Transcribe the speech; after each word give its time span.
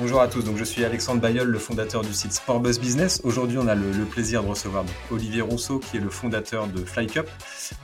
Bonjour 0.00 0.22
à 0.22 0.28
tous, 0.28 0.42
je 0.56 0.64
suis 0.64 0.82
Alexandre 0.82 1.20
Bayeul, 1.20 1.46
le 1.46 1.58
fondateur 1.58 2.00
du 2.00 2.14
site 2.14 2.32
Sportbus 2.32 2.78
Business. 2.80 3.20
Aujourd'hui, 3.22 3.58
on 3.58 3.68
a 3.68 3.74
le, 3.74 4.04
plaisir 4.06 4.42
de 4.42 4.48
recevoir 4.48 4.86
Olivier 5.10 5.42
Rousseau, 5.42 5.78
qui 5.78 5.98
est 5.98 6.00
le 6.00 6.08
fondateur 6.08 6.68
de 6.68 6.82
FlyCup. 6.82 7.28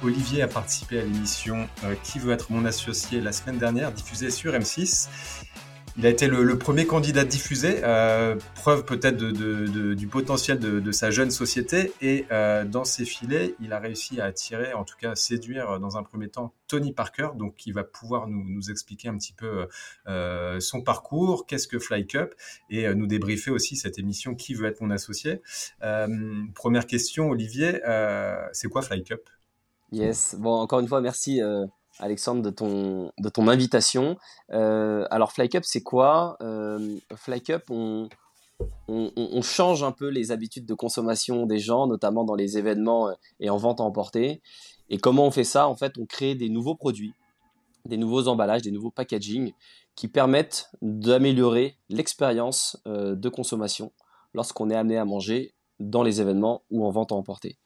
Olivier 0.02 0.40
a 0.40 0.48
participé 0.48 0.98
à 1.00 1.02
l'émission 1.02 1.68
euh, 1.84 1.94
Qui 2.02 2.18
veut 2.18 2.32
être 2.32 2.50
mon 2.50 2.64
associé 2.64 3.20
la 3.20 3.32
semaine 3.32 3.58
dernière, 3.58 3.92
diffusée 3.92 4.30
sur 4.30 4.54
M6. 4.54 5.08
Il 5.98 6.04
a 6.04 6.10
été 6.10 6.28
le, 6.28 6.58
premier 6.58 6.86
candidat 6.86 7.24
diffusé, 7.24 7.80
euh, 7.82 8.36
preuve 8.54 8.84
peut-être 8.84 9.16
du 9.16 10.06
potentiel 10.08 10.58
de, 10.58 10.92
sa 10.92 11.10
jeune 11.10 11.30
société. 11.30 11.92
Et 12.02 12.26
euh, 12.30 12.66
dans 12.66 12.84
ses 12.84 13.06
filets, 13.06 13.54
il 13.60 13.72
a 13.72 13.78
réussi 13.78 14.20
à 14.20 14.26
attirer, 14.26 14.74
en 14.74 14.84
tout 14.84 14.96
cas 15.00 15.12
à 15.12 15.14
séduire 15.14 15.70
euh, 15.70 15.78
dans 15.78 15.96
un 15.96 16.02
premier 16.02 16.28
temps 16.28 16.52
Tony 16.68 16.92
Parker, 16.92 17.28
donc 17.36 17.56
qui 17.56 17.72
va 17.72 17.82
pouvoir 17.82 18.28
nous, 18.28 18.70
expliquer 18.70 19.08
un 19.08 19.16
petit 19.16 19.32
peu 19.32 19.68
son 20.60 20.82
parcours, 20.82 21.46
qu'est-ce 21.46 21.68
que 21.68 21.78
Fly 21.78 22.06
Cup, 22.06 22.34
et 22.68 22.92
nous 22.94 23.06
débriefer 23.06 23.50
aussi 23.50 23.76
cette 23.76 23.98
émission 23.98 24.34
Qui 24.34 24.54
veut 24.54 24.66
être 24.66 24.80
mon 24.80 24.90
associé. 24.90 25.40
première 26.54 26.86
question, 26.86 27.30
Olivier, 27.30 27.80
c'est 28.52 28.68
quoi 28.68 28.82
Fly 28.82 29.04
Cup? 29.04 29.20
Yes, 29.92 30.34
bon, 30.38 30.54
encore 30.54 30.80
une 30.80 30.88
fois, 30.88 31.00
merci 31.00 31.40
Alexandre, 31.98 32.42
de 32.42 32.50
ton, 32.50 33.12
de 33.18 33.28
ton 33.28 33.48
invitation. 33.48 34.16
Euh, 34.52 35.06
alors, 35.10 35.32
FlyCup, 35.32 35.64
c'est 35.64 35.82
quoi? 35.82 36.36
Euh, 36.42 36.98
FlyCup, 37.14 37.70
on, 37.70 38.08
on, 38.88 39.42
change 39.42 39.82
un 39.82 39.92
peu 39.92 40.08
les 40.08 40.30
habitudes 40.30 40.66
de 40.66 40.74
consommation 40.74 41.46
des 41.46 41.58
gens, 41.58 41.86
notamment 41.86 42.24
dans 42.24 42.34
les 42.34 42.58
événements 42.58 43.08
euh, 43.08 43.14
et 43.40 43.50
en 43.50 43.56
vente 43.56 43.80
à 43.80 43.84
emporter. 43.84 44.42
Et 44.90 44.98
comment 44.98 45.26
on 45.26 45.30
fait 45.30 45.44
ça? 45.44 45.68
En 45.68 45.74
fait, 45.74 45.98
on 45.98 46.06
crée 46.06 46.34
des 46.34 46.48
nouveaux 46.48 46.74
produits, 46.74 47.14
des 47.86 47.96
nouveaux 47.96 48.28
emballages, 48.28 48.62
des 48.62 48.70
nouveaux 48.70 48.90
packaging 48.90 49.52
qui 49.94 50.08
permettent 50.08 50.70
d'améliorer 50.82 51.78
l'expérience 51.88 52.76
de 52.84 53.28
consommation 53.30 53.92
lorsqu'on 54.34 54.68
est 54.68 54.76
amené 54.76 54.98
à 54.98 55.06
manger 55.06 55.54
dans 55.80 56.02
les 56.02 56.20
événements 56.20 56.62
ou 56.70 56.84
en 56.86 56.90
vente 56.90 57.12
à 57.12 57.14
emporter. 57.14 57.56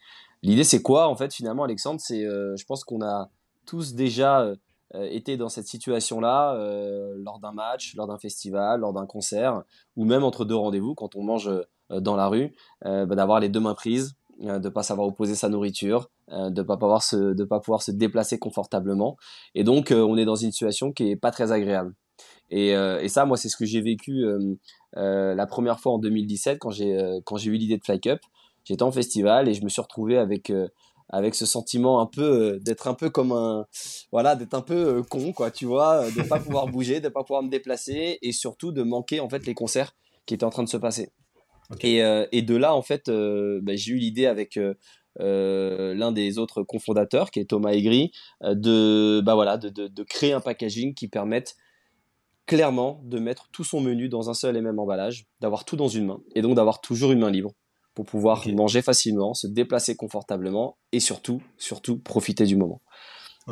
L'idée, 0.42 0.64
c'est 0.64 0.80
quoi? 0.80 1.08
En 1.08 1.16
fait, 1.16 1.34
finalement, 1.34 1.64
Alexandre, 1.64 2.00
c'est, 2.00 2.22
je 2.22 2.64
pense 2.64 2.84
qu'on 2.84 3.02
a 3.02 3.28
tous 3.70 3.94
déjà 3.94 4.40
euh, 4.40 4.56
euh, 4.96 5.06
été 5.12 5.36
dans 5.36 5.48
cette 5.48 5.66
situation-là 5.66 6.56
euh, 6.56 7.14
lors 7.18 7.38
d'un 7.38 7.52
match, 7.52 7.94
lors 7.94 8.08
d'un 8.08 8.18
festival, 8.18 8.80
lors 8.80 8.92
d'un 8.92 9.06
concert, 9.06 9.62
ou 9.94 10.04
même 10.04 10.24
entre 10.24 10.44
deux 10.44 10.56
rendez-vous 10.56 10.96
quand 10.96 11.14
on 11.14 11.22
mange 11.22 11.48
dans 11.88 12.16
la 12.16 12.28
rue, 12.28 12.52
bah, 12.82 13.06
d'avoir 13.06 13.40
les 13.40 13.48
deux 13.48 13.60
mains 13.60 13.74
prises, 13.74 14.14
de 14.40 14.68
pas 14.68 14.82
savoir 14.82 15.06
où 15.08 15.12
poser 15.12 15.34
sa 15.34 15.48
nourriture, 15.48 16.08
de 16.28 16.62
pas, 16.62 16.76
pouvoir 16.76 17.02
se, 17.02 17.34
de 17.34 17.44
pas 17.44 17.60
pouvoir 17.60 17.82
se 17.82 17.90
déplacer 17.90 18.38
confortablement. 18.38 19.16
Et 19.54 19.64
donc, 19.64 19.92
on 19.92 20.16
est 20.16 20.24
dans 20.24 20.36
une 20.36 20.52
situation 20.52 20.92
qui 20.92 21.10
est 21.10 21.16
pas 21.16 21.32
très 21.32 21.50
agréable. 21.50 21.94
Et, 22.48 22.74
ça, 23.08 23.24
moi, 23.24 23.36
c'est 23.36 23.48
ce 23.48 23.56
que 23.56 23.64
j'ai 23.64 23.80
vécu 23.80 24.24
la 24.94 25.46
première 25.46 25.80
fois 25.80 25.92
en 25.92 25.98
2017 25.98 26.58
quand 26.60 26.70
j'ai 26.70 27.20
quand 27.24 27.36
j'ai 27.36 27.50
eu 27.50 27.56
l'idée 27.56 27.76
de 27.76 27.84
Fly 27.84 28.00
Cup. 28.00 28.20
J'étais 28.64 28.84
en 28.84 28.92
festival 28.92 29.48
et 29.48 29.54
je 29.54 29.64
me 29.64 29.68
suis 29.68 29.82
retrouvé 29.82 30.16
avec 30.16 30.52
avec 31.10 31.34
ce 31.34 31.46
sentiment 31.46 32.00
un 32.00 32.06
peu 32.06 32.22
euh, 32.22 32.58
d'être 32.60 32.88
un 32.88 32.94
peu 32.94 33.10
comme 33.10 33.32
un 33.32 33.66
voilà 34.12 34.36
d'être 34.36 34.54
un 34.54 34.62
peu 34.62 34.98
euh, 34.98 35.02
con 35.02 35.32
quoi 35.32 35.50
tu 35.50 35.66
vois 35.66 36.04
euh, 36.04 36.10
de 36.10 36.22
pas 36.22 36.38
pouvoir 36.40 36.66
bouger 36.68 37.00
de 37.00 37.08
pas 37.08 37.22
pouvoir 37.22 37.42
me 37.42 37.50
déplacer 37.50 38.18
et 38.22 38.32
surtout 38.32 38.72
de 38.72 38.82
manquer 38.82 39.20
en 39.20 39.28
fait 39.28 39.46
les 39.46 39.54
concerts 39.54 39.92
qui 40.26 40.34
étaient 40.34 40.44
en 40.44 40.50
train 40.50 40.62
de 40.64 40.68
se 40.68 40.76
passer. 40.76 41.10
Et, 41.82 41.98
et, 42.32 42.42
de 42.42 42.56
là 42.56 42.74
en 42.74 42.82
fait 42.82 43.08
bah, 43.08 43.76
j'ai 43.76 43.92
eu 43.92 43.96
l'idée 43.96 44.26
avec 44.26 44.58
l'un 45.16 46.10
des 46.10 46.38
autres 46.38 46.64
cofondateurs 46.64 47.30
qui 47.30 47.38
est 47.38 47.44
Thomas 47.44 47.70
Aigri 47.70 48.10
de 48.42 49.20
bah 49.24 49.36
voilà 49.36 49.56
de, 49.56 49.68
de, 49.68 49.86
de 49.86 50.02
créer 50.02 50.32
un 50.32 50.40
packaging 50.40 50.94
qui 50.94 51.06
permette 51.06 51.54
clairement 52.46 53.00
de 53.04 53.20
mettre 53.20 53.50
tout 53.52 53.62
son 53.62 53.80
menu 53.80 54.08
dans 54.08 54.30
un 54.30 54.34
seul 54.34 54.56
et 54.56 54.60
même 54.62 54.80
emballage 54.80 55.26
d'avoir 55.40 55.64
tout 55.64 55.76
dans 55.76 55.86
une 55.86 56.06
main 56.06 56.20
et 56.34 56.42
donc 56.42 56.56
d'avoir 56.56 56.80
toujours 56.80 57.12
une 57.12 57.20
main 57.20 57.30
libre 57.30 57.52
pour 58.00 58.06
pouvoir 58.06 58.48
manger 58.48 58.80
facilement, 58.80 59.34
se 59.34 59.46
déplacer 59.46 59.94
confortablement 59.94 60.78
et 60.90 61.00
surtout, 61.00 61.42
surtout 61.58 61.98
profiter 61.98 62.46
du 62.46 62.56
moment. 62.56 62.80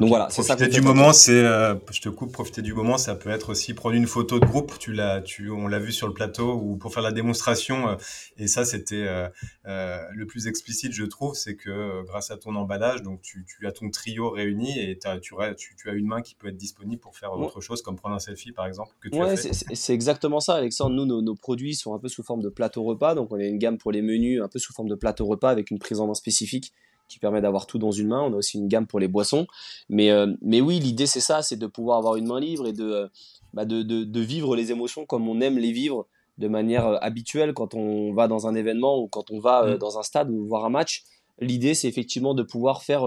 Donc 0.00 0.08
voilà, 0.08 0.28
c'est 0.30 0.42
ça. 0.42 0.56
Profiter 0.56 0.80
du 0.80 0.86
moment, 0.86 1.12
c'est, 1.12 1.44
euh, 1.44 1.74
je 1.90 2.00
te 2.00 2.08
coupe, 2.08 2.32
profiter 2.32 2.62
du 2.62 2.74
moment, 2.74 2.98
ça 2.98 3.14
peut 3.14 3.30
être 3.30 3.50
aussi 3.50 3.74
prendre 3.74 3.94
une 3.94 4.06
photo 4.06 4.38
de 4.38 4.46
groupe. 4.46 4.72
Tu 4.78 4.92
l'as, 4.92 5.20
tu, 5.20 5.50
on 5.50 5.66
l'a 5.66 5.78
vu 5.78 5.92
sur 5.92 6.06
le 6.06 6.14
plateau 6.14 6.54
ou 6.54 6.76
pour 6.76 6.92
faire 6.92 7.02
la 7.02 7.12
démonstration. 7.12 7.88
Euh, 7.88 7.96
et 8.36 8.46
ça, 8.46 8.64
c'était 8.64 9.06
euh, 9.66 10.00
le 10.12 10.26
plus 10.26 10.46
explicite, 10.46 10.92
je 10.92 11.04
trouve, 11.04 11.34
c'est 11.34 11.56
que 11.56 12.04
grâce 12.04 12.30
à 12.30 12.36
ton 12.36 12.54
emballage, 12.54 13.02
donc 13.02 13.20
tu, 13.22 13.44
tu 13.44 13.66
as 13.66 13.72
ton 13.72 13.90
trio 13.90 14.30
réuni 14.30 14.78
et 14.78 14.98
tu, 14.98 15.34
tu, 15.56 15.76
tu, 15.76 15.90
as 15.90 15.92
une 15.92 16.06
main 16.06 16.22
qui 16.22 16.34
peut 16.34 16.48
être 16.48 16.56
disponible 16.56 17.00
pour 17.00 17.16
faire 17.16 17.32
autre 17.32 17.60
chose, 17.60 17.82
comme 17.82 17.96
prendre 17.96 18.14
un 18.14 18.20
selfie, 18.20 18.52
par 18.52 18.66
exemple. 18.66 18.94
Que 19.00 19.14
ouais, 19.16 19.36
c'est 19.36 19.94
exactement 19.94 20.40
ça, 20.40 20.54
Alexandre. 20.54 20.94
Nous, 20.94 21.06
nos, 21.06 21.22
nos, 21.22 21.34
produits 21.34 21.74
sont 21.74 21.94
un 21.94 21.98
peu 21.98 22.08
sous 22.08 22.22
forme 22.22 22.42
de 22.42 22.48
plateau 22.48 22.82
repas, 22.82 23.14
donc 23.14 23.32
on 23.32 23.38
a 23.38 23.44
une 23.44 23.58
gamme 23.58 23.78
pour 23.78 23.92
les 23.92 24.02
menus, 24.02 24.40
un 24.42 24.48
peu 24.48 24.58
sous 24.58 24.72
forme 24.72 24.88
de 24.88 24.94
plateau 24.94 25.26
repas 25.26 25.50
avec 25.50 25.70
une 25.70 25.78
prise 25.78 26.00
en 26.00 26.06
main 26.06 26.14
spécifique 26.14 26.72
qui 27.08 27.18
permet 27.18 27.40
d'avoir 27.40 27.66
tout 27.66 27.78
dans 27.78 27.90
une 27.90 28.08
main. 28.08 28.22
On 28.22 28.32
a 28.32 28.36
aussi 28.36 28.58
une 28.58 28.68
gamme 28.68 28.86
pour 28.86 29.00
les 29.00 29.08
boissons. 29.08 29.46
Mais, 29.88 30.10
euh, 30.10 30.32
mais 30.42 30.60
oui, 30.60 30.78
l'idée 30.78 31.06
c'est 31.06 31.20
ça, 31.20 31.42
c'est 31.42 31.56
de 31.56 31.66
pouvoir 31.66 31.98
avoir 31.98 32.16
une 32.16 32.26
main 32.26 32.40
libre 32.40 32.66
et 32.66 32.72
de, 32.72 32.84
euh, 32.84 33.08
bah 33.54 33.64
de, 33.64 33.82
de, 33.82 34.04
de, 34.04 34.20
vivre 34.20 34.54
les 34.56 34.70
émotions 34.70 35.06
comme 35.06 35.28
on 35.28 35.40
aime 35.40 35.58
les 35.58 35.72
vivre 35.72 36.06
de 36.38 36.48
manière 36.48 36.86
euh, 36.86 36.98
habituelle 37.00 37.54
quand 37.54 37.74
on 37.74 38.12
va 38.12 38.28
dans 38.28 38.46
un 38.46 38.54
événement 38.54 38.98
ou 38.98 39.08
quand 39.08 39.30
on 39.30 39.40
va 39.40 39.64
mm. 39.64 39.78
dans 39.78 39.98
un 39.98 40.02
stade 40.02 40.30
ou 40.30 40.46
voir 40.46 40.64
un 40.64 40.70
match. 40.70 41.04
L'idée 41.40 41.74
c'est 41.74 41.88
effectivement 41.88 42.34
de 42.34 42.42
pouvoir 42.42 42.82
faire 42.82 43.06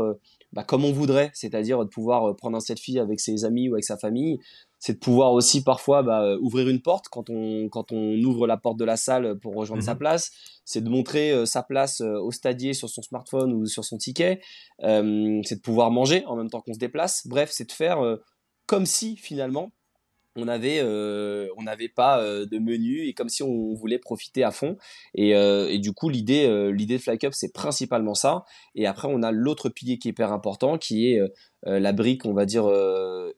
bah, 0.53 0.63
comme 0.63 0.85
on 0.85 0.93
voudrait, 0.93 1.31
c'est-à-dire 1.33 1.79
de 1.79 1.89
pouvoir 1.89 2.33
prendre 2.37 2.55
un 2.55 2.61
selfie 2.61 2.97
avec 2.97 3.19
ses 3.19 3.43
amis 3.43 3.69
ou 3.69 3.73
avec 3.73 3.83
sa 3.83 3.97
famille, 3.97 4.39
c'est 4.81 4.93
de 4.93 4.97
pouvoir 4.97 5.31
aussi 5.31 5.63
parfois 5.63 6.01
bah, 6.01 6.23
euh, 6.23 6.39
ouvrir 6.41 6.67
une 6.67 6.81
porte 6.81 7.07
quand 7.07 7.29
on, 7.29 7.69
quand 7.69 7.91
on 7.91 8.19
ouvre 8.23 8.47
la 8.47 8.57
porte 8.57 8.77
de 8.77 8.83
la 8.83 8.97
salle 8.97 9.37
pour 9.39 9.53
rejoindre 9.53 9.83
sa 9.83 9.93
mhm. 9.93 9.99
place. 9.99 10.31
C'est 10.65 10.83
de 10.83 10.89
montrer 10.89 11.31
euh, 11.31 11.45
sa 11.45 11.61
place 11.61 12.01
euh, 12.01 12.19
au 12.19 12.31
stadier 12.31 12.73
sur 12.73 12.89
son 12.89 13.03
smartphone 13.03 13.53
ou 13.53 13.67
sur 13.67 13.85
son 13.85 13.99
ticket. 13.99 14.41
c'est 14.81 14.87
de 15.55 15.61
pouvoir 15.61 15.91
manger 15.91 16.25
en 16.25 16.35
même 16.35 16.49
temps 16.49 16.61
qu'on 16.61 16.73
se 16.73 16.79
déplace. 16.79 17.27
Bref, 17.27 17.51
c'est 17.53 17.67
de 17.67 17.71
faire 17.71 17.99
comme 18.65 18.87
si 18.87 19.17
finalement 19.17 19.71
on 20.35 20.47
avait 20.47 20.81
on 20.81 21.63
n'avait 21.63 21.89
pas 21.89 22.23
de 22.23 22.57
menu 22.57 23.05
et 23.05 23.13
comme 23.13 23.29
si 23.29 23.43
on 23.43 23.73
voulait 23.73 23.99
profiter 23.99 24.43
à 24.43 24.51
fond 24.51 24.77
et, 25.13 25.31
et 25.31 25.77
du 25.77 25.91
coup 25.91 26.07
l'idée 26.07 26.71
l'idée 26.71 26.97
de 26.97 27.01
FlyCup 27.01 27.33
c'est 27.33 27.53
principalement 27.53 28.13
ça 28.13 28.45
et 28.73 28.87
après 28.87 29.09
on 29.11 29.23
a 29.23 29.31
l'autre 29.31 29.67
pilier 29.67 29.97
qui 29.99 30.07
est 30.07 30.11
hyper 30.11 30.31
important 30.31 30.77
qui 30.77 31.11
est 31.11 31.19
la 31.63 31.91
brique 31.91 32.25
on 32.25 32.33
va 32.33 32.45
dire 32.45 32.65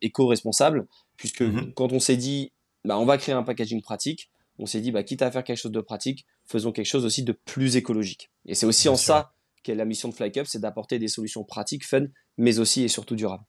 éco-responsable 0.01 0.85
Puisque 1.23 1.39
mhm. 1.39 1.73
quand 1.73 1.93
on 1.93 2.01
s'est 2.01 2.17
dit, 2.17 2.51
bah, 2.83 2.99
on 2.99 3.05
va 3.05 3.17
créer 3.17 3.33
un 3.33 3.43
packaging 3.43 3.81
pratique, 3.81 4.29
on 4.59 4.65
s'est 4.65 4.81
dit, 4.81 4.91
bah, 4.91 5.03
quitte 5.03 5.21
à 5.21 5.31
faire 5.31 5.45
quelque 5.45 5.57
chose 5.57 5.71
de 5.71 5.79
pratique, 5.79 6.25
faisons 6.45 6.73
quelque 6.73 6.85
chose 6.85 7.05
aussi 7.05 7.23
de 7.23 7.31
plus 7.31 7.77
écologique. 7.77 8.29
Et 8.45 8.55
c'est 8.55 8.65
aussi 8.65 8.89
en 8.89 8.97
ça 8.97 9.31
qu'est 9.63 9.73
la 9.73 9.85
mission 9.85 10.09
de 10.09 10.13
FlyCup, 10.13 10.45
c'est 10.45 10.59
d'apporter 10.59 10.99
des 10.99 11.07
solutions 11.07 11.45
pratiques, 11.45 11.85
fun, 11.85 12.07
mais 12.37 12.59
aussi 12.59 12.83
et 12.83 12.89
surtout 12.89 13.15
durables. 13.15 13.45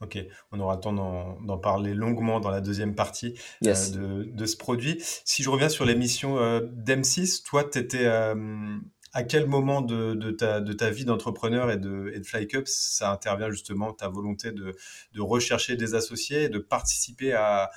Ok, 0.00 0.18
on 0.50 0.58
aura 0.58 0.74
le 0.74 0.80
temps 0.80 0.92
d'en 0.92 1.58
parler 1.58 1.94
longuement 1.94 2.40
dans 2.40 2.50
la 2.50 2.60
deuxième 2.60 2.96
partie 2.96 3.38
euh, 3.64 4.24
de, 4.26 4.46
ce 4.46 4.56
produit. 4.56 5.00
Si 5.24 5.44
je 5.44 5.48
reviens 5.48 5.68
sur 5.68 5.84
l'émission 5.84 6.38
euh, 6.38 6.60
d'M6, 6.72 7.44
toi, 7.44 7.62
tu 7.62 7.78
étais 7.78 8.04
euh, 8.04 8.78
à 9.16 9.22
quel 9.22 9.46
moment 9.46 9.80
de, 9.80 10.30
ta, 10.30 10.60
de 10.60 10.74
ta, 10.74 10.90
vie 10.90 11.06
d'entrepreneur 11.06 11.70
et 11.70 11.78
de, 11.78 12.12
et 12.14 12.18
de 12.18 12.24
FlyCup 12.24 12.68
ça 12.68 13.10
intervient 13.10 13.48
justement 13.48 13.94
ta 13.94 14.08
volonté 14.08 14.52
de, 14.52 14.76
rechercher 15.18 15.74
des 15.74 15.94
associés 15.94 16.42
et 16.42 16.48
de 16.50 16.58
participer 16.58 17.32
à, 17.32 17.70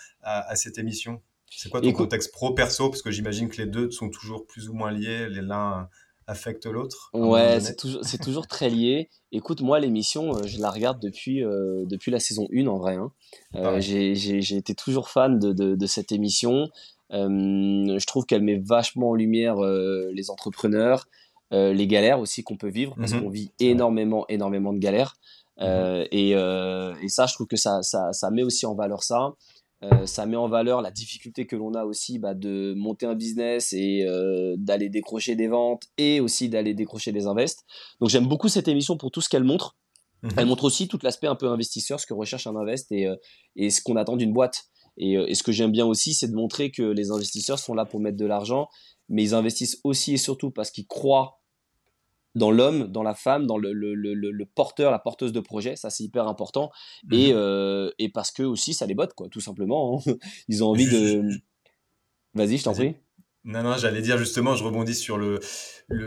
cette 0.56 0.78
émission? 0.78 1.22
C'est 1.50 1.70
quoi 1.70 1.80
ton 1.80 1.94
contexte 1.94 2.34
pro-perso 2.34 2.90
Parce 2.90 3.02
que 3.02 3.10
j'imagine 3.10 3.48
que 3.48 3.56
les 3.56 3.68
deux 3.68 3.90
sont 3.90 4.10
toujours 4.10 4.46
plus 4.48 4.68
ou 4.68 4.74
moins 4.74 4.92
liés, 4.92 5.30
les 5.30 5.42
l'un 5.42 5.88
affecte 6.28 6.66
l'autre. 6.66 7.10
Ouais, 7.14 7.62
c'est 7.62 7.78
toujours, 7.78 8.02
toujours, 8.22 8.48
très 8.48 8.70
lié. 8.70 9.08
Écoute, 9.32 9.62
moi, 9.62 9.80
l'émission, 9.80 10.36
euh, 10.36 10.42
je 10.46 10.60
la 10.60 10.70
regarde 10.70 11.02
depuis, 11.02 11.44
euh, 11.44 11.86
depuis 11.86 12.12
la 12.12 12.20
saison 12.20 12.50
1 12.54 12.68
en 12.68 12.78
vrai. 12.78 12.96
Hein. 12.96 13.12
Euh, 13.56 13.80
j'ai 13.80 14.58
été 14.58 14.76
toujours 14.76 15.10
fan 15.10 15.40
de, 15.40 15.54
de, 15.54 15.86
cette 15.88 16.12
émission. 16.12 16.70
je 17.10 18.06
trouve 18.06 18.26
qu'elle 18.26 18.44
met 18.44 18.60
vachement 18.62 19.12
en 19.12 19.16
lumière 19.16 19.56
les 19.62 20.30
entrepreneurs, 20.30 21.08
euh, 21.52 21.74
les 21.74 21.88
galères 21.88 22.20
aussi 22.20 22.44
qu'on 22.44 22.58
peut 22.58 22.70
vivre, 22.70 22.94
parce 22.96 23.14
mhm. 23.14 23.24
qu'on 23.24 23.30
vit 23.30 23.52
énormément, 23.60 24.26
énormément 24.30 24.72
de 24.72 24.78
galères. 24.78 25.16
Mhm. 25.58 25.66
Euh, 25.68 26.06
et, 26.12 26.36
euh, 26.36 26.94
et, 27.02 27.10
ça, 27.10 27.26
je 27.26 27.34
trouve 27.34 27.48
que 27.48 27.58
ça, 27.58 27.82
ça, 27.82 28.14
ça 28.14 28.30
met 28.30 28.44
aussi 28.44 28.68
en 28.68 28.76
valeur 28.76 29.04
ça. 29.04 29.34
ça 30.06 30.26
met 30.28 30.36
en 30.36 30.48
valeur 30.48 30.82
la 30.82 30.92
difficulté 30.92 31.48
que 31.48 31.56
l'on 31.56 31.74
a 31.74 31.86
aussi 31.86 32.20
bah, 32.20 32.36
de 32.36 32.76
monter 32.78 33.08
un 33.08 33.16
business 33.16 33.74
et 33.74 34.06
d'aller 34.58 34.90
décrocher 34.90 35.36
des 35.36 35.48
ventes 35.48 35.84
et 35.98 36.20
aussi 36.20 36.50
d'aller 36.50 36.74
décrocher 36.76 37.12
des 37.12 37.26
invests. 37.26 37.64
Donc 38.00 38.10
j'aime 38.10 38.28
beaucoup 38.28 38.50
cette 38.50 38.68
émission 38.68 38.98
pour 38.98 39.10
tout 39.10 39.22
ce 39.22 39.30
qu'elle 39.30 39.46
montre. 39.46 39.76
Mhm. 40.22 40.32
Elle 40.38 40.46
montre 40.46 40.66
aussi 40.66 40.88
tout 40.88 41.00
l'aspect 41.02 41.28
un 41.28 41.36
peu 41.36 41.48
investisseur, 41.48 42.00
ce 42.00 42.06
que 42.06 42.14
recherche 42.14 42.46
un 42.46 42.56
invest 42.56 42.92
et, 42.92 43.08
et 43.56 43.70
ce 43.72 43.82
qu'on 43.82 43.96
attend 43.96 44.18
d'une 44.18 44.34
boîte. 44.34 44.66
Et, 44.98 45.14
et, 45.14 45.34
ce 45.34 45.44
que 45.44 45.54
j'aime 45.54 45.72
bien 45.72 45.86
aussi, 45.86 46.14
c'est 46.14 46.28
de 46.28 46.36
montrer 46.36 46.72
que 46.72 46.84
les 46.84 47.10
investisseurs 47.10 47.58
sont 47.58 47.74
là 47.74 47.86
pour 47.86 48.02
mettre 48.02 48.18
de 48.18 48.26
l'argent, 48.26 48.68
mais 49.08 49.24
ils 49.24 49.34
investissent 49.34 49.80
aussi 49.84 50.14
et 50.14 50.18
surtout 50.18 50.52
parce 50.52 50.72
qu'ils 50.72 50.88
croient 50.88 51.39
dans 52.36 52.52
l'homme, 52.52 52.88
dans 52.88 53.04
la 53.04 53.16
femme, 53.16 53.48
dans 53.48 53.58
le, 53.58 53.74
le, 53.74 53.96
le, 53.96 54.14
le, 54.14 54.46
porteur, 54.46 54.92
la 54.92 55.00
porteuse 55.00 55.34
de 55.34 55.40
projet. 55.40 55.76
Ça, 55.76 55.90
c'est 55.90 56.04
hyper 56.04 56.28
important. 56.28 56.72
Et, 57.12 57.32
euh, 57.34 57.90
et, 57.98 58.10
parce 58.10 58.32
que 58.32 58.44
aussi, 58.44 58.74
ça 58.74 58.86
les 58.86 58.96
botte, 58.96 59.14
quoi, 59.14 59.28
tout 59.30 59.42
simplement. 59.42 60.02
Hein. 60.06 60.14
Ils 60.48 60.64
ont 60.64 60.70
envie 60.70 60.88
de. 60.88 61.24
Vas-y, 62.34 62.58
je 62.58 62.64
t'en 62.64 62.74
prie. 62.74 62.96
Non, 63.46 63.64
non, 63.64 63.78
j'allais 63.78 64.02
dire 64.02 64.18
justement, 64.18 64.54
je 64.54 64.66
rebondis 64.66 64.94
sur 64.94 65.18
le, 65.18 65.40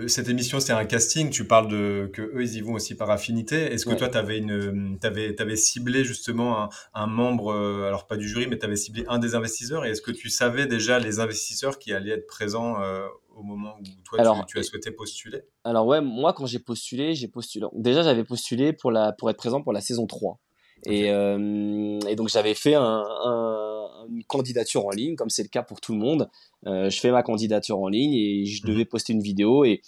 cette 0.07 0.29
émission, 0.29 0.61
c'est 0.61 0.75
un 0.75 0.85
casting. 0.85 1.31
Tu 1.31 1.47
parles 1.47 1.67
de 1.67 2.11
que 2.13 2.21
eux, 2.21 2.43
ils 2.43 2.57
y 2.57 2.61
vont 2.61 2.75
aussi 2.75 2.95
par 2.95 3.11
affinité. 3.11 3.57
Est-ce 3.57 3.87
que 3.87 3.95
toi, 3.95 4.09
tu 4.09 4.19
avais 4.19 4.37
une, 4.39 4.99
t'avais, 5.01 5.41
avais 5.41 5.57
ciblé 5.57 6.05
justement 6.05 6.63
un, 6.63 6.69
un 6.93 7.07
membre, 7.07 7.53
euh, 7.53 7.89
alors 7.89 8.07
pas 8.07 8.19
du 8.19 8.29
jury, 8.29 8.47
mais 8.47 8.59
tu 8.59 8.67
avais 8.67 8.77
ciblé 8.77 9.05
un 9.09 9.19
des 9.19 9.35
investisseurs? 9.35 9.87
Et 9.87 9.91
est-ce 9.91 10.03
que 10.03 10.11
tu 10.11 10.29
savais 10.29 10.67
déjà 10.67 10.99
les 10.99 11.21
investisseurs 11.21 11.79
qui 11.79 11.95
allaient 11.95 12.13
être 12.13 12.27
présents 12.27 12.83
euh, 12.83 13.09
au 13.37 13.43
moment 13.43 13.77
où 13.79 13.83
toi, 14.05 14.21
alors, 14.21 14.47
tu, 14.47 14.59
as 14.59 14.63
souhaité 14.63 14.91
postuler? 14.91 15.43
Alors 15.65 15.87
ouais, 15.87 16.01
moi, 16.01 16.33
quand 16.33 16.47
j'ai 16.47 16.59
postulé, 16.59 17.15
j'ai 17.15 17.29
postulé. 17.29 17.67
Déjà, 17.75 18.03
j'avais 18.03 18.25
postulé 18.25 18.73
pour 18.73 18.91
la, 18.91 19.13
pour 19.13 19.31
être 19.31 19.37
présent 19.37 19.63
pour 19.63 19.73
la 19.73 19.81
saison 19.81 20.07
3. 20.07 20.39
Et, 20.87 21.11
euh, 21.11 22.01
et, 22.09 22.17
donc 22.17 22.29
j'avais 22.29 22.55
fait 22.55 22.75
un, 22.75 23.05
un, 23.25 24.07
une 24.11 24.25
candidature 24.25 24.85
en 24.87 24.91
ligne, 24.91 25.15
comme 25.15 25.31
c'est 25.31 25.43
le 25.43 25.49
cas 25.49 25.63
pour 25.63 25.81
tout 25.81 25.93
le 25.93 25.99
monde. 25.99 26.29
Euh, 26.67 26.91
je 26.91 26.99
fais 26.99 27.11
ma 27.11 27.23
candidature 27.23 27.79
en 27.79 27.89
ligne 27.89 28.15
et 28.15 28.45
je 28.47 28.67
devais 28.67 28.83
mhm. 28.83 28.87
poster 28.87 29.13
une 29.13 29.23
vidéo. 29.23 29.65
Et 29.65 29.81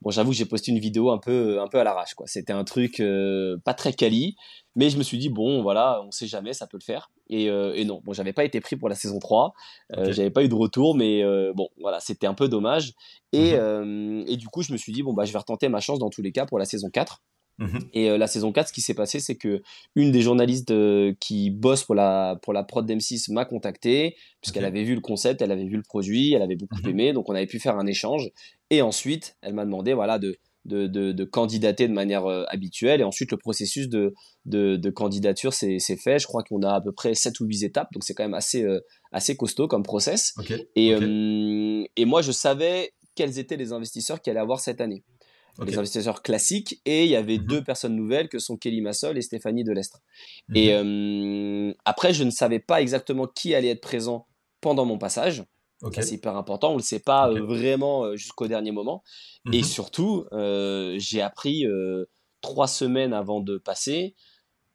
bon, 0.00 0.10
j'avoue 0.10 0.30
que 0.30 0.36
j'ai 0.36 0.46
posté 0.46 0.72
une 0.72 0.78
vidéo 0.78 1.10
un 1.10 1.18
peu, 1.18 1.60
un 1.60 1.68
peu 1.68 1.78
à 1.78 1.84
l'arrache. 1.84 2.14
Quoi. 2.14 2.26
C'était 2.26 2.52
un 2.52 2.64
truc 2.64 3.00
euh, 3.00 3.58
pas 3.64 3.74
très 3.74 3.92
quali, 3.92 4.36
mais 4.74 4.90
je 4.90 4.98
me 4.98 5.02
suis 5.02 5.18
dit 5.18 5.28
bon, 5.28 5.62
voilà, 5.62 6.02
on 6.06 6.10
sait 6.10 6.26
jamais, 6.26 6.52
ça 6.52 6.66
peut 6.66 6.78
le 6.80 6.84
faire. 6.84 7.10
Et, 7.30 7.50
euh, 7.50 7.74
et 7.74 7.84
non, 7.84 8.00
bon, 8.04 8.12
j'avais 8.12 8.32
pas 8.32 8.44
été 8.44 8.60
pris 8.60 8.76
pour 8.76 8.88
la 8.88 8.94
saison 8.94 9.18
3, 9.18 9.52
euh, 9.96 10.12
j'avais 10.12 10.30
pas 10.30 10.42
eu 10.42 10.48
de 10.48 10.54
retour, 10.54 10.96
mais 10.96 11.22
euh, 11.22 11.52
bon, 11.54 11.68
voilà, 11.80 12.00
c'était 12.00 12.26
un 12.26 12.34
peu 12.34 12.48
dommage. 12.48 12.94
Et, 13.32 13.56
mhm. 13.56 14.24
et 14.26 14.36
du 14.36 14.48
coup, 14.48 14.62
je 14.62 14.72
me 14.72 14.78
suis 14.78 14.92
dit 14.92 15.02
bon 15.02 15.12
bah, 15.12 15.24
je 15.24 15.32
vais 15.32 15.38
retenter 15.38 15.68
ma 15.68 15.80
chance 15.80 15.98
dans 15.98 16.10
tous 16.10 16.22
les 16.22 16.32
cas 16.32 16.46
pour 16.46 16.58
la 16.58 16.64
saison 16.64 16.88
4. 16.90 17.22
Mhm. 17.58 17.88
Et 17.92 18.16
la 18.16 18.28
saison 18.28 18.52
4, 18.52 18.68
ce 18.68 18.72
qui 18.72 18.80
s'est 18.80 18.94
passé, 18.94 19.18
c'est 19.18 19.34
que 19.34 19.62
une 19.96 20.12
des 20.12 20.22
journalistes 20.22 20.72
qui 21.18 21.50
bosse 21.50 21.82
pour 21.82 21.96
la, 21.96 22.38
pour 22.40 22.52
la 22.52 22.62
prod 22.62 22.88
d'M6 22.88 23.32
m'a 23.32 23.44
contacté, 23.44 24.14
puisqu'elle 24.40 24.64
avait 24.64 24.84
vu 24.84 24.94
le 24.94 25.00
concept, 25.00 25.42
elle 25.42 25.50
avait 25.50 25.66
vu 25.66 25.76
le 25.76 25.82
produit, 25.82 26.34
elle 26.34 26.42
avait 26.42 26.54
beaucoup 26.54 26.80
mhm. 26.84 26.90
aimé, 26.90 27.12
donc 27.12 27.28
on 27.28 27.34
avait 27.34 27.46
pu 27.46 27.58
faire 27.58 27.76
un 27.76 27.86
échange. 27.86 28.30
Et 28.70 28.80
ensuite, 28.80 29.36
elle 29.42 29.54
m'a 29.54 29.64
demandé 29.64 29.92
voilà, 29.92 30.20
de, 30.20 30.38
de, 30.64 30.86
de, 30.86 31.12
de, 31.12 31.24
candidater 31.24 31.88
de 31.88 31.92
manière 31.92 32.26
habituelle. 32.48 33.00
Et 33.00 33.04
ensuite, 33.04 33.30
le 33.30 33.36
processus 33.36 33.88
de, 33.88 34.14
de, 34.44 34.90
candidature, 34.90 35.52
c'est 35.52 35.78
fait. 35.96 36.18
Je 36.18 36.26
crois 36.26 36.42
qu'on 36.42 36.62
a 36.62 36.74
à 36.74 36.80
peu 36.80 36.92
près 36.92 37.14
7 37.14 37.40
ou 37.40 37.46
8 37.46 37.64
étapes, 37.64 37.88
donc 37.92 38.04
c'est 38.04 38.14
quand 38.14 38.24
même 38.24 38.34
assez, 38.34 38.66
assez 39.12 39.36
costaud 39.36 39.68
comme 39.68 39.82
process. 39.82 40.34
Et, 40.76 40.90
et 41.96 42.04
moi, 42.04 42.22
je 42.22 42.32
savais 42.32 42.92
quels 43.14 43.38
étaient 43.38 43.56
les 43.56 43.72
investisseurs 43.72 44.20
qui 44.20 44.30
allaient 44.30 44.40
avoir 44.40 44.60
cette 44.60 44.80
année 44.80 45.04
les 45.66 45.78
investisseurs 45.78 46.22
classiques, 46.22 46.80
et 46.84 47.04
il 47.04 47.10
y 47.10 47.16
avait 47.16 47.38
mhm. 47.38 47.46
deux 47.46 47.64
personnes 47.64 47.96
nouvelles 47.96 48.28
que 48.28 48.38
sont 48.38 48.56
Kelly 48.56 48.80
Massol 48.80 49.18
et 49.18 49.22
Stéphanie 49.22 49.64
Delestre. 49.64 50.00
Mhm. 50.48 50.56
Et 50.56 50.72
euh, 50.72 51.72
après, 51.84 52.12
je 52.12 52.24
ne 52.24 52.30
savais 52.30 52.60
pas 52.60 52.80
exactement 52.80 53.26
qui 53.26 53.54
allait 53.54 53.70
être 53.70 53.80
présent 53.80 54.26
pendant 54.60 54.84
mon 54.84 54.98
passage. 54.98 55.44
C'est 55.92 56.12
hyper 56.12 56.36
important, 56.36 56.70
on 56.70 56.74
ne 56.74 56.78
le 56.78 56.82
sait 56.82 56.98
pas 56.98 57.28
euh, 57.28 57.40
vraiment 57.40 58.04
euh, 58.04 58.16
jusqu'au 58.16 58.48
dernier 58.48 58.72
moment. 58.72 59.02
Et 59.52 59.58
mhm. 59.58 59.64
surtout, 59.64 60.26
j'ai 60.32 61.22
appris 61.22 61.64
trois 62.40 62.68
semaines 62.68 63.12
avant 63.12 63.40
de 63.40 63.58
passer, 63.58 64.14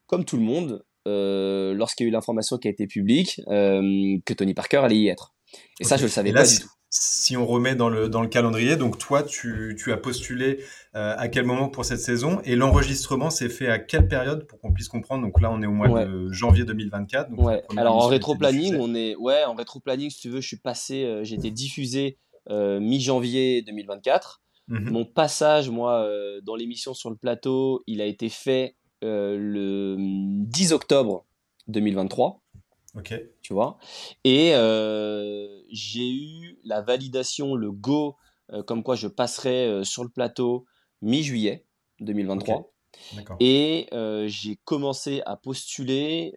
comme 0.08 0.26
tout 0.26 0.38
le 0.38 0.44
monde, 0.44 0.84
lorsqu'il 1.06 2.06
y 2.06 2.08
a 2.08 2.10
eu 2.10 2.12
l'information 2.12 2.58
qui 2.58 2.68
a 2.68 2.72
été 2.72 2.88
publique, 2.88 3.42
que 3.46 4.34
Tony 4.34 4.54
Parker 4.54 4.78
allait 4.78 4.98
y 4.98 5.08
être. 5.08 5.34
Et 5.80 5.84
ça, 5.84 5.98
je 5.98 6.04
ne 6.04 6.08
le 6.08 6.12
savais 6.12 6.34
pas 6.34 6.48
du 6.48 6.60
tout 6.60 6.70
si 6.96 7.36
on 7.36 7.48
remet 7.48 7.74
dans 7.74 7.90
le, 7.90 8.08
dans 8.08 8.22
le 8.22 8.28
calendrier, 8.28 8.76
donc 8.76 9.00
toi, 9.00 9.24
tu, 9.24 9.76
tu 9.80 9.92
as 9.92 9.98
postulé 9.98 10.60
euh, 10.96 11.16
à 11.18 11.28
quel 11.28 11.44
moment 11.44 11.68
pour 11.68 11.86
cette 11.86 12.00
saison? 12.00 12.40
Et 12.46 12.56
l'enregistrement 12.56 13.32
s'est 13.32 13.50
fait 13.50 13.68
à 13.68 13.80
quelle 13.80 14.08
période 14.08 14.46
pour 14.46 14.60
qu'on 14.60 14.72
puisse 14.72 14.90
comprendre? 14.90 15.24
Donc 15.24 15.42
là, 15.42 15.50
on 15.52 15.64
est 15.64 15.66
au 15.66 15.72
mois 15.72 16.06
de 16.06 16.32
janvier 16.32 16.66
2024. 16.66 17.32
Donc 17.32 17.42
ouais. 17.48 17.64
Alors 17.78 17.98
en 17.98 18.08
rétro-planning, 18.08 18.78
on 18.80 18.94
est 18.94 19.16
ouais 19.16 19.44
en 19.44 19.56
rétro-planning, 19.56 20.12
si 20.12 20.20
tu 20.20 20.30
veux, 20.30 20.40
je 20.40 20.48
suis 20.48 20.60
passé, 20.60 21.04
euh, 21.04 21.24
j'ai 21.24 21.36
été 21.36 21.50
diffusé 21.50 22.20
euh, 22.52 22.80
mi-janvier 22.80 23.64
2024. 23.64 24.44
Mhm. 24.68 24.92
Mon 24.92 25.06
passage, 25.06 25.72
moi, 25.72 26.08
dans 26.44 26.56
l'émission 26.56 26.94
sur 26.94 27.10
le 27.10 27.16
plateau, 27.16 27.84
il 27.88 28.02
a 28.02 28.06
été 28.06 28.30
fait 28.30 28.76
le 29.02 29.96
10 29.98 30.74
octobre 30.74 31.26
2023. 31.70 32.43
Ok. 32.96 33.14
Tu 33.42 33.54
vois. 33.54 33.78
Et 34.24 34.52
euh, 34.54 35.48
j'ai 35.70 36.10
eu 36.10 36.60
la 36.64 36.82
validation, 36.82 37.56
le 37.56 37.72
go, 37.72 38.18
euh, 38.52 38.62
comme 38.64 38.84
quoi 38.84 38.96
je 38.96 39.08
passerai 39.08 39.66
euh, 39.68 39.84
sur 39.84 40.04
le 40.04 40.10
plateau 40.10 40.66
mi-juillet 41.02 41.66
2023. 42.02 42.72
Et 43.40 43.88
j'ai 44.28 44.60
commencé 44.64 45.22
à 45.26 45.36
postuler 45.36 46.34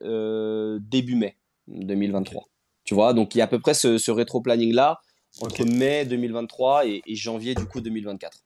début 0.80 1.16
mai 1.16 1.36
2023. 1.68 2.48
Tu 2.84 2.94
vois, 2.94 3.12
donc 3.12 3.34
il 3.34 3.38
y 3.38 3.40
a 3.40 3.44
à 3.44 3.48
peu 3.48 3.60
près 3.60 3.74
ce, 3.74 4.10
rétro-planning-là 4.10 5.00
entre 5.42 5.64
mai 5.64 6.06
2023 6.06 6.86
et, 6.86 7.02
et 7.06 7.14
janvier 7.14 7.54
du 7.54 7.66
coup 7.66 7.80
2024. 7.80 8.45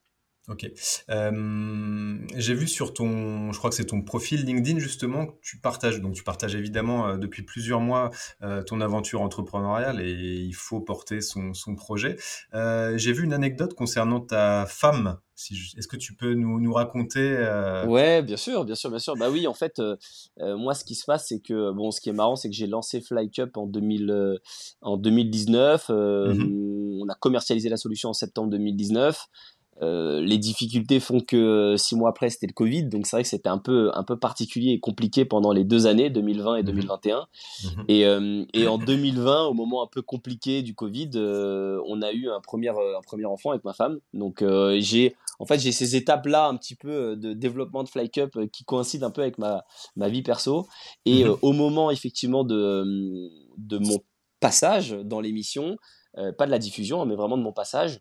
Ok. 0.51 0.69
Euh, 1.11 2.19
j'ai 2.35 2.55
vu 2.55 2.67
sur 2.67 2.93
ton, 2.93 3.53
je 3.53 3.59
crois 3.59 3.71
que 3.71 3.77
c'est 3.77 3.85
ton 3.85 4.03
profil 4.03 4.45
LinkedIn 4.45 4.81
justement, 4.81 5.27
que 5.27 5.37
tu 5.43 5.61
partages, 5.61 6.01
donc 6.01 6.15
tu 6.15 6.25
partages 6.25 6.57
évidemment 6.57 7.07
euh, 7.07 7.17
depuis 7.17 7.45
plusieurs 7.45 7.79
mois 7.79 8.11
euh, 8.43 8.61
ton 8.65 8.81
aventure 8.81 9.23
entrepreneuriale 9.23 10.01
et 10.01 10.11
il 10.11 10.53
faut 10.53 10.81
porter 10.81 11.21
son, 11.21 11.55
son 11.55 11.77
projet. 11.77 12.17
j'ai 12.53 13.13
vu 13.13 13.23
une 13.23 13.33
anecdote 13.33 13.75
concernant 13.75 14.19
ta 14.19 14.67
femme. 14.67 15.19
Si 15.37 15.55
Est-ce 15.79 15.89
que 15.89 15.97
tu 15.97 16.15
peux 16.15 16.35
nous, 16.35 16.61
nous 16.61 16.73
raconter 16.73 17.35
Ouais, 17.87 18.21
bien 18.21 18.37
sûr, 18.37 18.67
bien 18.67 18.75
sûr, 18.75 18.91
bien 18.91 18.99
sûr. 18.99 19.17
Bah 19.17 19.31
oui, 19.31 19.47
en 19.47 19.55
fait, 19.55 19.81
moi, 20.39 20.75
ce 20.75 20.85
qui 20.85 20.95
se 20.95 21.07
passe, 21.07 21.29
c'est 21.29 21.41
que 21.41 21.73
bon, 21.73 21.91
ce 21.93 22.01
qui 22.03 22.11
est 22.11 22.13
marrant, 22.13 22.37
c'est 22.37 22.51
que 22.51 22.55
j'ai 22.55 22.67
lancé 22.67 23.01
FlyCup 23.01 23.57
en 23.57 23.67
2000, 23.67 24.39
en 24.83 24.97
2019. 24.99 25.89
Mm-hmm. 25.89 27.03
On 27.03 27.09
a 27.09 27.15
commercialisé 27.15 27.71
la 27.71 27.79
solution 27.79 28.11
en 28.11 28.13
septembre 28.13 28.51
2019. 28.51 29.29
Euh, 29.83 30.21
les 30.21 30.37
difficultés 30.37 31.01
font 31.01 31.21
que 31.21 31.37
euh, 31.37 31.77
six 31.77 31.97
mois 31.97 32.11
après 32.11 32.29
c'était 32.29 32.47
le 32.47 32.53
Covid, 32.53 32.85
donc 32.85 33.07
c'est 33.07 33.17
vrai 33.17 33.23
que 33.23 33.29
c'était 33.29 33.49
un 33.49 33.59
peu 33.59 33.91
un 33.95 34.05
peu 34.05 34.19
particulier 34.19 34.73
et 34.73 34.81
compliqué 34.81 35.25
pendant 35.25 35.53
les 35.53 35.65
deux 35.65 35.87
années 35.87 36.11
2020 36.11 36.57
et 36.57 36.63
2021. 36.63 37.27
Mhm. 37.65 37.85
Et, 37.89 38.05
euh, 38.05 38.45
et 38.53 38.67
en 38.67 38.77
2020, 38.77 39.45
au 39.45 39.55
moment 39.55 39.83
un 39.83 39.87
peu 39.87 40.03
compliqué 40.03 40.63
du 40.63 40.75
Covid, 40.75 41.11
on 41.15 42.03
a 42.03 42.13
eu 42.13 42.29
un 42.29 42.41
premier 42.41 42.69
un 42.69 43.03
premier 43.03 43.25
enfant 43.25 43.51
avec 43.51 43.65
ma 43.65 43.73
femme. 43.73 43.99
Donc 44.13 44.45
j'ai 44.79 45.17
en 45.39 45.47
fait 45.47 45.59
j'ai 45.59 45.73
ces 45.73 45.97
étapes 45.97 46.27
là 46.27 46.47
un 46.47 46.57
petit 46.57 46.75
peu 46.75 47.17
de 47.17 47.33
développement 47.33 47.83
de 47.83 47.89
Fly 47.89 48.11
Cup 48.11 48.39
qui 48.53 48.65
coïncident 48.65 49.07
un 49.07 49.11
peu 49.11 49.23
avec 49.23 49.39
ma 49.39 49.65
ma 49.97 50.09
vie 50.09 50.23
perso. 50.23 50.67
Et 51.07 51.25
mhm. 51.25 51.37
au 51.41 51.53
moment 51.53 51.91
effectivement 51.91 52.45
de 52.45 52.85
de 53.57 53.79
mon 53.79 53.99
passage 54.41 54.91
dans 55.05 55.21
l'émission, 55.21 55.77
pas 56.15 56.47
de 56.47 56.51
la 56.51 56.59
diffusion, 56.59 57.05
mais 57.07 57.15
vraiment 57.15 57.39
de 57.39 57.43
mon 57.43 57.53
passage 57.53 58.01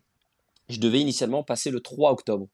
je 0.70 0.80
devais 0.80 1.00
initialement 1.00 1.42
passer 1.42 1.70
le 1.70 1.80
3 1.80 2.12
octobre. 2.12 2.48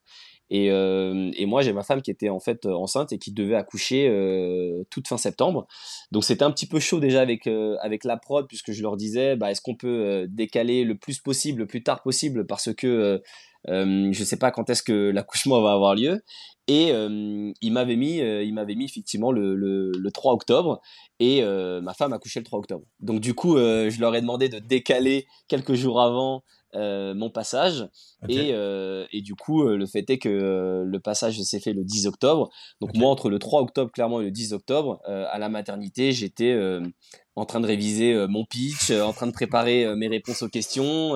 Et, 0.48 0.70
euh, 0.70 1.30
et, 1.36 1.44
moi, 1.44 1.62
j'ai 1.62 1.72
ma 1.72 1.82
femme 1.82 2.02
qui 2.02 2.10
était 2.10 2.28
en 2.28 2.38
fait 2.38 2.66
enceinte 2.66 3.12
et 3.12 3.18
qui 3.18 3.32
devait 3.32 3.56
accoucher 3.56 4.08
euh, 4.08 4.84
toute 4.90 5.08
fin 5.08 5.16
septembre. 5.16 5.66
Donc 6.12 6.24
c'était 6.24 6.44
un 6.44 6.52
petit 6.52 6.66
peu 6.68 6.78
chaud 6.78 7.00
déjà 7.00 7.20
avec 7.20 7.48
euh, 7.48 7.76
avec 7.80 8.04
la 8.04 8.16
prod 8.16 8.46
puisque 8.46 8.70
je 8.70 8.82
leur 8.82 8.96
disais, 8.96 9.34
bah, 9.34 9.50
est-ce 9.50 9.60
qu'on 9.60 9.74
peut 9.74 10.26
décaler 10.28 10.84
le 10.84 10.96
plus 10.96 11.18
possible, 11.18 11.60
le 11.60 11.66
plus 11.66 11.82
tard 11.82 12.02
possible 12.02 12.46
parce 12.46 12.72
que 12.74 13.20
je 13.66 14.24
sais 14.24 14.36
pas 14.36 14.50
quand 14.50 14.70
est-ce 14.70 14.82
que 14.82 15.10
l'accouchement 15.14 15.60
va 15.60 15.72
avoir 15.72 15.94
lieu. 15.94 16.22
Et 16.68 16.88
il 16.90 17.72
m'avait 17.72 17.94
mis, 17.94 18.18
il 18.18 18.52
m'avait 18.52 18.74
mis 18.74 18.86
effectivement 18.86 19.30
le, 19.30 19.54
le, 19.54 19.92
le 19.92 20.10
3 20.10 20.32
octobre 20.32 20.80
et 21.20 21.42
ma 21.44 21.94
femme 21.94 22.12
a 22.12 22.18
couché 22.18 22.40
le 22.40 22.44
3 22.44 22.58
octobre. 22.58 22.84
Donc 22.98 23.20
du 23.20 23.34
coup, 23.34 23.56
je 23.56 24.00
leur 24.00 24.16
ai 24.16 24.20
demandé 24.20 24.48
de 24.48 24.58
décaler 24.58 25.26
quelques 25.46 25.74
jours 25.74 26.00
avant 26.00 26.42
euh, 26.76 27.14
mon 27.14 27.30
passage. 27.30 27.88
Et, 28.28 28.50
euh, 28.52 29.06
et, 29.10 29.22
du 29.22 29.34
coup, 29.34 29.62
euh, 29.62 29.76
le 29.76 29.86
fait 29.86 30.08
est 30.10 30.18
que 30.18 30.84
le 30.84 31.00
passage 31.00 31.40
s'est 31.40 31.60
fait 31.60 31.72
le 31.72 31.84
10 31.84 32.06
octobre. 32.06 32.50
Donc 32.80 32.94
moi, 32.94 33.08
entre 33.08 33.30
le 33.30 33.38
3 33.38 33.62
octobre, 33.62 33.90
clairement, 33.90 34.20
et 34.20 34.24
le 34.24 34.30
10 34.30 34.52
octobre, 34.52 35.00
à 35.06 35.38
la 35.38 35.48
maternité, 35.48 36.12
j'étais 36.12 36.58
en 37.34 37.46
train 37.46 37.60
de 37.60 37.66
réviser 37.66 38.26
mon 38.28 38.44
pitch, 38.44 38.90
en 38.90 39.12
train 39.12 39.26
de 39.26 39.32
préparer 39.32 39.94
mes 39.96 40.08
réponses 40.08 40.42
aux 40.42 40.48
questions. 40.48 41.14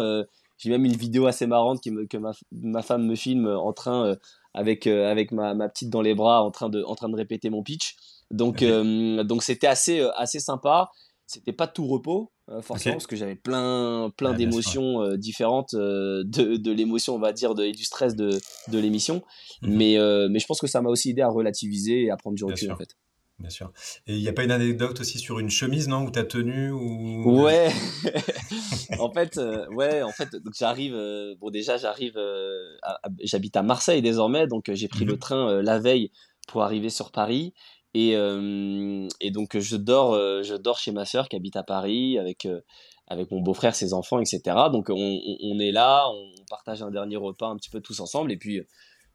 J'ai 0.61 0.71
même 0.71 0.85
une 0.85 0.97
vidéo 0.97 1.26
assez 1.26 1.47
marrante 1.47 1.81
qui 1.81 1.90
me, 1.90 2.07
que 2.07 2.17
ma, 2.17 2.33
ma, 2.52 2.83
femme 2.83 3.07
me 3.07 3.17
filme 3.17 3.49
en 3.49 3.73
train, 3.73 4.17
avec, 4.55 4.87
avec 4.87 5.33
ma, 5.33 5.55
ma, 5.55 5.69
petite 5.69 5.90
dans 5.90 6.02
les 6.02 6.14
bras, 6.14 6.45
en 6.45 6.50
train 6.50 6.69
de, 6.69 6.83
en 6.85 6.95
train 6.95 7.09
de 7.09 7.17
répéter 7.17 7.50
mon 7.50 7.62
pitch. 7.62 7.97
Donc, 8.31 8.62
donc 8.62 9.43
c'était 9.43 9.67
assez, 9.67 10.07
assez 10.17 10.38
sympa. 10.38 10.90
C'était 11.31 11.52
pas 11.52 11.69
tout 11.69 11.87
repos, 11.87 12.33
euh, 12.49 12.61
forcément, 12.61 12.97
parce 12.97 13.07
que 13.07 13.14
j'avais 13.14 13.37
plein, 13.37 14.11
plein 14.17 14.35
d'émotions 14.35 15.00
euh, 15.00 15.17
différentes, 15.17 15.75
euh, 15.75 16.25
de, 16.25 16.57
de 16.57 16.73
l'émotion, 16.73 17.14
on 17.14 17.21
va 17.21 17.33
dire, 17.33 17.55
de, 17.55 17.62
et 17.62 17.71
du 17.71 17.85
stress 17.85 18.17
de, 18.17 18.40
de 18.67 18.79
l'émission. 18.81 19.23
Mhm. 19.62 19.76
Mais, 19.76 19.97
mais 20.29 20.40
je 20.40 20.47
pense 20.47 20.61
que 20.61 20.67
ça 20.67 20.83
m'a 20.83 20.90
aussi 20.90 21.11
aidé 21.11 21.23
à 21.23 21.29
relativiser 21.29 22.07
et 22.07 22.11
à 22.11 22.17
prendre 22.17 22.35
du 22.35 22.45
recul, 22.45 22.73
en 22.73 22.76
fait. 22.76 22.97
Bien 23.41 23.51
sûr. 23.51 23.73
Et 24.07 24.17
il 24.17 24.21
n'y 24.21 24.29
a 24.29 24.35
pas 24.35 24.45
une 24.45 24.51
anecdote 24.51 25.01
aussi 25.01 25.19
sur 25.19 25.39
une 25.39 25.49
chemise, 25.49 25.89
non, 25.89 26.03
où 26.03 26.11
tu 26.11 26.19
as 26.19 26.25
tenu 26.25 26.71
ou... 26.71 27.43
Ouais. 27.43 27.71
en 28.99 29.11
fait, 29.11 29.39
euh, 29.39 29.67
ouais, 29.71 30.03
en 30.03 30.11
fait, 30.11 30.29
j'arrive. 30.59 30.95
Euh, 30.95 31.35
bon, 31.41 31.49
déjà, 31.49 31.79
j'arrive. 31.79 32.19
Euh, 32.19 32.77
j'habite 33.25 33.57
à 33.57 33.63
Marseille 33.63 34.03
désormais, 34.03 34.47
donc 34.47 34.71
j'ai 34.71 34.89
pris 34.89 35.07
le 35.07 35.15
mhm. 35.15 35.19
train 35.19 35.63
la 35.63 35.79
veille 35.79 36.11
pour 36.49 36.63
arriver 36.63 36.91
sur 36.91 37.13
Paris. 37.13 37.55
Et, 37.95 38.11
et 38.13 39.31
donc 39.33 39.59
je 39.59 39.77
dors, 39.77 40.15
je 40.45 40.55
dors 40.55 40.79
chez 40.79 40.93
ma 40.93 41.05
sœur 41.05 41.29
qui 41.29 41.35
habite 41.35 41.57
à 41.57 41.65
Paris 41.65 42.19
avec 42.19 42.47
avec 43.09 43.33
mon 43.33 43.41
beau-frère, 43.41 43.75
ses 43.75 43.93
enfants, 43.95 44.21
etc. 44.21 44.57
Donc 44.73 44.91
on, 44.91 45.19
on, 45.43 45.59
est 45.59 45.73
là, 45.73 46.07
on 46.09 46.33
partage 46.49 46.83
un 46.83 46.93
dernier 46.93 47.17
repas 47.17 47.49
un 47.49 47.57
petit 47.57 47.71
peu 47.71 47.81
tous 47.81 47.99
ensemble, 47.99 48.31
et 48.31 48.37
puis 48.37 48.61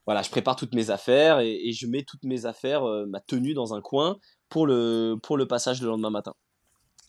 voilà, 0.06 0.22
je 0.22 0.30
prépare 0.30 0.56
toutes 0.56 0.74
mes 0.74 0.90
affaires 0.90 1.40
et, 1.40 1.72
je 1.72 1.86
mets 1.86 2.04
toutes 2.04 2.22
mes 2.22 2.46
affaires, 2.46 2.84
euh, 2.84 3.06
ma 3.06 3.20
tenue 3.20 3.54
dans 3.54 3.74
un 3.74 3.80
coin 3.80 4.16
pour 4.48 4.66
le, 4.66 5.16
pour 5.22 5.36
le 5.36 5.46
passage 5.46 5.82
le 5.82 5.88
lendemain 5.88 6.10
matin. 6.10 6.34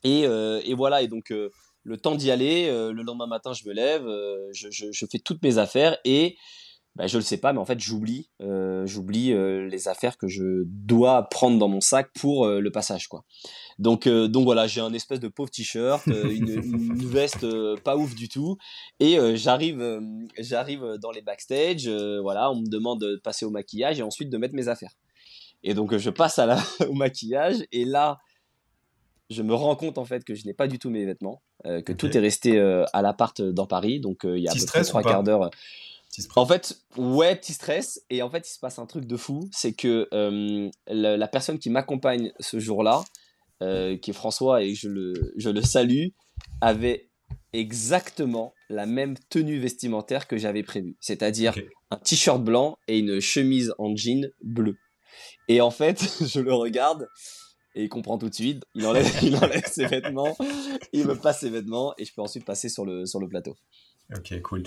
Et, 0.03 0.25
euh, 0.25 0.61
et 0.65 0.73
voilà, 0.73 1.03
et 1.03 1.07
donc 1.07 1.31
euh, 1.31 1.49
le 1.83 1.97
temps 1.97 2.15
d'y 2.15 2.31
aller, 2.31 2.67
le 2.69 3.03
lendemain 3.03 3.27
matin, 3.27 3.53
je 3.53 3.67
me 3.67 3.73
lève, 3.73 4.03
je, 4.51 4.69
je, 4.71 4.91
je, 4.91 5.05
fais 5.05 5.19
toutes 5.19 5.41
mes 5.41 5.57
affaires 5.57 5.97
et 6.03 6.35
bah, 6.97 7.05
je 7.05 7.17
le 7.17 7.23
sais 7.23 7.37
pas, 7.37 7.53
mais 7.53 7.59
en 7.59 7.65
fait, 7.65 7.79
j'oublie, 7.79 8.27
euh, 8.41 8.87
j'oublie 8.87 9.31
euh, 9.31 9.67
les 9.67 9.87
affaires 9.87 10.17
que 10.17 10.27
je 10.27 10.63
dois 10.65 11.29
prendre 11.29 11.59
dans 11.59 11.67
mon 11.67 11.79
sac 11.79 12.09
pour 12.19 12.47
euh, 12.47 12.59
le 12.59 12.71
passage, 12.71 13.07
quoi. 13.07 13.23
Donc, 13.77 14.07
donc 14.07 14.45
voilà, 14.45 14.65
j'ai 14.65 14.81
un 14.81 14.91
espèce 14.93 15.19
de 15.19 15.27
pauvre 15.27 15.51
t-shirt, 15.51 16.07
une, 16.07 16.49
une, 16.49 17.05
veste 17.05 17.45
pas 17.83 17.95
ouf 17.95 18.15
du 18.15 18.27
tout, 18.27 18.57
et 18.99 19.19
j'arrive, 19.35 20.01
j'arrive 20.39 20.97
dans 20.99 21.11
les 21.11 21.21
backstage, 21.21 21.87
voilà, 21.87 22.49
on 22.49 22.61
me 22.61 22.67
demande 22.67 22.99
de 22.99 23.21
passer 23.23 23.45
au 23.45 23.51
maquillage 23.51 23.99
et 23.99 24.01
ensuite 24.01 24.31
de 24.31 24.37
mettre 24.39 24.55
mes 24.55 24.67
affaires. 24.67 24.93
Et 25.61 25.75
donc 25.75 25.95
je 25.95 26.09
passe 26.09 26.39
à 26.39 26.47
la, 26.47 26.57
au 26.89 26.93
maquillage 26.93 27.57
et 27.71 27.85
là, 27.85 28.17
je 29.29 29.43
me 29.43 29.53
rends 29.53 29.75
compte 29.75 29.99
en 29.99 30.05
fait 30.05 30.23
que 30.23 30.33
je 30.33 30.47
n'ai 30.47 30.53
pas 30.53 30.67
du 30.67 30.79
tout 30.79 30.89
mes 30.89 31.05
vêtements, 31.05 31.43
que 31.63 31.93
tout 31.93 32.17
est 32.17 32.19
resté 32.19 32.59
à 32.59 33.01
l'appart 33.03 33.39
dans 33.43 33.67
Paris, 33.67 33.99
donc 33.99 34.21
il 34.23 34.39
y 34.39 34.47
a 34.47 34.51
à 34.53 34.55
peu 34.55 34.65
près 34.65 34.81
trois 34.81 35.03
quarts 35.03 35.21
d'heure. 35.21 35.51
En 36.35 36.45
fait, 36.45 36.77
ouais, 36.97 37.35
petit 37.35 37.53
stress. 37.53 38.01
Et 38.09 38.21
en 38.21 38.29
fait, 38.29 38.47
il 38.47 38.51
se 38.51 38.59
passe 38.59 38.79
un 38.79 38.85
truc 38.85 39.05
de 39.05 39.17
fou. 39.17 39.49
C'est 39.51 39.73
que 39.73 40.07
euh, 40.13 40.69
la, 40.87 41.27
personne 41.27 41.59
qui 41.59 41.69
m'accompagne 41.69 42.31
ce 42.39 42.59
jour-là, 42.59 43.03
euh, 43.61 43.97
qui 43.97 44.11
est 44.11 44.13
François, 44.13 44.63
et 44.63 44.73
je 44.73 44.89
le, 44.89 45.13
je 45.37 45.49
le 45.49 45.61
salue, 45.61 46.07
avait 46.61 47.09
exactement 47.53 48.53
la 48.69 48.85
même 48.85 49.15
tenue 49.29 49.59
vestimentaire 49.59 50.27
que 50.27 50.37
j'avais 50.37 50.63
prévu. 50.63 50.97
C'est-à-dire 50.99 51.55
un 51.91 51.97
t-shirt 51.97 52.43
blanc 52.43 52.77
et 52.87 52.99
une 52.99 53.19
chemise 53.19 53.73
en 53.77 53.95
jean 53.95 54.29
bleu. 54.41 54.77
Et 55.47 55.61
en 55.61 55.71
fait, 55.71 56.01
je 56.25 56.39
le 56.39 56.53
regarde 56.53 57.07
et 57.75 57.83
il 57.83 57.89
comprend 57.89 58.17
tout 58.17 58.29
de 58.29 58.33
suite. 58.33 58.63
Il 58.75 58.85
enlève, 58.85 59.07
il 59.23 59.35
enlève 59.35 59.65
ses 59.65 59.85
vêtements, 59.85 60.35
il 60.93 61.05
me 61.05 61.15
passe 61.15 61.41
ses 61.41 61.49
vêtements 61.49 61.93
et 61.97 62.05
je 62.05 62.13
peux 62.13 62.21
ensuite 62.21 62.45
passer 62.45 62.69
sur 62.69 62.85
le, 62.85 63.05
sur 63.05 63.19
le 63.19 63.27
plateau. 63.27 63.55
Ok, 64.15 64.41
cool. 64.41 64.63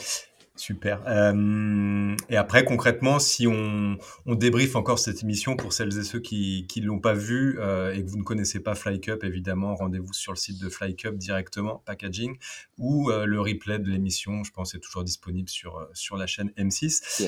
Super. 0.56 1.00
Euh, 1.06 2.14
et 2.28 2.36
après, 2.36 2.64
concrètement, 2.64 3.18
si 3.18 3.46
on, 3.46 3.96
on 4.26 4.34
débriefe 4.34 4.76
encore 4.76 4.98
cette 4.98 5.22
émission 5.22 5.56
pour 5.56 5.72
celles 5.72 5.96
et 5.98 6.02
ceux 6.02 6.20
qui 6.20 6.66
ne 6.76 6.86
l'ont 6.86 6.98
pas 6.98 7.14
vue 7.14 7.58
euh, 7.60 7.94
et 7.94 8.04
que 8.04 8.10
vous 8.10 8.18
ne 8.18 8.22
connaissez 8.22 8.60
pas 8.60 8.74
FlyCup, 8.74 9.24
évidemment, 9.24 9.74
rendez-vous 9.74 10.12
sur 10.12 10.32
le 10.32 10.36
site 10.36 10.60
de 10.60 10.68
FlyCup 10.68 11.16
directement, 11.16 11.82
packaging, 11.86 12.36
ou 12.78 13.10
euh, 13.10 13.24
le 13.24 13.40
replay 13.40 13.78
de 13.78 13.88
l'émission, 13.88 14.44
je 14.44 14.50
pense, 14.50 14.74
est 14.74 14.80
toujours 14.80 15.04
disponible 15.04 15.48
sur, 15.48 15.88
sur 15.94 16.16
la 16.16 16.26
chaîne 16.26 16.50
M6. 16.58 17.22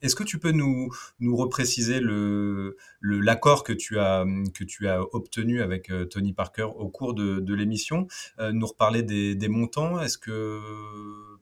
Est-ce 0.00 0.14
que 0.14 0.24
tu 0.24 0.38
peux 0.38 0.52
nous, 0.52 0.90
nous 1.18 1.34
repréciser 1.34 2.00
le, 2.00 2.76
l'accord 3.00 3.64
que, 3.64 3.72
tu 3.72 3.98
as, 3.98 4.24
que 4.54 4.62
tu 4.62 4.88
as 4.88 5.02
obtenu 5.14 5.62
avec 5.62 5.90
Tony 6.10 6.32
Parker 6.32 6.68
au 6.76 6.90
cours 6.90 7.14
de, 7.14 7.40
de 7.40 7.54
l'émission? 7.54 8.06
Nous 8.38 8.66
reparler 8.66 9.02
des, 9.02 9.34
des 9.34 9.48
montants? 9.48 10.00
Est-ce 10.00 10.18
que 10.18 10.60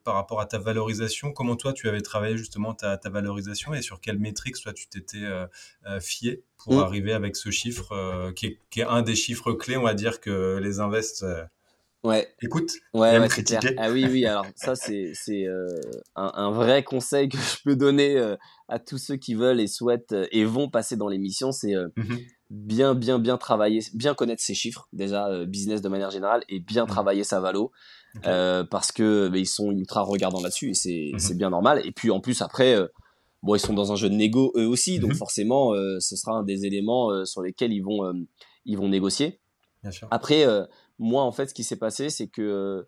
par 0.08 0.14
rapport 0.14 0.40
à 0.40 0.46
ta 0.46 0.58
valorisation. 0.68 1.32
Comment 1.32 1.56
toi, 1.56 1.72
tu 1.72 1.88
avais 1.88 2.02
travaillé 2.02 2.36
justement 2.36 2.74
ta, 2.74 2.98
valorisation 3.04 3.72
et 3.74 3.82
sur 3.82 4.00
quelle 4.00 4.18
métrique 4.18 4.60
toi 4.60 4.72
tu 4.72 4.86
t'étais 4.88 5.24
euh, 5.24 5.46
euh, 5.86 6.00
fié 6.00 6.42
pour 6.58 6.74
mm. 6.74 6.80
arriver 6.80 7.12
avec 7.12 7.36
ce 7.36 7.50
chiffre 7.50 7.92
euh, 7.92 8.32
qui, 8.32 8.58
est, 8.76 8.82
un 8.82 9.02
des 9.02 9.16
chiffres 9.16 9.52
clés, 9.52 9.76
on 9.76 9.82
va 9.82 9.94
dire, 9.94 10.20
que 10.20 10.58
les 10.62 10.80
invests 10.80 11.24
Ouais. 12.04 12.28
Écoute, 12.42 12.70
ouais, 12.94 13.18
ouais 13.18 13.28
Ah 13.76 13.90
oui, 13.90 14.06
oui, 14.08 14.24
alors 14.24 14.46
ça, 14.54 14.74
c'est 14.76 15.12
un, 16.14 16.50
vrai 16.50 16.84
conseil 16.84 17.28
que 17.28 17.38
je 17.38 17.62
peux 17.64 17.76
donner 17.76 18.18
à 18.68 18.78
tous 18.78 18.98
ceux 18.98 19.16
qui 19.16 19.34
veulent 19.34 19.60
et 19.60 19.66
souhaitent 19.66 20.14
et 20.30 20.44
vont 20.44 20.70
passer 20.70 20.96
dans 20.96 21.08
l'émission. 21.08 21.50
C'est 21.52 21.72
mm-hmm. 21.72 22.26
bien, 22.50 22.94
bien, 22.94 23.18
bien 23.18 23.36
travailler, 23.36 23.80
bien 23.94 24.14
connaître 24.14 24.42
ses 24.42 24.54
chiffres, 24.54 24.88
déjà, 24.92 25.44
business 25.44 25.82
de 25.82 25.88
manière 25.88 26.10
générale, 26.10 26.44
et 26.48 26.60
bien 26.60 26.84
mm. 26.84 26.88
travailler 26.88 27.24
sa 27.24 27.40
valo. 27.40 27.72
Euh, 28.26 28.64
parce 28.64 28.90
que 28.90 29.28
bah, 29.28 29.38
ils 29.38 29.46
sont 29.46 29.70
ultra 29.70 30.02
regardants 30.02 30.40
là-dessus 30.40 30.70
et 30.70 30.74
c'est 30.74 31.12
mhm. 31.12 31.38
bien 31.38 31.50
normal. 31.50 31.82
Et 31.84 31.92
puis 31.92 32.10
en 32.10 32.20
plus 32.20 32.42
après, 32.42 32.74
euh, 32.74 32.86
bon 33.42 33.54
ils 33.54 33.60
sont 33.60 33.74
dans 33.74 33.92
un 33.92 33.96
jeu 33.96 34.08
de 34.08 34.14
négo 34.14 34.52
eux 34.56 34.66
aussi, 34.66 34.98
donc 34.98 35.10
mhm. 35.10 35.16
forcément 35.16 35.72
euh, 35.74 35.98
ce 36.00 36.16
sera 36.16 36.32
un 36.32 36.42
des 36.42 36.64
éléments 36.64 37.24
sur 37.24 37.42
lesquels 37.42 37.72
ils 37.72 37.82
vont 37.82 38.12
ils 38.64 38.76
vont 38.76 38.88
négocier. 38.88 39.40
Après 40.10 40.44
moi 40.98 41.22
en 41.22 41.32
fait 41.32 41.48
ce 41.48 41.54
qui 41.54 41.64
s'est 41.64 41.78
passé 41.78 42.10
c'est 42.10 42.28
que 42.28 42.86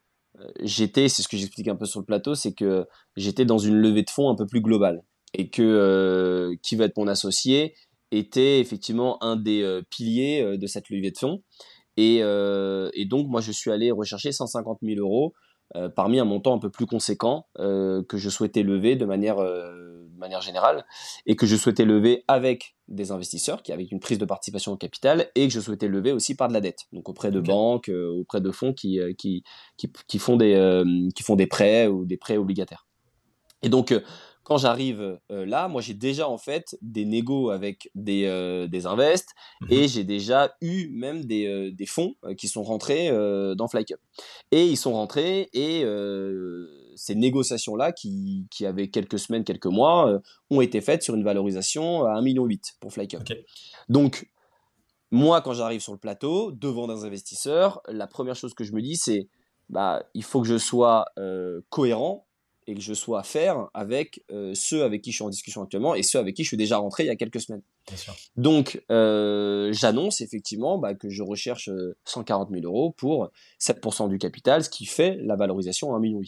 j'étais, 0.61 1.09
c'est 1.09 1.23
ce 1.23 1.29
que 1.29 1.37
j'explique 1.37 1.69
un 1.69 1.77
peu 1.77 1.87
sur 1.87 2.01
le 2.01 2.07
plateau, 2.07 2.35
c'est 2.35 2.53
que 2.53 2.87
j'étais 3.17 3.45
dans 3.45 3.59
une 3.59 3.77
levée 3.77 4.03
de 4.03 4.11
fonds 4.11 4.31
un 4.31 4.37
peu 4.37 4.47
plus 4.47 4.61
globale 4.61 5.03
et 5.35 5.51
que 5.51 6.53
qui 6.63 6.77
va 6.77 6.85
être 6.85 6.97
mon 6.97 7.09
associé 7.09 7.75
était 8.13 8.61
effectivement 8.61 9.23
un 9.23 9.37
des 9.37 9.81
piliers 9.91 10.57
de 10.57 10.67
cette 10.67 10.89
levée 10.91 11.11
de 11.11 11.19
fonds. 11.19 11.43
Euh, 11.99 12.91
et, 12.95 13.05
donc, 13.05 13.29
moi, 13.29 13.41
je 13.41 13.53
suis 13.53 13.71
allé 13.71 13.91
rechercher 13.91 14.33
150 14.33 14.79
000 14.83 15.01
euros 15.01 15.35
euh, 15.77 15.89
parmi 15.89 16.19
un 16.19 16.25
montant 16.25 16.55
un 16.55 16.59
peu 16.59 16.71
plus 16.71 16.87
conséquent 16.87 17.47
euh, 17.59 18.03
que 18.09 18.17
je 18.17 18.29
souhaitais 18.29 18.63
lever 18.63 18.97
de 18.97 19.05
manière, 19.05 19.37
manière 20.21 20.41
générale 20.41 20.85
et 21.27 21.37
que 21.37 21.47
je 21.47 21.57
souhaitais 21.57 21.85
lever 21.85 22.25
avec 22.29 22.77
des 22.89 23.11
investisseurs 23.11 23.63
qui 23.63 23.73
avec 23.73 23.91
une 23.91 24.01
prise 24.01 24.19
de 24.19 24.25
participation 24.25 24.73
au 24.73 24.77
capital 24.77 25.31
et 25.35 25.49
que 25.49 25.53
je 25.53 25.61
souhaitais 25.61 25.89
lever 25.89 26.13
aussi 26.13 26.35
par 26.35 26.49
de 26.49 26.53
la 26.53 26.61
dette 26.61 26.87
donc 26.93 27.09
auprès 27.09 27.31
de 27.31 27.41
banques 27.41 27.89
auprès 27.89 28.41
de 28.41 28.51
fonds 28.51 28.73
qui, 28.73 29.01
qui, 29.17 29.45
qui, 29.77 29.93
qui 30.07 30.19
font 30.19 30.37
des, 30.37 30.83
qui 31.15 31.23
font 31.23 31.37
des 31.37 31.47
prêts 31.47 31.87
ou 31.87 32.05
des 32.05 32.17
prêts 32.17 32.37
obligataires 32.37 32.87
et 33.63 33.69
donc 33.69 33.95
quand 34.51 34.59
j'arrive 34.59 35.21
euh, 35.31 35.47
là, 35.47 35.69
moi 35.69 35.81
j'ai 35.81 35.95
déjà 35.95 36.29
en 36.29 36.37
fait 36.37 36.77
des 36.83 37.05
négos 37.05 37.51
avec 37.51 37.89
des, 37.95 38.25
euh, 38.25 38.67
des 38.67 38.85
invests 38.85 39.33
mhm. 39.61 39.69
et 39.71 39.87
j'ai 39.87 40.03
déjà 40.03 40.57
eu 40.61 40.89
même 40.89 41.25
des, 41.25 41.47
euh, 41.47 41.71
des 41.71 41.87
fonds 41.87 42.15
qui 42.37 42.49
sont 42.49 42.65
rentrés 42.65 43.11
dans 43.57 43.69
FlyCup. 43.69 44.01
Et 44.51 44.67
ils 44.67 44.77
sont 44.77 44.93
rentrés 44.93 45.49
et 45.53 45.85
ces 47.01 47.15
négociations-là, 47.15 47.93
qui, 47.93 48.47
qui 48.51 48.67
avaient 48.67 48.89
quelques 48.89 49.19
semaines, 49.19 49.45
quelques 49.45 49.67
mois, 49.67 50.21
ont 50.51 50.61
été 50.61 50.81
faites 50.81 51.03
sur 51.03 51.15
une 51.15 51.25
valorisation 51.25 52.05
à 52.05 52.21
1,8 52.21 52.23
million 52.23 52.49
pour 52.81 52.93
FlyCup. 52.93 53.23
Donc, 53.89 54.31
moi, 55.11 55.41
quand 55.41 55.55
j'arrive 55.55 55.81
sur 55.81 55.93
le 55.93 55.99
plateau, 55.99 56.53
devant 56.53 56.87
des 56.87 57.05
investisseurs, 57.05 57.81
la 57.89 58.07
première 58.07 58.37
chose 58.37 58.55
que 58.55 58.65
je 58.65 58.73
me 58.73 58.83
dis, 58.83 58.97
c'est 58.97 59.29
bah, 59.69 60.03
il 60.15 60.25
faut 60.25 60.41
que 60.43 60.49
je 60.49 60.59
sois 60.59 61.07
cohérent 61.69 62.27
et 62.71 62.75
que 62.75 62.81
je 62.81 62.95
sois 62.95 63.21
à 63.21 63.23
faire 63.23 63.69
avec 63.75 64.23
euh, 64.31 64.53
ceux 64.55 64.85
avec 64.85 65.03
qui 65.03 65.11
je 65.11 65.17
suis 65.17 65.25
en 65.25 65.29
discussion 65.29 65.63
actuellement 65.63 65.95
et 65.95 66.03
ceux 66.03 66.19
avec 66.19 66.37
qui 66.37 66.45
je 66.45 66.49
suis 66.49 66.57
déjà 66.57 66.79
rentré 66.79 67.05
il 67.05 67.07
y 67.07 67.11
a 67.11 67.17
quelques 67.17 67.41
semaines. 67.41 67.63
Donc, 68.37 68.83
euh, 68.91 69.73
j'annonce 69.73 70.21
effectivement 70.21 70.79
bah, 70.79 70.95
que 70.95 71.09
je 71.09 71.23
recherche 71.23 71.69
140 72.05 72.51
euh, 72.51 72.61
000 72.61 72.67
euros 72.67 72.93
pour 72.93 73.31
7% 73.61 74.09
du 74.09 74.19
capital, 74.19 74.63
ce 74.63 74.71
qui 74.71 74.87
fait 74.87 75.17
la 75.21 75.37
valorisation 75.37 75.95
à 75.95 75.99
1,8 75.99 76.01
million. 76.01 76.21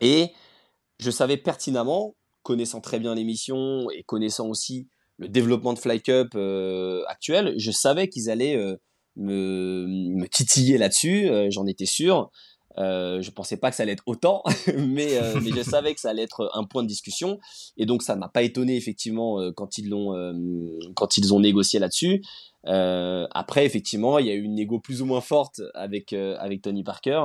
Et 0.00 0.32
je 0.98 1.10
savais 1.10 1.36
pertinemment, 1.36 2.16
connaissant 2.42 2.80
très 2.80 2.98
bien 2.98 3.14
l'émission 3.14 3.90
et 3.90 4.02
connaissant 4.02 4.48
aussi 4.48 4.88
le 5.18 5.28
développement 5.28 5.72
de 5.72 5.78
FlyCup 5.78 6.36
actuel, 7.06 7.54
je 7.56 7.70
savais 7.70 8.08
qu'ils 8.08 8.30
allaient 8.30 8.56
me, 9.16 9.86
me, 9.86 10.26
titiller 10.26 10.76
là-dessus, 10.76 11.30
j'en 11.50 11.66
étais 11.66 11.86
sûr. 11.86 12.30
Euh, 12.78 13.22
je 13.22 13.30
pensais 13.30 13.56
pas 13.56 13.70
que 13.70 13.76
ça 13.76 13.84
allait 13.84 13.92
être 13.92 14.02
autant, 14.06 14.42
mais, 14.76 15.16
euh, 15.16 15.38
mais 15.40 15.50
je 15.50 15.62
savais 15.62 15.94
que 15.94 16.00
ça 16.00 16.10
allait 16.10 16.22
être 16.22 16.50
un 16.54 16.64
point 16.64 16.82
de 16.82 16.88
discussion. 16.88 17.38
Et 17.76 17.86
donc, 17.86 18.02
ça 18.02 18.16
m'a 18.16 18.28
pas 18.28 18.42
étonné, 18.42 18.76
effectivement, 18.76 19.40
euh, 19.40 19.52
quand, 19.52 19.78
ils 19.78 19.88
l'ont, 19.88 20.14
euh, 20.16 20.32
quand 20.94 21.16
ils 21.16 21.32
ont 21.32 21.40
négocié 21.40 21.78
là-dessus. 21.78 22.22
après, 22.64 23.64
effectivement, 23.64 24.18
il 24.18 24.26
y 24.26 24.30
a 24.30 24.34
eu 24.34 24.42
une 24.42 24.54
négo 24.54 24.80
plus 24.80 25.02
ou 25.02 25.06
moins 25.06 25.20
forte 25.20 25.60
avec, 25.74 26.12
avec 26.12 26.62
Tony 26.62 26.82
Parker. 26.82 27.22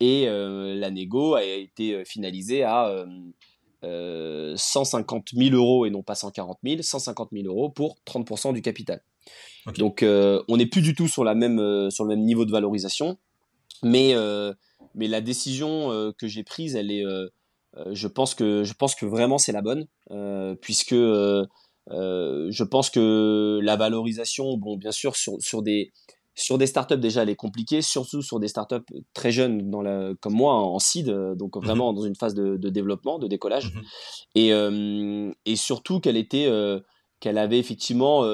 Et 0.00 0.26
la 0.26 0.90
négo 0.90 1.34
a 1.34 1.44
été 1.44 2.04
finalisée 2.04 2.64
à 2.64 3.04
150 3.82 5.28
000 5.32 5.54
euros 5.54 5.86
et 5.86 5.90
non 5.90 6.02
pas 6.02 6.16
140 6.16 6.58
000, 6.64 6.82
150 6.82 7.28
000 7.32 7.46
euros 7.46 7.70
pour 7.70 7.98
30% 8.04 8.52
du 8.52 8.62
capital. 8.62 9.00
Donc, 9.78 10.04
on 10.04 10.56
n'est 10.56 10.66
plus 10.66 10.82
du 10.82 10.94
tout 10.96 11.06
sur, 11.06 11.22
la 11.22 11.36
même, 11.36 11.88
sur 11.90 12.04
le 12.04 12.08
même 12.08 12.24
niveau 12.24 12.44
de 12.44 12.50
valorisation. 12.50 13.16
Mais 13.84 14.14
mais 14.94 15.08
la 15.08 15.20
décision 15.20 15.92
euh, 15.92 16.12
que 16.16 16.26
j'ai 16.26 16.44
prise, 16.44 16.76
elle 16.76 16.90
est, 16.90 17.04
euh, 17.04 17.28
euh, 17.76 17.90
je 17.92 18.08
pense 18.08 18.34
que 18.34 18.64
je 18.64 18.72
pense 18.74 18.94
que 18.94 19.06
vraiment 19.06 19.38
c'est 19.38 19.52
la 19.52 19.62
bonne, 19.62 19.86
puisque 20.60 20.94
je 20.94 22.64
pense 22.64 22.90
que 22.90 23.60
la 23.62 23.76
valorisation, 23.76 24.56
bon, 24.56 24.76
bien 24.76 24.92
sûr, 24.92 25.16
sur, 25.16 25.36
sur 25.40 25.62
des 25.62 25.92
sur 26.36 26.56
des 26.56 26.66
startups 26.66 26.96
déjà 26.96 27.22
elle 27.22 27.28
est 27.28 27.36
compliquée, 27.36 27.82
surtout 27.82 28.22
sur 28.22 28.40
des 28.40 28.48
startups 28.48 28.86
très 29.12 29.30
jeunes 29.30 29.68
dans 29.68 29.82
la, 29.82 30.12
comme 30.20 30.32
moi 30.32 30.54
en 30.54 30.78
seed, 30.78 31.10
donc 31.36 31.56
mhm. 31.56 31.62
vraiment 31.62 31.92
dans 31.92 32.02
une 32.02 32.14
phase 32.14 32.34
de, 32.34 32.56
développement, 32.70 33.18
de 33.18 33.26
décollage, 33.26 33.74
mhm. 33.74 33.82
et, 34.36 35.50
et, 35.50 35.56
surtout 35.56 36.00
qu'elle 36.00 36.16
était, 36.16 36.48
qu'elle 37.20 37.38
avait 37.38 37.58
effectivement 37.58 38.24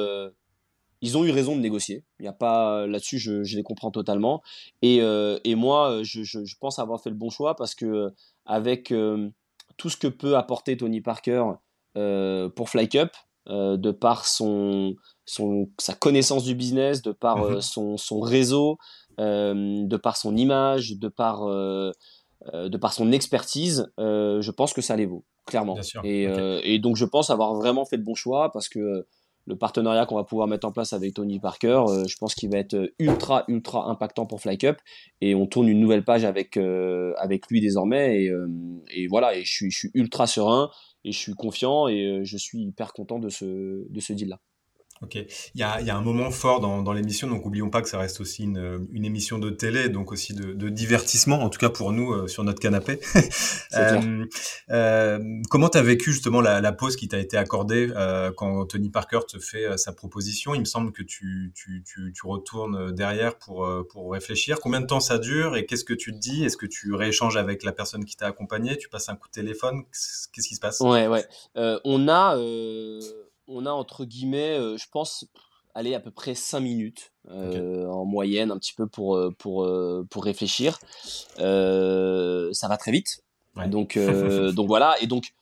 ils 1.02 1.18
ont 1.18 1.24
eu 1.24 1.30
raison 1.30 1.56
de 1.56 1.60
négocier. 1.60 2.04
Il 2.20 2.24
y 2.24 2.28
a 2.28 2.32
pas 2.32 2.86
là-dessus, 2.86 3.18
je, 3.18 3.56
les 3.56 3.62
comprends 3.62 3.90
totalement. 3.90 4.42
Et, 4.82 5.00
euh, 5.00 5.38
et 5.44 5.54
moi, 5.54 6.00
je, 6.02 6.22
je, 6.22 6.54
pense 6.58 6.78
avoir 6.78 7.00
fait 7.00 7.10
le 7.10 7.16
bon 7.16 7.30
choix 7.30 7.54
parce 7.54 7.74
que 7.74 8.12
avec 8.44 8.92
euh, 8.92 9.28
tout 9.76 9.90
ce 9.90 9.96
que 9.96 10.06
peut 10.06 10.36
apporter 10.36 10.76
Tony 10.76 11.00
Parker 11.00 11.44
euh, 11.96 12.48
pour 12.48 12.70
FlyCup, 12.70 13.10
de 13.48 13.92
par 13.92 14.26
son, 14.26 14.96
son, 15.24 15.68
sa 15.78 15.94
connaissance 15.94 16.42
du 16.42 16.56
business, 16.56 17.00
de 17.00 17.12
par 17.12 17.48
mhm. 17.48 17.60
son, 17.60 17.96
son, 17.96 18.18
réseau, 18.18 18.76
de 19.18 19.96
par 19.96 20.16
son 20.16 20.36
image, 20.36 20.98
de 20.98 21.06
par, 21.06 21.46
de 21.46 22.76
par 22.76 22.92
son 22.92 23.12
expertise, 23.12 23.86
je 23.98 24.50
pense 24.50 24.72
que 24.72 24.82
ça 24.82 24.96
les 24.96 25.06
vaut, 25.06 25.24
clairement. 25.44 25.78
Et, 26.02 26.24
et, 26.64 26.80
donc 26.80 26.96
je 26.96 27.04
pense 27.04 27.30
avoir 27.30 27.54
vraiment 27.54 27.84
fait 27.84 27.98
le 27.98 28.02
bon 28.02 28.16
choix 28.16 28.50
parce 28.50 28.68
que 28.68 29.06
le 29.46 29.56
partenariat 29.56 30.06
qu'on 30.06 30.16
va 30.16 30.24
pouvoir 30.24 30.48
mettre 30.48 30.66
en 30.66 30.72
place 30.72 30.92
avec 30.92 31.14
Tony 31.14 31.38
Parker, 31.38 31.84
euh, 31.88 32.04
je 32.06 32.16
pense 32.16 32.34
qu'il 32.34 32.50
va 32.50 32.58
être 32.58 32.92
ultra, 32.98 33.44
ultra 33.48 33.88
impactant 33.88 34.26
pour 34.26 34.40
FlyCup. 34.40 34.76
Et 35.20 35.34
on 35.34 35.46
tourne 35.46 35.68
une 35.68 35.80
nouvelle 35.80 36.04
page 36.04 36.24
avec, 36.24 36.56
euh, 36.56 37.14
avec 37.16 37.48
lui 37.48 37.60
désormais. 37.60 38.24
Et, 38.24 38.30
euh, 38.30 38.48
et 38.90 39.06
voilà, 39.06 39.36
et 39.36 39.44
je 39.44 39.52
suis, 39.52 39.70
je 39.70 39.78
suis, 39.78 39.90
ultra 39.94 40.26
serein 40.26 40.70
et 41.04 41.12
je 41.12 41.18
suis 41.18 41.34
confiant 41.34 41.86
et 41.86 42.24
je 42.24 42.36
suis 42.36 42.64
hyper 42.64 42.92
content 42.92 43.20
de 43.20 43.28
ce, 43.28 43.44
de 43.88 44.00
ce 44.00 44.12
deal-là. 44.12 44.40
Ok, 45.02 45.14
il 45.14 45.60
y 45.60 45.62
a, 45.62 45.80
y 45.82 45.90
a, 45.90 45.96
un 45.96 46.00
moment 46.00 46.30
fort 46.30 46.60
dans, 46.60 46.82
dans 46.82 46.94
l'émission, 46.94 47.28
donc 47.28 47.44
oublions 47.44 47.68
pas 47.68 47.82
que 47.82 47.88
ça 47.88 47.98
reste 47.98 48.18
aussi 48.20 48.44
une, 48.44 48.86
une 48.92 49.04
émission 49.04 49.38
de 49.38 49.50
télé, 49.50 49.90
donc 49.90 50.10
aussi 50.10 50.32
de, 50.32 50.54
de 50.54 50.68
divertissement, 50.70 51.42
en 51.42 51.50
tout 51.50 51.58
cas 51.58 51.68
pour 51.68 51.92
nous 51.92 52.12
euh, 52.12 52.28
sur 52.28 52.44
notre 52.44 52.60
canapé. 52.60 52.98
euh, 53.74 54.24
euh, 54.70 55.18
comment 55.50 55.68
tu 55.68 55.76
as 55.76 55.82
vécu 55.82 56.12
justement 56.12 56.40
la, 56.40 56.62
la 56.62 56.72
pause 56.72 56.96
qui 56.96 57.08
t'a 57.08 57.18
été 57.18 57.36
accordée 57.36 57.92
euh, 57.94 58.32
quand 58.34 58.64
Tony 58.64 58.88
Parker 58.88 59.20
te 59.28 59.38
fait 59.38 59.66
euh, 59.66 59.76
sa 59.76 59.92
proposition? 59.92 60.54
Il 60.54 60.60
me 60.60 60.64
semble 60.64 60.92
que 60.92 61.02
tu, 61.02 61.52
tu, 61.54 61.84
tu, 61.84 62.14
tu, 62.14 62.26
retournes 62.26 62.92
derrière 62.92 63.36
pour, 63.36 63.68
pour 63.90 64.12
réfléchir. 64.12 64.60
Combien 64.60 64.80
de 64.80 64.86
temps 64.86 65.00
ça 65.00 65.18
dure 65.18 65.56
et 65.56 65.66
qu'est-ce 65.66 65.84
que 65.84 65.94
tu 65.94 66.12
te 66.12 66.18
dis? 66.18 66.44
Est-ce 66.44 66.56
que 66.56 66.66
tu 66.66 66.94
rééchanges 66.94 67.36
avec 67.36 67.64
la 67.64 67.72
personne 67.72 68.06
qui 68.06 68.16
t'a 68.16 68.26
accompagné? 68.26 68.78
Tu 68.78 68.88
passes 68.88 69.10
un 69.10 69.16
coup 69.16 69.28
de 69.28 69.32
téléphone? 69.32 69.82
Qu'est-ce 70.32 70.48
qui 70.48 70.54
se 70.54 70.60
passe? 70.60 70.80
Ouais, 70.80 71.06
ouais. 71.06 71.24
on 71.84 72.08
a 72.08 72.36
on 73.48 73.66
a 73.66 73.70
entre 73.70 74.04
guillemets, 74.04 74.58
euh, 74.58 74.76
je 74.76 74.86
pense, 74.90 75.26
aller 75.74 75.94
à 75.94 76.00
peu 76.00 76.10
près 76.10 76.34
5 76.34 76.60
minutes 76.60 77.12
euh, 77.28 77.86
en 77.86 78.04
moyenne, 78.04 78.50
un 78.50 78.58
petit 78.58 78.72
peu 78.72 78.86
pour, 78.86 79.16
euh, 79.16 79.34
pour, 79.38 79.68
pour 80.10 80.24
réfléchir. 80.24 80.78
ça 81.36 82.68
va 82.68 82.76
très 82.78 82.92
vite. 82.92 83.22
Donc, 83.68 83.98
donc 84.54 84.66
voilà. 84.66 84.96
Et 85.00 85.06
donc, 85.06 85.34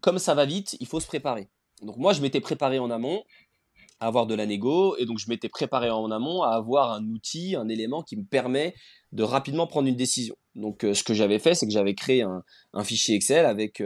comme 0.00 0.18
ça 0.18 0.34
va 0.34 0.44
vite, 0.44 0.76
il 0.80 0.86
faut 0.86 1.00
se 1.00 1.06
préparer. 1.06 1.48
Donc 1.82 1.96
moi, 1.96 2.12
je 2.12 2.20
m'étais 2.20 2.40
préparé 2.40 2.78
en 2.78 2.90
amont 2.90 3.24
à 4.04 4.06
avoir 4.06 4.26
de 4.26 4.34
la 4.34 4.44
négo, 4.44 4.96
et 4.98 5.06
donc 5.06 5.18
je 5.18 5.30
m'étais 5.30 5.48
préparé 5.48 5.88
en 5.88 6.10
amont 6.10 6.42
à 6.42 6.50
avoir 6.50 6.92
un 6.92 7.04
outil, 7.08 7.56
un 7.56 7.68
élément 7.68 8.02
qui 8.02 8.16
me 8.16 8.24
permet 8.24 8.74
de 9.12 9.22
rapidement 9.22 9.66
prendre 9.66 9.88
une 9.88 9.96
décision. 9.96 10.36
Donc 10.54 10.86
ce 10.92 11.02
que 11.02 11.14
j'avais 11.14 11.38
fait, 11.38 11.54
c'est 11.54 11.66
que 11.66 11.72
j'avais 11.72 11.94
créé 11.94 12.22
un, 12.22 12.84
fichier 12.84 13.14
Excel 13.14 13.46
avec 13.46 13.82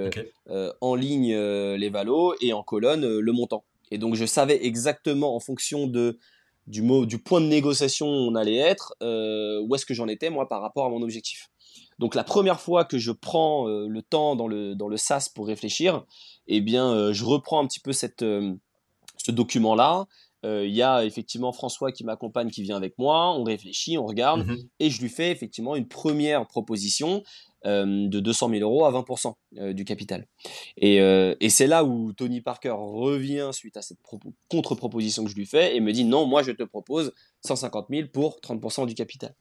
en 0.81 0.95
ligne 0.97 1.37
les 1.37 1.89
valos 1.89 2.35
et 2.41 2.53
en 2.53 2.65
colonne 2.65 3.19
le 3.19 3.33
montant. 3.33 3.65
Et 3.93 3.99
donc 3.99 4.17
je 4.17 4.27
savais 4.27 4.67
exactement 4.67 5.37
en 5.37 5.41
fonction 5.41 5.87
de 5.87 6.19
du 6.67 6.83
mot 6.83 7.07
du 7.07 7.19
point 7.19 7.41
de 7.41 7.47
négociation 7.47 8.07
où 8.07 8.31
on 8.31 8.35
allait 8.35 8.57
être 8.57 8.95
où 9.01 9.75
est-ce 9.75 9.87
que 9.87 9.95
j'en 9.95 10.09
étais 10.09 10.31
moi 10.31 10.49
par 10.49 10.61
rapport 10.61 10.87
à 10.87 10.91
mon 10.91 11.01
objectif. 11.01 11.49
Donc 12.01 12.15
la 12.17 12.25
première 12.25 12.61
fois 12.61 12.85
que 12.85 12.99
je 12.99 13.13
prends 13.13 13.67
le 13.67 14.03
temps 14.03 14.35
dans 14.35 14.49
le 14.49 14.75
dans 14.75 14.89
le 14.89 14.97
SaaS 14.97 15.31
pour 15.33 15.47
réfléchir, 15.47 16.05
eh 16.49 16.61
bien 16.61 17.13
je 17.13 17.25
reprends 17.25 17.63
un 17.63 17.67
petit 17.67 17.81
peu 17.81 17.93
cette 17.93 18.25
ce 19.19 19.31
document 19.31 19.75
là 19.75 20.07
euh, 20.45 20.65
il 20.65 20.75
y 20.75 20.83
a 20.83 21.05
effectivement 21.05 21.53
François 21.53 21.91
qui 21.91 22.05
m'accompagne, 22.05 22.51
qui 22.51 22.63
vient 22.63 22.77
avec 22.77 22.97
moi, 22.97 23.35
on 23.35 23.43
réfléchit, 23.43 23.99
on 23.99 24.07
regarde, 24.07 24.47
mhm. 24.47 24.57
et 24.79 24.91
je 24.91 25.01
lui 25.01 25.09
fais 25.09 25.33
effectivement 25.33 25.75
une 25.75 25.89
première 25.89 26.47
proposition 26.47 27.25
euh, 27.67 28.07
de 28.07 28.21
200 28.21 28.51
000 28.51 28.63
euros 28.63 28.85
à 28.85 28.93
20% 28.93 29.35
euh, 29.59 29.73
du 29.73 29.85
capital. 29.85 30.29
Et, 30.77 30.99
et 30.99 31.51
c'est 31.51 31.67
là 31.67 31.83
où 31.85 32.13
Tony 32.13 32.41
Parker 32.41 32.75
revient 32.77 33.51
suite 33.53 33.77
à 33.77 33.83
cette 33.83 33.99
contre-proposition 34.49 35.25
que 35.25 35.31
je 35.31 35.35
lui 35.35 35.47
fais 35.47 35.77
et 35.77 35.81
me 35.81 35.93
dit 35.93 36.05
non, 36.05 36.27
moi 36.27 36.43
je 36.43 36.53
te 36.53 36.63
propose 36.63 37.13
150 37.45 37.87
000 37.91 38.09
pour 38.13 38.39
30% 38.41 38.87
du 38.87 38.95
capital. 38.95 39.35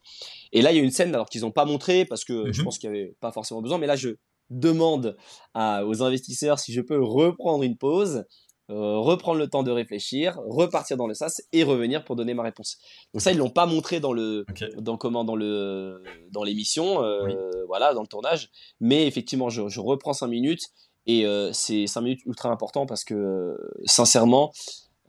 Et 0.51 0.63
là, 0.63 0.71
il 0.71 0.77
y 0.77 0.79
a 0.79 0.83
une 0.83 0.91
scène 0.91 1.13
alors 1.13 1.29
qu'ils 1.29 1.41
n'ont 1.41 1.51
pas 1.51 1.65
montré 1.65 2.05
parce 2.05 2.25
que 2.25 2.51
je 2.51 2.59
mhm. 2.59 2.65
pense 2.65 2.79
qu'il 2.79 2.89
n'y 2.89 2.97
avait 2.97 3.15
pas 3.19 3.31
forcément 3.31 3.61
besoin, 3.61 3.77
mais 3.77 3.87
là 3.87 3.95
je 3.95 4.15
demande 4.49 5.17
à, 5.53 5.85
aux 5.85 6.01
investisseurs 6.01 6.57
si 6.57 6.73
je 6.73 6.81
peux 6.81 7.03
reprendre 7.03 7.63
une 7.63 7.77
pause 7.77 8.23
euh, 8.69 8.97
reprendre 8.97 9.39
le 9.39 9.47
temps 9.47 9.63
de 9.63 9.71
réfléchir, 9.71 10.37
repartir 10.45 10.97
dans 10.97 11.07
le 11.07 11.13
sas 11.13 11.41
et 11.53 11.63
revenir 11.63 12.03
pour 12.03 12.17
donner 12.17 12.33
ma 12.33 12.43
réponse. 12.43 12.77
Donc 13.13 13.21
ça 13.21 13.31
ils 13.31 13.37
l'ont 13.37 13.49
pas 13.49 13.65
montré 13.65 14.01
dans 14.01 14.11
le 14.11 14.45
dans 14.77 14.97
comment 14.97 15.23
dans 15.23 15.37
le 15.37 16.03
dans 16.31 16.43
l'émission 16.43 17.01
euh, 17.01 17.63
voilà 17.67 17.93
dans 17.93 18.01
le 18.01 18.07
tournage, 18.07 18.49
mais 18.81 19.07
effectivement 19.07 19.47
je, 19.47 19.69
je 19.69 19.79
reprends 19.79 20.11
cinq 20.11 20.27
minutes 20.27 20.63
et 21.05 21.25
euh, 21.25 21.53
c'est 21.53 21.87
cinq 21.87 22.01
minutes 22.01 22.25
ultra 22.25 22.49
important 22.49 22.85
parce 22.85 23.05
que 23.05 23.57
sincèrement 23.85 24.51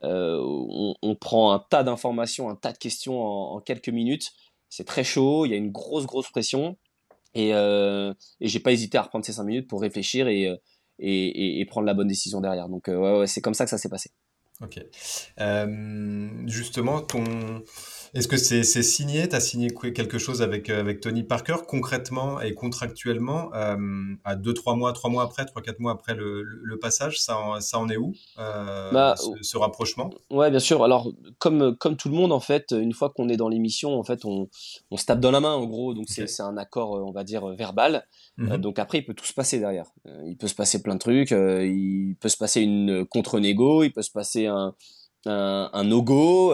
on, 0.03 0.95
on, 1.01 1.15
prend 1.15 1.51
un 1.51 1.59
tas 1.59 1.83
d'informations, 1.83 2.49
un 2.49 2.55
tas 2.55 2.71
de 2.71 2.77
questions 2.77 3.21
en, 3.21 3.55
en 3.55 3.59
quelques 3.59 3.89
minutes. 3.89 4.31
C'est 4.69 4.85
très 4.85 5.03
chaud, 5.03 5.45
il 5.45 5.51
y 5.51 5.53
a 5.53 5.57
une 5.57 5.71
grosse 5.71 6.05
grosse 6.05 6.29
pression 6.29 6.77
et, 7.33 7.49
et 7.49 8.47
j'ai 8.47 8.59
pas 8.61 8.71
hésité 8.71 8.97
à 8.97 9.01
reprendre 9.01 9.25
ces 9.25 9.33
cinq 9.33 9.43
minutes 9.43 9.67
pour 9.67 9.81
réfléchir 9.81 10.29
et 10.29 10.47
et, 10.99 11.65
prendre 11.65 11.85
la 11.85 11.93
bonne 11.93 12.07
décision 12.07 12.41
derrière. 12.41 12.69
Donc 12.69 12.89
euh, 12.89 13.19
ouais, 13.19 13.27
c'est 13.27 13.41
comme 13.41 13.53
ça 13.53 13.63
que 13.63 13.69
ça 13.69 13.77
s'est 13.77 13.89
passé. 13.89 14.11
Ok. 14.61 14.77
Euh, 15.39 16.27
justement, 16.45 16.99
ton... 16.99 17.23
est-ce 18.13 18.27
que 18.27 18.35
c'est 18.35 18.63
signé? 18.63 19.29
Tu 19.29 19.33
as 19.33 19.39
signé 19.39 19.69
quelque 19.69 20.17
chose 20.17 20.41
avec, 20.41 20.69
euh, 20.69 20.81
avec 20.81 20.99
Tony 20.99 21.23
Parker 21.23 21.55
concrètement 21.65 22.41
et 22.41 22.53
contractuellement 22.53 23.51
à 23.53 24.35
2-3 24.35 24.77
mois, 24.77 24.91
3 24.91 25.09
mois 25.09 25.23
après, 25.23 25.43
3-4 25.43 25.75
mois 25.79 25.93
après 25.93 26.13
le, 26.13 26.43
le, 26.43 26.77
passage 26.77 27.21
ça 27.21 27.37
en, 27.37 27.61
ça 27.61 27.79
en 27.79 27.87
est 27.87 27.95
où 27.95 28.13
bah, 28.35 29.15
ce, 29.41 29.57
rapprochement? 29.57 30.09
Ouais, 30.29 30.49
bien 30.49 30.59
sûr. 30.59 30.83
Alors, 30.83 31.09
comme, 31.37 31.77
comme 31.77 31.95
tout 31.95 32.09
le 32.09 32.15
monde, 32.15 32.33
en 32.33 32.41
fait, 32.41 32.71
une 32.71 32.93
fois 32.93 33.11
qu'on 33.11 33.29
est 33.29 33.37
dans 33.37 33.47
l'émission, 33.47 33.97
en 33.97 34.03
fait, 34.03 34.25
on, 34.25 34.49
on, 34.91 34.97
se 34.97 35.05
tape 35.05 35.21
dans 35.21 35.31
la 35.31 35.39
main, 35.39 35.53
en 35.53 35.65
gros. 35.67 35.93
Donc, 35.93 36.09
c'est 36.09 36.41
un 36.41 36.57
accord, 36.57 36.91
on 36.91 37.11
va 37.11 37.23
dire, 37.23 37.47
verbal. 37.47 38.05
Euh, 38.39 38.43
mhm. 38.43 38.57
donc 38.57 38.79
après, 38.79 38.99
il 38.99 39.05
peut 39.05 39.13
tout 39.13 39.25
se 39.25 39.33
passer 39.33 39.59
derrière. 39.59 39.85
Euh, 40.07 40.23
il 40.25 40.37
peut 40.37 40.47
se 40.47 40.55
passer 40.55 40.81
plein 40.81 40.95
de 40.95 40.99
trucs. 40.99 41.31
Euh, 41.31 41.65
il 41.65 42.15
peut 42.19 42.29
se 42.29 42.37
passer 42.37 42.61
une 42.61 43.05
contre-négo. 43.05 43.83
Il 43.83 43.91
peut 43.91 44.01
se 44.01 44.11
passer 44.11 44.45
un, 44.45 44.73
un, 45.25 45.69
un 45.73 45.83
no-go. 45.83 46.53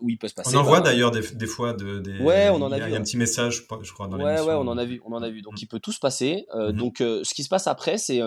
où 0.00 0.10
il 0.10 0.18
peut 0.18 0.28
se 0.28 0.34
passer. 0.34 0.56
On 0.56 0.60
en 0.60 0.64
voit 0.64 0.80
d'ailleurs 0.80 1.10
des, 1.10 1.22
des, 1.34 1.46
fois 1.46 1.72
de, 1.72 2.00
des. 2.00 2.18
Ouais, 2.18 2.48
on 2.50 2.60
en 2.62 2.72
a, 2.72 2.78
vu. 2.78 2.84
Il 2.86 2.92
y 2.92 2.96
a 2.96 2.98
un 2.98 3.02
petit 3.02 3.16
message, 3.16 3.64
je 3.82 3.92
crois, 3.92 4.08
dans 4.08 4.18
Ouais, 4.18 4.40
ouais, 4.40 4.54
on 4.54 4.68
en 4.68 4.78
a 4.78 4.84
vu. 4.84 5.00
On 5.04 5.12
en 5.12 5.22
a 5.22 5.30
vu. 5.30 5.42
Donc 5.42 5.54
mhm. 5.54 5.60
il 5.62 5.66
peut 5.66 5.80
tout 5.80 5.92
se 5.92 6.00
passer. 6.00 6.46
Mhm. 6.54 6.72
Donc 6.72 6.96
ce 6.98 7.34
qui 7.34 7.42
se 7.42 7.48
passe 7.48 7.66
après, 7.66 7.98
c'est 7.98 8.20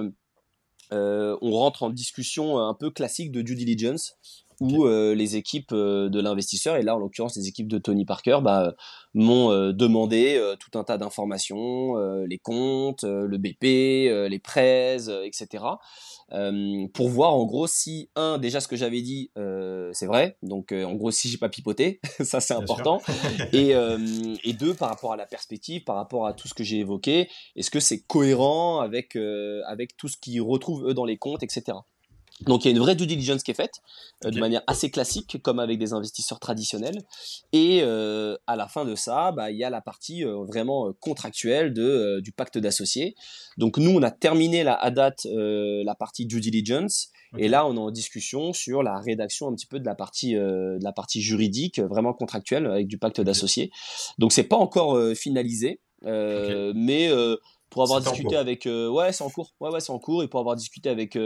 on 0.91 1.51
rentre 1.51 1.83
en 1.83 1.89
discussion 1.89 2.59
un 2.59 2.73
peu 2.73 2.89
classique 2.89 3.31
de 3.31 3.41
due 3.41 3.55
diligence 3.55 4.17
où 4.61 4.85
euh, 4.85 5.15
les 5.15 5.35
équipes 5.35 5.71
euh, 5.73 6.07
de 6.07 6.21
l'investisseur, 6.21 6.77
et 6.77 6.83
là 6.83 6.95
en 6.95 6.99
l'occurrence 6.99 7.35
les 7.35 7.47
équipes 7.47 7.67
de 7.67 7.79
Tony 7.79 8.05
Parker, 8.05 8.39
bah, 8.43 8.75
m'ont 9.15 9.51
euh, 9.51 9.73
demandé 9.73 10.39
tout 10.59 10.77
un 10.77 10.83
tas 10.83 10.97
d'informations, 10.97 11.95
les 12.25 12.37
comptes, 12.37 13.03
le 13.03 13.37
BP, 13.37 14.29
les 14.29 14.39
prêts, 14.39 14.97
etc. 15.25 15.65
pour 16.93 17.09
voir 17.09 17.33
en 17.33 17.45
gros 17.45 17.65
si 17.65 18.09
un 18.15 18.37
déjà 18.37 18.61
ce 18.61 18.67
que 18.67 18.75
j'avais 18.75 19.01
dit 19.01 19.31
c'est 19.93 20.05
vrai, 20.05 20.37
donc 20.43 20.71
en 20.71 20.93
gros 20.93 21.11
si 21.11 21.27
j'ai 21.27 21.37
pas 21.37 21.49
pipoté, 21.49 21.99
ça 22.21 22.39
c'est 22.39 22.53
important, 22.53 23.01
et, 23.53 23.73
et 24.43 24.53
deux 24.53 24.75
par 24.75 24.89
rapport 24.89 25.13
à 25.13 25.17
la 25.17 25.25
perspective, 25.25 25.83
par 25.83 25.95
rapport 25.95 26.27
à 26.27 26.33
tout 26.33 26.47
ce 26.47 26.53
que 26.53 26.63
j'ai 26.63 26.77
évoqué, 26.77 27.27
est-ce 27.55 27.71
que 27.71 27.79
c'est 27.79 28.01
cohérent 28.01 28.79
avec 28.79 29.17
avec 29.67 29.97
tout 29.97 30.07
ce 30.07 30.17
qu'ils 30.17 30.41
retrouvent 30.41 30.87
eux 30.87 30.93
dans 30.93 31.05
les 31.05 31.17
comptes, 31.17 31.41
etc. 31.41 31.77
Donc 32.45 32.65
il 32.65 32.69
y 32.69 32.73
a 32.73 32.75
une 32.75 32.81
vraie 32.81 32.95
due 32.95 33.05
diligence 33.05 33.43
qui 33.43 33.51
est 33.51 33.55
faite 33.55 33.81
euh, 34.25 34.31
de 34.31 34.39
manière 34.39 34.63
assez 34.67 34.89
classique, 34.89 35.37
comme 35.43 35.59
avec 35.59 35.77
des 35.77 35.93
investisseurs 35.93 36.39
traditionnels. 36.39 37.03
Et 37.53 37.81
euh, 37.83 38.35
à 38.47 38.55
la 38.55 38.67
fin 38.67 38.85
de 38.85 38.95
ça, 38.95 39.31
bah, 39.31 39.51
il 39.51 39.57
y 39.57 39.63
a 39.63 39.69
la 39.69 39.81
partie 39.81 40.25
euh, 40.25 40.43
vraiment 40.45 40.91
contractuelle 40.99 41.73
de, 41.73 42.19
du 42.21 42.31
pacte 42.31 42.57
d'associés. 42.57 43.15
Donc 43.57 43.77
nous, 43.77 43.91
on 43.91 44.01
a 44.01 44.11
terminé 44.11 44.63
la, 44.63 44.73
à 44.73 44.91
date 44.91 45.25
la 45.25 45.95
partie 45.95 46.25
due 46.25 46.41
diligence. 46.41 47.09
Et 47.37 47.47
là, 47.47 47.65
on 47.65 47.75
est 47.75 47.79
en 47.79 47.91
discussion 47.91 48.51
sur 48.51 48.83
la 48.83 48.99
rédaction 48.99 49.47
un 49.47 49.53
petit 49.53 49.65
peu 49.65 49.79
de 49.79 49.85
la 49.85 49.95
partie, 49.95 50.33
de 50.33 50.83
la 50.83 50.91
partie 50.91 51.21
juridique, 51.21 51.79
vraiment 51.79 52.13
contractuelle, 52.13 52.65
avec 52.65 52.87
du 52.87 52.97
pacte 52.97 53.21
d'associés. 53.21 53.71
Donc 54.17 54.33
c'est 54.33 54.43
pas 54.43 54.57
encore 54.57 54.99
finalisé, 55.15 55.79
mais 56.03 57.09
pour 57.69 57.83
avoir 57.83 58.01
discuté 58.01 58.35
avec... 58.35 58.65
ouais, 58.65 59.13
c'est 59.13 59.23
en 59.23 59.29
cours. 59.29 59.53
Ouais, 59.61 59.69
ouais, 59.69 59.79
c'est 59.79 59.93
en 59.93 59.99
cours. 59.99 60.23
Et 60.23 60.27
pour 60.27 60.41
avoir 60.41 60.57
discuté 60.57 60.89
avec 60.89 61.17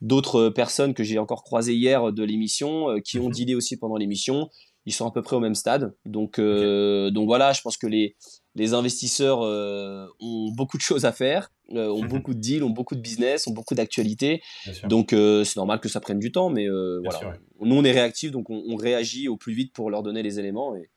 d'autres 0.00 0.48
personnes 0.48 0.94
que 0.94 1.02
j'ai 1.04 1.18
encore 1.18 1.42
croisées 1.44 1.74
hier 1.74 2.12
de 2.12 2.22
l'émission, 2.24 3.00
qui 3.04 3.18
ont 3.18 3.28
Mhm. 3.28 3.32
dealé 3.34 3.54
aussi 3.54 3.76
pendant 3.76 3.96
l'émission. 3.96 4.48
Ils 4.86 4.92
sont 4.92 5.06
à 5.06 5.10
peu 5.10 5.22
près 5.22 5.34
au 5.34 5.40
même 5.40 5.54
stade. 5.54 5.94
Donc, 6.04 6.38
euh, 6.38 7.10
donc 7.10 7.26
voilà, 7.26 7.54
je 7.54 7.62
pense 7.62 7.78
que 7.78 7.86
les, 7.86 8.16
les 8.54 8.74
investisseurs 8.74 9.40
euh, 9.42 10.06
ont 10.20 10.50
beaucoup 10.54 10.76
de 10.76 10.82
choses 10.82 11.06
à 11.06 11.12
faire, 11.12 11.50
euh, 11.72 11.88
ont 11.88 12.02
Mhm. 12.02 12.08
beaucoup 12.08 12.34
de 12.34 12.38
deals, 12.40 12.62
ont 12.62 12.68
beaucoup 12.70 12.94
de 12.94 13.00
business, 13.00 13.46
ont 13.46 13.52
beaucoup 13.52 13.74
d'actualités. 13.74 14.42
Donc 14.88 15.14
euh, 15.14 15.42
c'est 15.44 15.56
normal 15.56 15.80
que 15.80 15.88
ça 15.88 16.00
prenne 16.00 16.18
du 16.18 16.32
temps, 16.32 16.50
mais 16.50 16.68
euh, 16.68 17.00
voilà. 17.02 17.18
sûr, 17.18 17.28
ouais. 17.28 17.40
Nous, 17.62 17.74
on 17.74 17.82
est 17.84 17.92
réactifs, 17.92 18.30
donc 18.30 18.50
on, 18.50 18.62
on 18.68 18.76
réagit 18.76 19.26
au 19.28 19.38
plus 19.38 19.54
vite 19.54 19.72
pour 19.72 19.90
leur 19.90 20.02
donner 20.02 20.22
les 20.22 20.38
éléments, 20.38 20.76
et, 20.76 20.90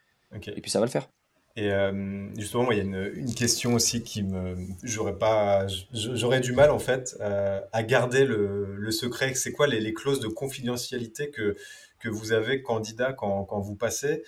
et 0.58 0.62
puis 0.62 0.70
ça 0.70 0.80
va 0.82 0.86
le 0.86 0.92
faire. 0.92 1.10
Et 1.60 1.72
euh, 1.74 2.30
justement, 2.38 2.65
moi, 2.65 2.76
il 2.76 2.78
y 2.78 2.82
a 2.82 2.84
une, 2.84 3.12
une 3.15 3.34
question 3.34 3.74
aussi 3.74 4.04
qui 4.04 4.22
me, 4.22 4.56
j'aurais 4.84 5.17
pas, 5.17 5.65
j'aurais 5.91 6.39
du 6.39 6.54
mal 6.54 6.70
en 6.70 6.78
fait 6.78 7.17
euh, 7.20 7.60
à 7.74 7.82
garder 7.82 8.26
le, 8.26 8.76
le 8.76 8.91
secret. 8.91 9.34
C'est 9.34 9.52
quoi 9.52 9.65
les, 9.65 9.80
les 9.80 9.93
clauses 9.93 10.20
de 10.20 10.28
confidentialité 10.28 11.32
que 11.32 11.56
que 12.00 12.10
vous 12.10 12.32
avez 12.32 12.62
candidat 12.62 13.12
quand, 13.12 13.43
quand 13.46 13.60
vous 13.60 13.76
passez? 13.76 14.22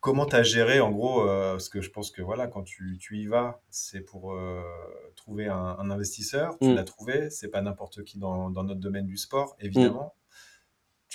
Comment 0.00 0.24
tu 0.24 0.36
as 0.36 0.42
géré 0.42 0.80
en 0.80 0.90
gros 0.90 1.28
euh, 1.28 1.52
Parce 1.52 1.68
que 1.68 1.82
je 1.82 1.90
pense 1.90 2.10
que 2.10 2.22
voilà, 2.22 2.46
quand 2.46 2.62
tu, 2.62 2.96
tu 2.98 3.18
y 3.18 3.26
vas, 3.26 3.60
c'est 3.68 4.00
pour 4.00 4.34
trouver 5.16 5.48
un, 5.48 5.76
un 5.78 5.90
investisseur. 5.90 6.56
Tu 6.62 6.68
Mm. 6.68 6.74
l'as 6.76 6.84
trouvé. 6.84 7.28
C'est 7.30 7.48
pas 7.48 7.60
n'importe 7.60 8.04
qui 8.04 8.18
dans, 8.18 8.48
dans 8.50 8.64
notre 8.64 8.80
domaine 8.80 9.06
du 9.06 9.18
sport, 9.18 9.54
Mm. 9.60 9.66
évidemment. 9.66 10.14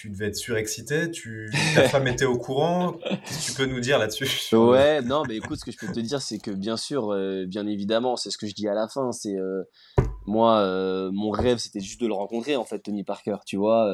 Tu 0.02 0.10
devais 0.10 0.28
être 0.28 0.38
surexcité. 0.38 1.12
Tu, 1.12 1.52
ta 1.76 1.90
femme 1.90 2.08
était 2.08 2.24
au 2.24 2.38
courant. 2.38 2.96
Tu 3.44 3.52
peux 3.52 3.66
nous 3.66 3.82
dire 3.82 4.00
là-dessus? 4.00 4.56
Ouais, 4.56 5.02
non, 5.02 5.24
mais 5.28 5.36
écoute, 5.36 5.60
ce 5.60 5.66
que 5.66 5.74
je 5.74 5.78
peux 5.78 5.92
te 5.92 6.00
dire, 6.00 6.22
c'est 6.22 6.38
que 6.38 6.52
bien 6.52 6.78
sûr, 6.78 7.12
euh, 7.12 7.44
bien 7.46 7.68
évidemment, 7.68 8.16
c'est 8.16 8.32
ce 8.32 8.38
que 8.38 8.48
je 8.48 8.54
dis 8.54 8.70
à 8.70 8.74
la 8.74 8.88
fin, 8.88 9.12
c'est 9.12 9.36
euh, 9.36 9.62
moi, 10.26 10.60
euh, 10.60 11.12
mon 11.12 11.32
rêve, 11.32 11.58
c'était 11.58 11.82
juste 11.82 12.00
de 12.00 12.08
le 12.08 12.14
rencontrer, 12.14 12.56
en 12.56 12.64
fait, 12.64 12.80
Tony 12.80 13.04
Parker, 13.04 13.36
tu 13.46 13.58
vois. 13.58 13.92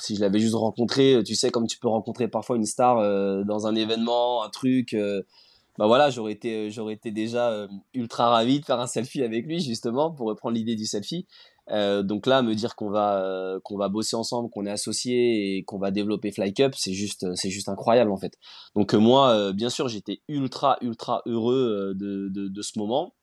si 0.00 0.16
je 0.16 0.20
l'avais 0.20 0.40
juste 0.40 0.56
rencontré, 0.56 1.22
tu 1.24 1.36
sais, 1.36 1.50
comme 1.50 1.68
tu 1.68 1.78
peux 1.78 1.86
rencontrer 1.86 2.26
parfois 2.26 2.56
une 2.56 2.66
star 2.66 2.96
dans 3.44 3.68
un 3.68 3.76
événement, 3.76 4.42
un 4.42 4.48
truc, 4.48 4.96
bah 5.78 5.86
voilà, 5.86 6.10
j'aurais 6.10 6.32
été, 6.32 6.72
j'aurais 6.72 6.94
été 6.94 7.12
déjà 7.12 7.68
ultra 7.94 8.30
ravi 8.30 8.58
de 8.58 8.64
faire 8.64 8.80
un 8.80 8.88
selfie 8.88 9.22
avec 9.22 9.46
lui, 9.46 9.60
justement, 9.60 10.10
pour 10.10 10.26
reprendre 10.26 10.56
l'idée 10.56 10.74
du 10.74 10.86
selfie. 10.86 11.28
Euh, 11.70 12.02
donc 12.02 12.26
là, 12.26 12.42
me 12.42 12.54
dire 12.54 12.76
qu'on 12.76 12.90
va 12.90 13.22
euh, 13.24 13.58
qu'on 13.64 13.76
va 13.76 13.88
bosser 13.88 14.14
ensemble, 14.14 14.50
qu'on 14.50 14.66
est 14.66 14.70
associés 14.70 15.56
et 15.56 15.64
qu'on 15.64 15.78
va 15.78 15.90
développer 15.90 16.30
Fly 16.30 16.54
Cup, 16.54 16.74
c'est 16.76 16.92
juste 16.92 17.34
c'est 17.34 17.50
juste 17.50 17.68
incroyable 17.68 18.12
en 18.12 18.16
fait. 18.16 18.38
Donc 18.76 18.94
euh, 18.94 18.98
moi, 18.98 19.30
euh, 19.30 19.52
bien 19.52 19.68
sûr, 19.68 19.88
j'étais 19.88 20.20
ultra 20.28 20.78
ultra 20.80 21.22
heureux 21.26 21.54
euh, 21.56 21.94
de, 21.94 22.28
de, 22.28 22.48
de 22.48 22.62
ce 22.62 22.78
moment. 22.78 23.14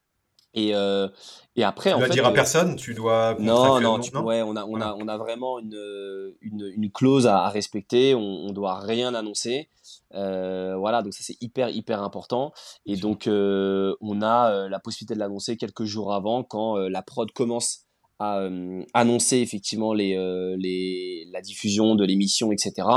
Et 0.55 0.75
euh, 0.75 1.07
et 1.55 1.63
après 1.63 1.89
Tu 1.89 1.95
en 1.95 1.97
dois 1.97 2.07
fait 2.07 2.13
dire 2.13 2.25
à 2.27 2.29
euh, 2.29 2.33
personne, 2.33 2.75
tu 2.75 2.93
dois 2.93 3.35
non, 3.39 3.81
non, 3.81 3.99
tu, 3.99 4.15
ouais, 4.15 4.43
on 4.43 4.55
a, 4.55 4.65
on 4.65 4.79
a, 4.79 4.93
on 4.93 5.07
a 5.07 5.17
vraiment 5.17 5.57
une, 5.57 6.35
une, 6.41 6.71
une 6.75 6.91
clause 6.91 7.25
à, 7.25 7.45
à 7.45 7.49
respecter. 7.49 8.13
On, 8.13 8.19
on 8.19 8.51
doit 8.51 8.77
rien 8.79 9.15
annoncer. 9.15 9.69
Euh, 10.13 10.75
voilà, 10.77 11.01
donc 11.01 11.13
ça 11.13 11.23
c'est 11.23 11.41
hyper, 11.41 11.69
hyper 11.69 12.03
important. 12.03 12.51
Et 12.85 12.97
donc 12.97 13.25
euh, 13.25 13.95
on 13.99 14.21
a 14.21 14.51
euh, 14.51 14.69
la 14.69 14.79
possibilité 14.79 15.15
de 15.15 15.19
l'annoncer 15.19 15.57
quelques 15.57 15.85
jours 15.85 16.13
avant, 16.13 16.43
quand 16.43 16.77
euh, 16.77 16.87
la 16.87 17.01
prod 17.01 17.31
commence 17.31 17.85
à 18.19 18.39
euh, 18.39 18.83
annoncer 18.93 19.37
effectivement 19.37 19.93
les, 19.93 20.15
euh, 20.15 20.55
les, 20.57 21.27
la 21.31 21.41
diffusion 21.41 21.95
de 21.95 22.05
l'émission, 22.05 22.51
etc. 22.51 22.87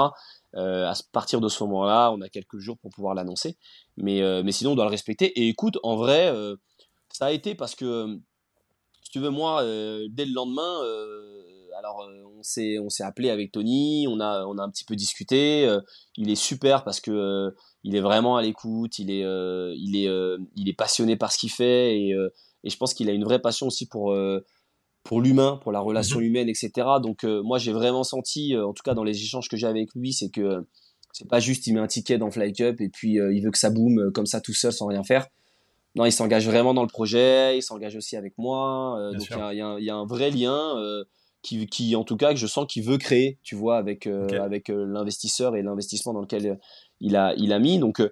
Euh, 0.55 0.87
à 0.87 0.95
partir 1.13 1.41
de 1.41 1.49
ce 1.49 1.63
moment-là, 1.65 2.13
on 2.13 2.21
a 2.21 2.29
quelques 2.29 2.59
jours 2.59 2.79
pour 2.79 2.91
pouvoir 2.91 3.15
l'annoncer. 3.15 3.57
Mais, 3.97 4.21
mais 4.43 4.53
sinon, 4.53 4.73
on 4.73 4.75
doit 4.75 4.85
le 4.85 4.91
respecter. 4.91 5.27
Et 5.39 5.49
écoute, 5.49 5.79
en 5.83 5.97
vrai, 5.97 6.33
ça 7.13 7.27
a 7.27 7.33
été 7.33 7.55
parce 7.55 7.75
que 7.75 8.19
si 9.03 9.11
tu 9.11 9.21
veux, 9.21 9.31
moi, 9.31 9.63
dès 9.65 10.25
le 10.25 10.33
lendemain, 10.33 10.81
alors 11.79 12.09
on 12.39 12.43
s'est 12.43 12.79
on 12.79 12.89
s'est 12.89 13.05
appelé 13.05 13.29
avec 13.29 13.53
Tony, 13.53 14.07
on 14.09 14.19
a 14.21 14.45
on 14.47 14.57
a 14.59 14.63
un 14.63 14.71
petit 14.71 14.85
peu 14.85 14.97
discuté. 14.97 15.69
il 16.17 16.31
est 16.31 16.37
super 16.37 16.85
parce 16.85 17.01
que 17.01 17.55
il 17.85 17.95
est 17.95 18.01
vraiment 18.01 18.37
à 18.37 18.43
l'écoute, 18.43 18.99
il 18.99 19.11
est 19.11 19.25
il 19.77 19.97
est 19.97 20.39
il 20.57 20.69
est 20.69 20.77
passionné 20.77 21.17
par 21.17 21.33
ce 21.33 21.39
qu'il 21.39 21.51
fait 21.51 21.99
et 21.99 22.15
et 22.65 22.71
je 22.71 22.77
pense 22.77 22.95
qu'il 22.95 23.09
a 23.09 23.13
une 23.13 23.25
vraie 23.25 23.41
passion 23.41 23.67
aussi 23.67 23.87
pour 23.87 24.15
pour 25.07 25.21
l'humain, 25.21 25.59
pour 25.63 25.73
la 25.73 25.81
relation 25.81 26.19
Mhm. 26.21 26.27
humaine, 26.27 26.49
etc. 26.49 26.71
Donc 27.03 27.25
euh, 27.25 27.43
moi 27.43 27.59
j'ai 27.59 27.73
vraiment 27.73 28.05
senti, 28.05 28.55
euh, 28.55 28.67
en 28.67 28.73
tout 28.73 28.83
cas 28.83 28.95
dans 28.95 29.05
les 29.05 29.17
échanges 29.17 29.49
que 29.49 29.57
j'ai 29.57 29.67
avec 29.67 29.95
lui, 29.95 30.13
c'est 30.13 30.29
que 30.31 30.41
euh, 30.41 30.61
c'est 31.13 31.29
pas 31.29 31.41
juste 31.41 31.67
il 31.67 31.75
met 31.75 31.81
un 31.81 31.87
ticket 31.87 32.19
dans 32.19 32.31
Fly 32.31 32.53
Cup 32.53 32.81
et 32.81 32.89
puis 32.89 33.15
il 33.15 33.41
veut 33.43 33.51
que 33.51 33.59
ça 33.59 33.71
boom 33.71 34.11
comme 34.13 34.27
ça 34.27 34.41
tout 34.41 34.53
seul 34.53 34.73
sans 34.73 34.87
rien 34.87 35.03
faire. 35.03 35.27
Non, 35.95 36.05
il 36.05 36.13
s'engage 36.13 36.47
vraiment 36.47 36.75
dans 36.75 36.83
le 36.83 36.89
projet, 36.89 37.57
il 37.57 37.63
s'engage 37.63 37.97
aussi 37.97 38.17
avec 38.17 38.35
moi. 38.37 38.99
donc 39.17 39.29
il 39.31 39.37
y 39.37 39.41
a, 39.41 39.55
y 39.55 39.61
un- 39.63 39.79
il 39.79 39.85
y 39.85 39.89
a 39.89 39.95
un 39.97 40.05
vrai 40.05 40.31
lien 40.31 40.75
qui, 41.41 41.67
qui, 41.69 41.97
en 41.97 42.05
tout 42.05 42.19
cas, 42.19 42.31
que 42.35 42.37
je 42.37 42.47
sens 42.47 42.67
qu'il 42.69 42.83
veut 42.85 42.99
créer, 42.99 43.39
tu 43.43 43.55
vois, 43.55 43.79
avec, 43.79 44.05
l'investisseur 44.69 45.57
et 45.57 45.63
l'investissement 45.63 46.13
dans 46.13 46.21
lequel 46.21 46.59
il 47.01 47.17
a, 47.17 47.35
il 47.39 47.51
a 47.55 47.59
mis. 47.59 47.79
Donc 47.79 48.03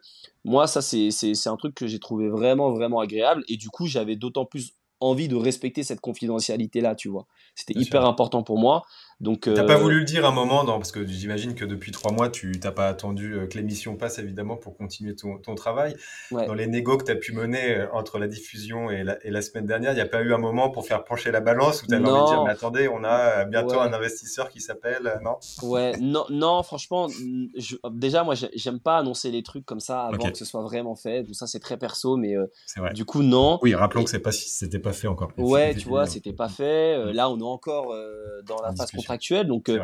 moi, 0.44 0.66
ça, 0.66 0.80
c'est 0.80 1.46
un 1.46 1.56
truc 1.56 1.74
que 1.74 1.86
j'ai 1.86 1.98
trouvé 1.98 2.30
vraiment, 2.30 2.70
vraiment 2.70 3.00
agréable. 3.00 3.44
Et 3.48 3.58
du 3.58 3.68
coup, 3.68 3.86
j'avais 3.86 4.16
d'autant 4.16 4.46
plus 4.46 4.72
envie 5.04 5.28
de 5.28 5.36
respecter 5.36 5.82
cette 5.82 6.00
confidentialité-là, 6.00 6.94
tu 6.94 7.08
vois. 7.08 7.26
C'était 7.54 7.78
hyper 7.78 8.02
sûr. 8.02 8.08
important 8.08 8.42
pour 8.42 8.58
moi. 8.58 8.82
Donc, 9.24 9.40
T'as 9.40 9.62
euh, 9.62 9.66
pas 9.66 9.76
voulu 9.76 10.00
le 10.00 10.04
dire 10.04 10.26
un 10.26 10.30
moment, 10.32 10.64
non, 10.64 10.74
parce 10.78 10.92
que 10.92 11.04
j'imagine 11.06 11.54
que 11.54 11.64
depuis 11.64 11.92
trois 11.92 12.12
mois, 12.12 12.28
tu 12.28 12.52
t'as 12.60 12.72
pas 12.72 12.88
attendu 12.88 13.32
euh, 13.34 13.46
que 13.46 13.56
l'émission 13.56 13.96
passe, 13.96 14.18
évidemment, 14.18 14.56
pour 14.56 14.76
continuer 14.76 15.16
ton, 15.16 15.38
ton 15.38 15.54
travail. 15.54 15.96
ouais. 16.30 16.46
Dans 16.46 16.52
les 16.54 16.66
négos 16.66 16.98
que 16.98 17.04
tu 17.04 17.10
as 17.12 17.16
pu 17.16 17.32
mener 17.32 17.74
euh, 17.74 17.86
entre 17.92 18.18
la 18.18 18.28
diffusion 18.28 18.90
et 18.90 19.02
la, 19.02 19.16
et 19.26 19.30
la 19.30 19.40
semaine 19.40 19.64
dernière, 19.64 19.92
il 19.92 19.94
n'y 19.96 20.00
a 20.02 20.06
pas 20.06 20.20
eu 20.20 20.34
un 20.34 20.38
moment 20.38 20.68
pour 20.70 20.86
faire 20.86 21.04
pencher 21.04 21.30
la 21.30 21.40
balance 21.40 21.82
où 21.82 21.86
tu 21.86 21.94
avais 21.94 22.04
envie 22.06 22.20
de 22.20 22.26
dire, 22.26 22.44
mais 22.44 22.50
attendez, 22.50 22.86
on 22.88 23.02
a 23.02 23.40
euh, 23.40 23.44
bientôt 23.46 23.76
Ouais. 23.76 23.88
un 23.88 23.92
investisseur 23.94 24.50
qui 24.50 24.60
s'appelle, 24.60 25.06
euh, 25.06 25.18
non? 25.24 25.36
Ouais, 25.62 25.92
non, 26.00 26.26
non, 26.28 26.62
franchement, 26.62 27.08
je- 27.08 27.76
déjà, 27.92 28.24
moi, 28.24 28.34
j'ai- 28.34 28.50
j'aime 28.54 28.78
pas 28.78 28.98
annoncer 28.98 29.30
les 29.30 29.42
trucs 29.42 29.64
comme 29.64 29.80
ça 29.80 30.02
avant 30.04 30.30
que 30.30 30.36
ce 30.36 30.44
soit 30.44 30.62
vraiment 30.62 30.96
fait. 30.96 31.24
Tout 31.24 31.32
ça, 31.34 31.46
c'est 31.46 31.60
très 31.60 31.78
perso, 31.78 32.16
mais 32.18 32.36
euh, 32.36 32.46
du 32.92 33.06
coup, 33.06 33.22
non. 33.22 33.58
Oui, 33.62 33.74
rappelons 33.74 34.02
Et- 34.02 34.04
que 34.04 34.10
c'est 34.10 34.18
pas 34.18 34.32
si 34.32 34.50
c'était 34.50 34.78
pas 34.78 34.92
fait 34.92 35.08
encore. 35.08 35.30
Ouais, 35.38 35.74
tu 35.74 35.88
vois, 35.88 36.06
c'était 36.06 36.32
pas 36.34 36.48
fait. 36.50 36.94
Euh, 36.98 37.10
Mm. 37.12 37.14
là, 37.14 37.30
on 37.30 37.38
est 37.38 37.42
encore 37.42 37.92
euh, 37.94 38.42
dans 38.46 38.56
la 38.60 38.68
phase 38.68 38.86
discussion. 38.90 39.13
Contractuelle, 39.14 39.46
donc 39.46 39.68
euh, 39.68 39.78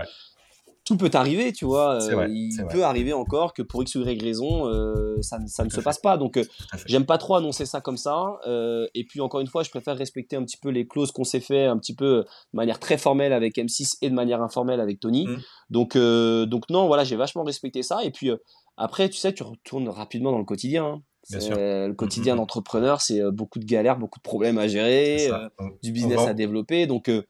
tout 0.85 0.97
peut 0.97 1.11
arriver, 1.13 1.53
tu 1.53 1.67
vois. 1.67 2.03
Euh, 2.03 2.15
vrai, 2.15 2.27
il 2.31 2.67
peut 2.73 2.83
arriver 2.85 3.13
encore 3.13 3.53
que 3.53 3.63
pour 3.63 3.83
X 3.83 3.95
ou 3.95 4.03
Y 4.03 4.21
raison, 4.23 4.67
euh, 4.67 5.21
ça, 5.23 5.39
ne- 5.39 5.47
ça 5.47 5.63
ne 5.63 5.69
Tout 5.69 5.77
se 5.77 5.81
fait. 5.81 5.85
passe 5.85 5.99
pas. 5.99 6.17
Donc, 6.17 6.37
euh, 6.37 6.45
j'aime 6.87 7.05
pas 7.07 7.17
trop 7.19 7.37
annoncer 7.37 7.65
ça 7.67 7.81
comme 7.81 7.97
ça. 7.99 8.39
euh, 8.47 8.89
et 8.95 9.05
puis, 9.05 9.21
encore 9.21 9.41
une 9.41 9.47
fois, 9.47 9.63
je 9.63 9.71
préfère 9.71 9.97
respecter 9.97 10.35
un 10.37 10.43
petit 10.45 10.57
peu 10.57 10.71
les 10.71 10.89
clauses 10.89 11.13
qu'on 11.13 11.23
s'est 11.25 11.41
fait, 11.41 11.67
un 11.67 11.79
petit 11.79 11.95
peu 11.95 12.05
euh, 12.07 12.23
de 12.23 12.57
manière 12.57 12.81
très 12.81 12.99
formelle 12.99 13.33
avec 13.33 13.57
M6 13.57 13.99
et 14.03 14.09
de 14.11 14.15
manière 14.15 14.43
informelle 14.43 14.81
avec 14.81 14.99
Tony. 14.99 15.29
Mm. 15.29 15.37
Donc, 15.69 15.95
euh, 15.97 16.47
donc 16.47 16.69
non, 16.71 16.87
voilà, 16.89 17.05
j'ai 17.05 17.17
vachement 17.17 17.45
respecté 17.45 17.83
ça. 17.83 18.03
Et 18.03 18.11
puis, 18.11 18.31
euh, 18.31 18.37
après, 18.77 19.09
tu 19.11 19.19
sais, 19.19 19.33
tu 19.33 19.43
retournes 19.45 19.89
rapidement 19.89 20.33
dans 20.33 20.39
le 20.39 20.45
quotidien. 20.45 20.85
hein. 20.85 21.03
Le 21.33 21.93
quotidien 21.93 22.33
Mm, 22.35 22.37
mm, 22.37 22.39
mm. 22.39 22.41
d'entrepreneur, 22.41 23.01
c'est 23.03 23.21
euh, 23.21 23.31
beaucoup 23.31 23.59
de 23.61 23.67
galères, 23.67 23.99
beaucoup 23.99 24.19
de 24.19 24.25
problèmes 24.25 24.59
à 24.59 24.67
gérer. 24.67 25.29
Euh, 25.31 25.49
du 25.83 25.93
business 25.93 26.17
va- 26.17 26.31
à 26.31 26.35
développer. 26.35 26.87
Donc, 26.87 27.09
euh, 27.09 27.23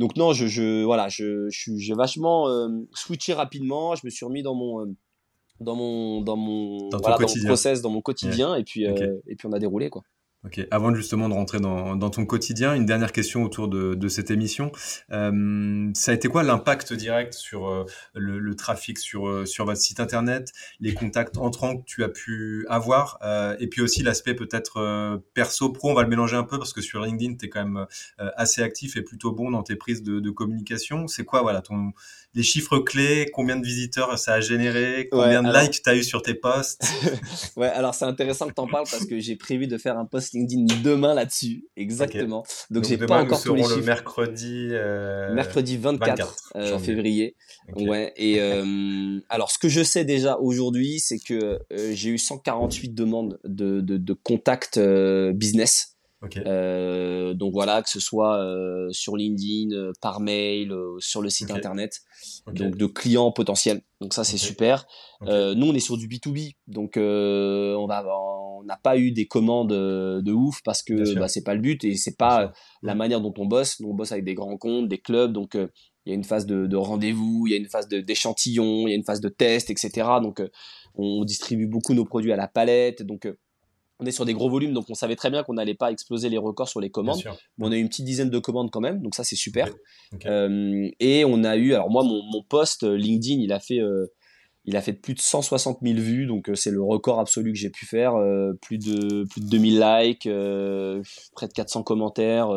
donc 0.00 0.16
non, 0.16 0.32
je, 0.32 0.46
je 0.46 0.82
voilà, 0.82 1.10
je, 1.10 1.50
je 1.50 1.58
suis, 1.58 1.78
j'ai 1.78 1.92
vachement 1.92 2.48
euh, 2.48 2.68
switché 2.94 3.34
rapidement. 3.34 3.94
Je 3.94 4.00
me 4.04 4.10
suis 4.10 4.24
remis 4.24 4.42
dans 4.42 4.54
mon, 4.54 4.80
euh, 4.80 4.86
dans 5.60 5.76
mon, 5.76 6.22
dans 6.22 6.36
mon, 6.36 6.88
Dans 6.88 6.98
voilà, 6.98 7.18
dans 7.18 7.28
mon 7.28 7.44
process, 7.44 7.82
dans 7.82 7.90
mon 7.90 8.00
quotidien, 8.00 8.54
et 8.54 8.64
puis, 8.64 8.86
euh, 8.86 9.20
et 9.26 9.36
puis 9.36 9.46
on 9.46 9.52
a 9.52 9.58
déroulé 9.58 9.90
quoi. 9.90 10.02
Ok. 10.42 10.58
Avant 10.70 10.94
justement 10.94 11.28
de 11.28 11.34
rentrer 11.34 11.60
dans, 11.60 11.96
dans 11.96 12.08
ton 12.08 12.24
quotidien, 12.24 12.72
une 12.74 12.86
dernière 12.86 13.12
question 13.12 13.42
autour 13.42 13.68
de, 13.68 13.92
de 13.94 14.08
cette 14.08 14.30
émission. 14.30 14.72
Euh, 15.12 15.90
ça 15.94 16.12
a 16.12 16.14
été 16.14 16.28
quoi 16.28 16.42
l'impact 16.42 16.94
direct 16.94 17.34
sur 17.34 17.68
euh, 17.68 17.84
le, 18.14 18.38
le 18.38 18.54
trafic 18.56 18.98
sur, 18.98 19.28
euh, 19.28 19.44
sur 19.44 19.66
votre 19.66 19.80
site 19.80 20.00
internet, 20.00 20.50
les 20.80 20.94
contacts 20.94 21.36
entrants 21.36 21.76
que 21.76 21.84
tu 21.84 22.02
as 22.04 22.08
pu 22.08 22.64
avoir, 22.70 23.18
euh, 23.22 23.54
et 23.60 23.66
puis 23.66 23.82
aussi 23.82 24.02
l'aspect 24.02 24.32
peut-être 24.34 25.20
perso-pro, 25.34 25.90
on 25.90 25.94
va 25.94 26.04
le 26.04 26.08
mélanger 26.08 26.36
un 26.36 26.44
peu 26.44 26.56
parce 26.56 26.72
que 26.72 26.80
sur 26.80 27.04
LinkedIn, 27.04 27.34
tu 27.36 27.44
es 27.44 27.48
quand 27.50 27.62
même 27.64 27.86
assez 28.36 28.62
actif 28.62 28.96
et 28.96 29.02
plutôt 29.02 29.32
bon 29.32 29.50
dans 29.50 29.62
tes 29.62 29.76
prises 29.76 30.02
de, 30.02 30.20
de 30.20 30.30
communication. 30.30 31.06
C'est 31.06 31.24
quoi 31.24 31.42
voilà, 31.42 31.60
ton, 31.60 31.92
les 32.32 32.42
chiffres 32.42 32.78
clés, 32.78 33.30
combien 33.34 33.56
de 33.56 33.64
visiteurs 33.64 34.18
ça 34.18 34.34
a 34.34 34.40
généré, 34.40 35.08
combien 35.12 35.42
de 35.42 35.48
alors- 35.48 35.62
likes 35.62 35.82
tu 35.82 35.90
as 35.90 35.96
eu 35.96 36.02
sur 36.02 36.22
tes 36.22 36.34
posts? 36.34 36.82
Ouais, 37.56 37.68
alors 37.68 37.94
c'est 37.94 38.04
intéressant 38.06 38.48
que 38.48 38.54
tu 38.54 38.60
en 38.60 38.66
parles 38.68 38.86
parce 38.90 39.04
que 39.04 39.18
j'ai 39.18 39.36
prévu 39.36 39.66
de 39.66 39.76
faire 39.76 39.98
un 39.98 40.06
post 40.06 40.29
LinkedIn 40.32 40.66
demain 40.82 41.14
là-dessus, 41.14 41.66
exactement. 41.76 42.44
Donc, 42.70 42.84
j'ai 42.84 42.96
demain, 42.96 43.06
pas 43.06 43.22
encore 43.22 43.42
tous 43.42 43.54
les 43.54 43.62
le 43.62 43.82
mercredi. 43.82 44.68
euh, 44.70 45.34
Mercredi 45.34 45.76
24, 45.76 46.08
24 46.08 46.52
euh, 46.56 46.66
janvier. 46.66 46.86
février. 46.86 47.36
Ouais. 47.76 48.12
Et 48.16 48.40
euh, 48.40 49.20
alors, 49.28 49.50
ce 49.50 49.58
que 49.58 49.68
je 49.68 49.82
sais 49.82 50.04
déjà 50.04 50.36
aujourd'hui, 50.38 51.00
c'est 51.00 51.18
que 51.18 51.60
euh, 51.72 51.92
j'ai 51.92 52.10
eu 52.10 52.18
148 52.18 52.94
demandes 52.94 53.38
de, 53.44 53.80
de, 53.80 53.96
de 53.96 54.12
contacts 54.12 54.76
euh, 54.78 55.32
business. 55.32 55.96
Ok. 56.22 56.36
Euh, 56.36 57.32
donc 57.32 57.52
voilà, 57.54 57.80
que 57.80 57.88
ce 57.88 57.98
soit 57.98 58.36
euh, 58.36 58.88
sur 58.90 59.16
LinkedIn, 59.16 59.74
euh, 59.74 59.92
par 60.02 60.20
mail, 60.20 60.70
euh, 60.70 60.96
sur 60.98 61.22
le 61.22 61.30
site 61.30 61.50
internet, 61.50 62.00
ok. 62.46 62.54
donc 62.54 62.76
de 62.76 62.86
clients 62.86 63.32
potentiels. 63.32 63.80
Donc 64.02 64.12
ça 64.12 64.22
c'est 64.22 64.36
super. 64.36 64.86
Euh, 65.22 65.54
nous 65.54 65.68
on 65.68 65.74
est 65.74 65.80
sur 65.80 65.96
du 65.96 66.08
B2B, 66.08 66.56
donc 66.66 66.98
euh, 66.98 67.74
on 67.76 67.86
va, 67.86 68.04
on 68.06 68.62
n'a 68.64 68.76
pas 68.76 68.98
eu 68.98 69.12
des 69.12 69.26
commandes 69.26 69.72
de 69.72 70.32
ouf 70.32 70.60
parce 70.62 70.82
que 70.82 71.18
bah, 71.18 71.28
c'est 71.28 71.42
pas 71.44 71.54
le 71.54 71.60
but 71.60 71.84
et 71.84 71.96
c'est 71.96 72.16
pas 72.16 72.52
la 72.82 72.94
manière 72.94 73.22
dont 73.22 73.34
on 73.38 73.46
bosse. 73.46 73.80
Nous 73.80 73.88
on 73.88 73.94
bosse 73.94 74.12
avec 74.12 74.24
des 74.24 74.34
grands 74.34 74.58
comptes, 74.58 74.88
des 74.88 74.98
clubs, 74.98 75.32
donc 75.32 75.54
il 75.54 75.68
il 76.06 76.10
y 76.10 76.12
a 76.12 76.16
une 76.16 76.24
phase 76.24 76.46
de, 76.46 76.76
rendez-vous, 76.76 77.44
il 77.46 77.52
y 77.52 77.54
a 77.54 77.58
une 77.58 77.68
phase 77.68 77.88
d'échantillon, 77.88 78.86
il 78.86 78.90
y 78.90 78.92
a 78.94 78.96
une 78.96 79.04
phase 79.04 79.20
de 79.20 79.28
test, 79.28 79.70
etc. 79.70 80.08
Donc, 80.22 80.42
on 80.94 81.24
distribue 81.24 81.66
beaucoup 81.66 81.94
nos 81.94 82.04
produits 82.04 82.32
à 82.32 82.36
la 82.36 82.48
palette. 82.48 83.02
Donc, 83.02 83.28
on 84.00 84.06
est 84.06 84.12
sur 84.12 84.24
des 84.24 84.32
gros 84.32 84.48
volumes, 84.48 84.72
donc 84.72 84.86
on 84.88 84.94
savait 84.94 85.16
très 85.16 85.30
bien 85.30 85.42
qu'on 85.42 85.54
n'allait 85.54 85.74
pas 85.74 85.92
exploser 85.92 86.28
les 86.28 86.38
records 86.38 86.68
sur 86.68 86.80
les 86.80 86.90
commandes. 86.90 87.20
Mais 87.58 87.66
on 87.66 87.72
a 87.72 87.76
eu 87.76 87.80
une 87.80 87.88
petite 87.88 88.06
dizaine 88.06 88.30
de 88.30 88.38
commandes 88.38 88.70
quand 88.70 88.80
même, 88.80 89.00
donc 89.02 89.14
ça 89.14 89.24
c'est 89.24 89.36
super. 89.36 89.68
Euh, 90.26 90.88
et 90.98 91.24
on 91.24 91.44
a 91.44 91.56
eu, 91.56 91.74
alors 91.74 91.90
moi 91.90 92.02
mon, 92.02 92.42
post 92.48 92.82
euh, 92.82 92.96
LinkedIn, 92.96 93.40
il 93.40 93.52
a 93.52 93.60
fait, 93.60 93.80
euh, 93.80 94.06
il 94.64 94.76
a 94.76 94.82
fait 94.82 94.92
plus 94.92 95.14
de 95.14 95.20
160 95.20 95.78
000 95.82 95.98
vues, 95.98 96.26
donc 96.26 96.50
c'est 96.54 96.70
le 96.70 96.82
record 96.82 97.20
absolu 97.20 97.52
que 97.52 97.58
j'ai 97.58 97.70
pu 97.70 97.86
faire. 97.86 98.14
plus 98.62 98.78
de 98.78 99.24
plus 99.30 99.40
de 99.40 99.48
2000 99.48 99.80
likes, 99.80 100.28
près 101.34 101.48
de 101.48 101.52
400 101.52 101.82
commentaires. 101.82 102.48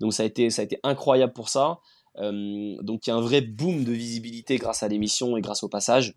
donc 0.00 0.12
ça 0.12 0.22
a 0.22 0.26
été 0.26 0.50
ça 0.50 0.62
a 0.62 0.64
été 0.64 0.78
incroyable 0.82 1.32
pour 1.32 1.48
ça. 1.48 1.78
donc 2.16 3.06
il 3.06 3.10
y 3.10 3.10
a 3.10 3.16
un 3.16 3.20
vrai 3.20 3.40
boom 3.40 3.84
de 3.84 3.92
visibilité 3.92 4.56
grâce 4.56 4.82
à 4.82 4.88
l'émission 4.88 5.36
et 5.36 5.40
grâce 5.40 5.62
au 5.62 5.68
passage. 5.68 6.14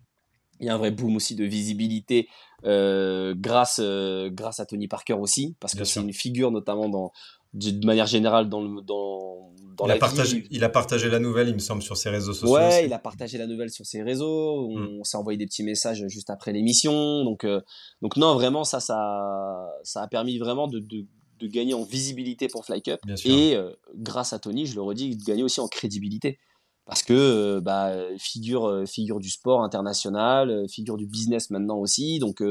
Il 0.59 0.67
y 0.67 0.69
a 0.69 0.75
un 0.75 0.77
vrai 0.77 0.91
boom 0.91 1.15
aussi 1.15 1.35
de 1.35 1.43
visibilité 1.43 2.27
euh, 2.65 3.33
grâce, 3.37 3.79
euh, 3.83 4.29
grâce 4.31 4.59
à 4.59 4.65
Tony 4.65 4.87
Parker 4.87 5.13
aussi, 5.13 5.55
parce 5.59 5.75
que 5.75 5.83
c'est 5.83 6.01
une 6.01 6.13
figure 6.13 6.51
notamment 6.51 6.89
dans, 6.89 7.11
de 7.53 7.85
manière 7.85 8.07
générale 8.07 8.49
dans, 8.49 8.61
le, 8.61 8.81
dans, 8.81 9.51
dans 9.77 9.85
il 9.85 9.89
la 9.89 9.95
a 9.95 9.97
partagé, 9.97 10.47
Il 10.49 10.63
a 10.63 10.69
partagé 10.69 11.09
la 11.09 11.19
nouvelle, 11.19 11.49
il 11.49 11.53
me 11.53 11.59
semble, 11.59 11.81
sur 11.81 11.97
ses 11.97 12.09
réseaux 12.09 12.33
sociaux. 12.33 12.55
Ouais, 12.55 12.85
il 12.85 12.93
a 12.93 12.99
partagé 12.99 13.37
la 13.37 13.47
nouvelle 13.47 13.69
sur 13.69 13.85
ses 13.85 14.01
réseaux. 14.01 14.67
On, 14.69 14.99
hmm. 14.99 15.03
s'est 15.03 15.17
envoyé 15.17 15.37
des 15.37 15.45
petits 15.45 15.63
messages 15.63 16.05
juste 16.07 16.29
après 16.29 16.53
l'émission. 16.53 17.23
Donc, 17.23 17.43
euh, 17.43 17.61
donc 18.01 18.17
non, 18.17 18.33
vraiment, 18.33 18.63
ça, 18.63 18.79
ça, 18.79 19.69
ça 19.83 20.01
a 20.01 20.07
permis 20.07 20.37
vraiment 20.37 20.67
de, 20.67 20.79
de, 20.79 21.05
de 21.39 21.47
gagner 21.47 21.73
en 21.73 21.83
visibilité 21.83 22.47
pour 22.47 22.65
FlyCup. 22.65 22.99
Et 23.25 23.57
grâce 23.95 24.33
à 24.33 24.39
Tony, 24.39 24.65
je 24.65 24.75
le 24.75 24.81
redis, 24.81 25.15
de 25.15 25.23
gagner 25.23 25.43
aussi 25.43 25.59
en 25.59 25.67
crédibilité 25.67 26.39
parce 26.85 27.03
que 27.03 27.13
euh, 27.13 27.61
bah, 27.61 27.93
figure 28.17 28.67
euh, 28.67 28.85
figure 28.85 29.19
du 29.19 29.29
sport 29.29 29.63
international, 29.63 30.49
euh, 30.49 30.67
figure 30.67 30.97
du 30.97 31.05
business 31.05 31.49
maintenant 31.49 31.77
aussi. 31.77 32.19
Donc 32.19 32.43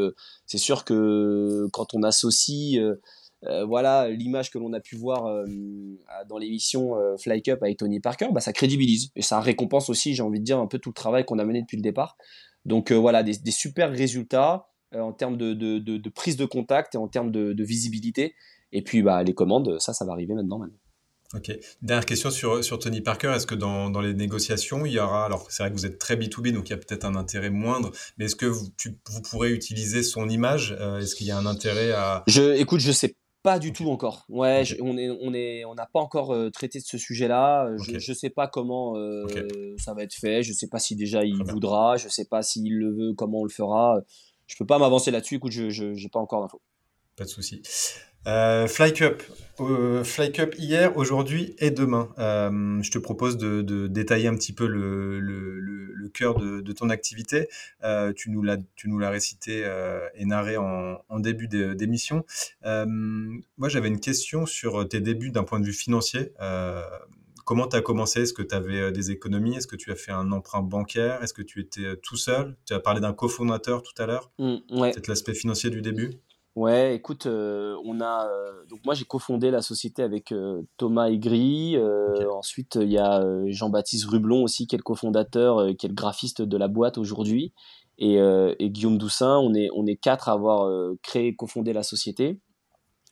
c'est 0.47 0.59
sûr 0.59 0.85
que 0.85 1.69
quand 1.73 1.95
on 1.95 2.03
associe 2.03 2.81
voilà 3.67 4.09
l'image 4.09 4.51
que 4.53 4.59
l'on 4.59 4.73
a 4.73 4.79
pu 4.79 4.95
voir 4.95 5.45
dans 6.29 6.39
l'émission 6.39 6.95
Fly 7.19 7.43
Cup 7.43 7.59
avec 7.63 7.79
Tony 7.79 8.01
Parker, 8.01 8.29
bah, 8.33 8.41
ça 8.41 8.53
crédibilise 8.53 9.11
et 9.17 9.23
ça 9.23 9.41
récompense 9.41 9.91
aussi, 9.91 10.15
j'ai 10.15 10.23
envie 10.23 10.39
de 10.39 10.45
dire, 10.45 10.59
un 10.59 10.69
peu 10.69 10.79
tout 10.79 10.91
le 10.91 10.95
travail 10.95 11.25
qu'on 11.25 11.39
a 11.39 11.45
mené 11.45 11.61
depuis 11.63 11.77
le 11.77 11.83
départ. 11.83 12.17
Donc 12.65 12.93
voilà, 12.93 13.23
des, 13.25 13.51
super 13.51 13.91
résultats 13.91 14.69
en 14.95 15.13
termes 15.13 15.37
de, 15.37 15.55
de, 15.55 15.79
de, 15.79 16.09
prise 16.09 16.37
de 16.37 16.45
contact 16.45 16.95
et 16.95 16.99
en 16.99 17.09
termes 17.09 17.33
de, 17.33 17.65
visibilité. 17.65 18.35
Et 18.71 18.83
puis 18.83 19.03
bah, 19.03 19.23
les 19.25 19.35
commandes, 19.35 19.77
ça, 19.81 19.93
ça 19.93 20.05
va 20.05 20.13
arriver 20.13 20.35
maintenant. 20.35 20.59
maintenant. 20.59 20.79
Ok. 21.35 21.51
Dernière 21.81 22.05
question 22.05 22.31
sur, 22.31 22.63
sur 22.63 22.79
Tony 22.79 23.01
Parker. 23.01 23.33
Est-ce 23.35 23.47
que 23.47 23.55
dans, 23.55 23.89
dans, 23.89 24.01
les 24.01 24.13
négociations, 24.13 24.85
il 24.85 24.93
y 24.93 24.99
aura, 24.99 25.25
alors 25.25 25.51
c'est 25.51 25.63
vrai 25.63 25.71
que 25.71 25.77
vous 25.77 25.87
êtes 25.87 25.99
très 25.99 26.17
B2B, 26.17 26.53
donc 26.53 26.69
il 26.69 26.73
y 26.73 26.75
a 26.75 26.77
peut-être 26.77 27.05
un 27.05 27.15
intérêt 27.15 27.51
moindre, 27.51 27.91
mais 28.19 28.27
est-ce 28.27 28.37
que 28.37 28.47
vous, 28.47 28.67
tu, 28.77 28.99
vous 29.09 29.23
pourrez 29.23 29.51
utiliser 29.51 30.03
son 30.03 30.29
image 30.29 30.77
euh, 30.79 31.01
Est-ce 31.01 31.15
qu'il 31.15 31.27
y 31.27 31.31
a 31.31 31.39
un 31.39 31.47
intérêt 31.47 31.93
à... 31.93 32.23
Je, 32.27 32.55
écoute, 32.57 32.81
je 32.81 32.93
sais 32.93 33.17
pas 33.43 33.59
du 33.59 33.73
tout 33.73 33.89
encore. 33.91 34.25
Ouais, 34.29 34.63
on 34.81 34.97
est, 34.97 35.11
on 35.11 35.33
est, 35.35 35.65
on 35.65 35.75
n'a 35.75 35.87
pas 35.87 36.01
encore 36.01 36.33
euh, 36.33 36.51
traité 36.51 36.79
de 36.79 36.85
ce 36.85 36.99
sujet-là. 36.99 37.71
Je, 37.79 37.99
je 37.99 38.13
sais 38.13 38.31
pas 38.31 38.47
comment 38.47 38.97
euh, 38.97 39.25
ça 39.79 39.95
va 39.95 40.03
être 40.05 40.15
fait. 40.15 40.43
Je 40.43 40.53
sais 40.53 40.69
pas 40.69 40.79
si 40.79 40.95
déjà 40.95 41.25
il 41.25 41.43
voudra. 41.45 41.97
Je 41.97 42.09
sais 42.09 42.25
pas 42.25 42.43
s'il 42.43 42.79
le 42.79 42.95
veut, 42.95 43.15
comment 43.15 43.41
on 43.41 43.45
le 43.45 43.51
fera. 43.51 44.01
Je 44.47 44.57
peux 44.57 44.67
pas 44.67 44.79
m'avancer 44.79 45.11
là-dessus. 45.11 45.37
Écoute, 45.37 45.53
je, 45.53 45.71
j'ai 45.71 46.09
pas 46.09 46.21
encore 46.21 46.43
d'infos. 46.43 46.61
Pas 47.17 47.25
de 47.25 47.31
souci. 47.31 47.63
Euh, 48.27 48.69
Fly 48.69 48.93
Cup. 48.93 49.23
Euh, 49.61 50.03
Fly 50.05 50.33
Cup 50.33 50.55
hier, 50.59 50.97
aujourd'hui 50.97 51.55
et 51.59 51.71
demain. 51.71 52.09
Euh, 52.19 52.83
je 52.83 52.91
te 52.91 52.99
propose 52.99 53.37
de, 53.37 53.63
de, 53.63 53.87
détailler 53.87 54.29
un 54.29 54.35
petit 54.35 54.53
peu 54.53 54.67
le, 54.67 55.21
le, 55.21 55.61
le, 55.61 56.09
cœur 56.09 56.39
de, 56.39 56.61
de, 56.61 56.73
ton 56.73 56.91
activité. 56.91 57.49
Euh, 57.85 58.13
tu 58.13 58.31
nous 58.31 58.43
l'as 58.43 58.57
tu 58.77 58.89
nous 58.89 58.99
l'as 58.99 59.11
récité 59.11 59.65
et 60.15 60.25
narré 60.25 60.57
en, 60.57 60.99
en 61.09 61.21
début 61.21 61.49
d'émission. 61.49 62.25
Moi, 62.65 63.69
j'avais 63.69 63.89
une 63.89 64.01
question 64.01 64.47
sur 64.47 64.89
tes 64.89 65.01
débuts 65.01 65.31
d'un 65.31 65.45
point 65.45 65.61
de 65.61 65.67
vue 65.67 65.73
financier. 65.73 66.33
comment 67.45 67.67
tu 67.67 67.77
as 67.77 67.83
commencé? 67.83 68.23
Est-ce 68.23 68.33
que 68.33 68.43
tu 68.43 68.55
avais 68.55 68.93
des 68.93 69.11
économies? 69.11 69.57
Est-ce 69.57 69.67
que 69.67 69.77
tu 69.77 69.91
as 69.91 69.97
fait 69.97 70.13
un 70.13 70.33
emprunt 70.33 70.63
bancaire? 70.63 71.23
Est-ce 71.23 71.35
que 71.35 71.43
tu 71.43 71.61
étais 71.61 71.97
tout 72.03 72.17
seul? 72.17 72.57
Tu 72.67 72.75
as 72.75 72.81
parlé 72.81 73.01
d'un 73.01 73.13
cofondateur 73.13 73.83
tout 73.83 74.01
à 74.01 74.07
l'heure. 74.07 74.31
Mmh, 74.39 74.57
ouais. 74.71 74.93
Peut-être 74.93 75.09
l'aspect 75.09 75.35
financier 75.35 75.71
du 75.71 75.83
début 75.83 76.11
Ouais, 76.55 76.95
écoute, 76.95 77.25
euh, 77.25 77.79
on 77.83 78.03
a 78.03 78.29
euh, 78.29 78.67
donc 78.69 78.81
moi 78.85 78.93
j'ai 78.93 79.07
cofondé 79.07 79.51
la 79.51 79.63
société 79.63 80.03
avec 80.03 80.33
euh, 80.33 80.61
Thomas 80.77 81.09
Aigri. 81.09 81.79
Ensuite, 82.31 82.79
il 82.81 82.91
y 82.91 82.99
a 82.99 83.25
Jean-Baptiste 83.47 84.05
Rublon 84.07 84.43
aussi 84.43 84.67
qui 84.67 84.75
est 84.75 84.79
le 84.79 84.83
cofondateur, 84.83 85.75
qui 85.79 85.87
est 85.87 85.89
le 85.89 85.95
graphiste 85.95 86.43
de 86.43 86.57
la 86.59 86.69
boîte 86.69 86.99
aujourd'hui, 86.99 87.55
et, 87.99 88.17
et, 88.17 88.71
Guillaume 88.71 88.99
Doussin. 88.99 89.39
On 89.39 89.55
est 89.55 89.69
on 89.75 89.87
est 89.87 89.97
quatre 89.97 90.29
à 90.29 90.33
avoir 90.33 90.71
créé, 91.03 91.35
cofondé 91.35 91.73
la 91.73 91.83
société. 91.83 92.39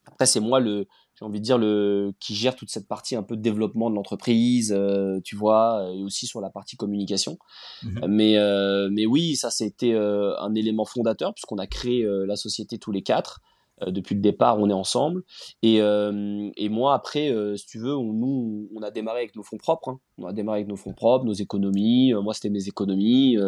Après, 0.07 0.27
c'est 0.27 0.41
moi 0.41 0.61
le 0.61 0.87
j'ai 1.21 1.27
envie 1.27 1.41
de 1.41 1.45
dire 1.45 1.59
le 1.59 2.13
qui 2.19 2.35
gère 2.35 2.57
toute 2.57 2.71
cette 2.71 2.89
partie 2.89 3.15
un 3.15 3.23
peu 3.23 3.37
de 3.37 3.43
développement 3.43 3.91
de 3.91 3.95
l'entreprise, 3.95 4.73
euh, 4.75 5.21
tu 5.23 5.37
vois, 5.37 5.91
et 5.95 6.03
aussi 6.03 6.27
sur 6.27 6.41
la 6.41 6.49
partie 6.49 6.77
communication. 6.77 7.39
Mhm. 7.83 8.07
Mais 8.09 8.39
euh, 8.39 8.89
mais 8.91 9.05
oui, 9.05 9.37
ça 9.37 9.51
c'était 9.51 9.93
euh, 9.93 10.35
un 10.41 10.55
élément 10.55 10.87
fondateur 10.87 11.35
puisqu'on 11.35 11.59
a 11.59 11.67
créé 11.67 12.07
la 12.27 12.37
société 12.37 12.79
tous 12.79 12.93
les 12.93 13.03
quatre. 13.03 13.41
depuis 13.87 14.15
le 14.15 14.21
départ, 14.21 14.59
on 14.59 14.69
est 14.69 14.75
ensemble. 14.75 15.23
Et, 15.63 15.77
et 15.77 16.69
moi, 16.69 16.95
après, 16.95 17.35
si 17.57 17.67
tu 17.67 17.79
veux, 17.79 17.97
on, 17.97 18.13
nous, 18.13 18.69
on 18.75 18.83
a 18.83 18.91
démarré 18.91 19.21
avec 19.21 19.37
nos 19.37 19.43
fonds 19.43 19.59
propres. 19.59 19.89
Hein. 19.91 20.01
On 20.19 20.27
a 20.27 20.33
démarré 20.33 20.59
avec 20.59 20.69
nos 20.69 20.77
fonds 20.77 20.93
propres, 20.93 21.25
nos 21.25 21.33
économies. 21.33 22.13
moi, 22.23 22.35
c'était 22.35 22.51
mes 22.51 22.69
économies. 22.69 23.39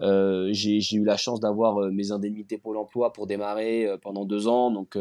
j'ai 0.00 0.96
eu 0.96 1.04
la 1.04 1.16
chance 1.16 1.40
d'avoir 1.40 1.90
mes 1.90 2.10
indemnités 2.10 2.58
pour 2.58 2.72
l'emploi 2.72 3.12
pour 3.12 3.26
démarrer 3.26 3.88
pendant 4.02 4.24
deux 4.24 4.48
ans. 4.48 4.70
Donc, 4.70 4.96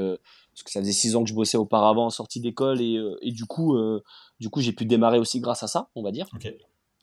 parce 0.56 0.63
que 0.63 0.72
ça 0.72 0.80
faisait 0.80 0.94
six 0.94 1.18
ans 1.18 1.24
que 1.24 1.30
je 1.30 1.36
bossais 1.36 1.58
auparavant 1.58 2.06
en 2.06 2.10
sortie 2.10 2.39
d'école 2.39 2.80
et, 2.82 2.98
euh, 2.98 3.18
et, 3.22 3.34
du 3.34 3.44
coup, 3.44 3.76
euh, 3.76 4.02
du 4.39 4.50
coup, 4.50 4.62
j'ai 4.62 4.72
pu 4.72 4.86
démarrer 4.86 5.20
aussi 5.20 5.41
grâce 5.41 5.63
à 5.63 5.68
ça, 5.68 5.89
on 5.96 6.02
va 6.02 6.12
dire. 6.12 6.28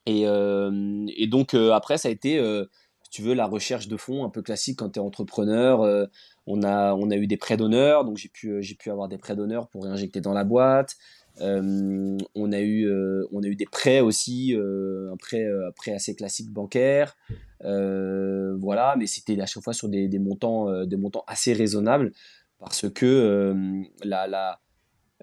Et, 0.06 0.26
euh, 0.26 1.06
et, 1.14 1.26
donc 1.26 1.52
après, 1.52 1.98
ça 1.98 2.08
a 2.08 2.10
été, 2.10 2.42
si 3.02 3.10
tu 3.10 3.20
veux, 3.20 3.34
la 3.34 3.46
recherche 3.46 3.88
de 3.88 3.96
fonds 3.98 4.24
un 4.24 4.30
peu 4.30 4.40
classique 4.40 4.78
quand 4.78 4.88
tu 4.88 4.98
es 4.98 5.02
entrepreneur. 5.02 6.08
on 6.46 6.62
a, 6.62 6.94
on 6.94 7.10
a 7.10 7.16
eu 7.16 7.26
des 7.26 7.36
prêts 7.36 7.58
d'honneur, 7.58 8.06
donc 8.06 8.16
j'ai 8.16 8.30
pu, 8.30 8.62
j'ai 8.62 8.74
pu 8.74 8.90
avoir 8.90 9.08
des 9.08 9.18
prêts 9.18 9.36
d'honneur 9.36 9.68
pour 9.68 9.84
réinjecter 9.84 10.22
dans 10.22 10.32
la 10.32 10.44
boîte. 10.44 10.96
on 11.38 12.52
a 12.52 12.60
eu, 12.60 12.90
on 13.32 13.42
a 13.42 13.46
eu 13.46 13.54
des 13.54 13.66
prêts 13.66 14.00
aussi, 14.00 14.56
un 14.56 15.16
prêt, 15.18 15.44
un 15.44 15.72
prêt 15.72 15.92
assez 15.92 16.16
classique 16.16 16.50
bancaire. 16.50 17.16
voilà, 17.60 18.96
mais 18.98 19.06
c'était 19.06 19.38
à 19.42 19.46
chaque 19.46 19.62
fois 19.62 19.74
sur 19.74 19.90
des, 19.90 20.08
des 20.08 20.18
montants, 20.18 20.86
des 20.86 20.96
montants 20.96 21.24
assez 21.26 21.52
raisonnables 21.52 22.12
parce 22.62 22.88
que 22.88 23.04
euh, 23.04 23.82
la, 24.04 24.60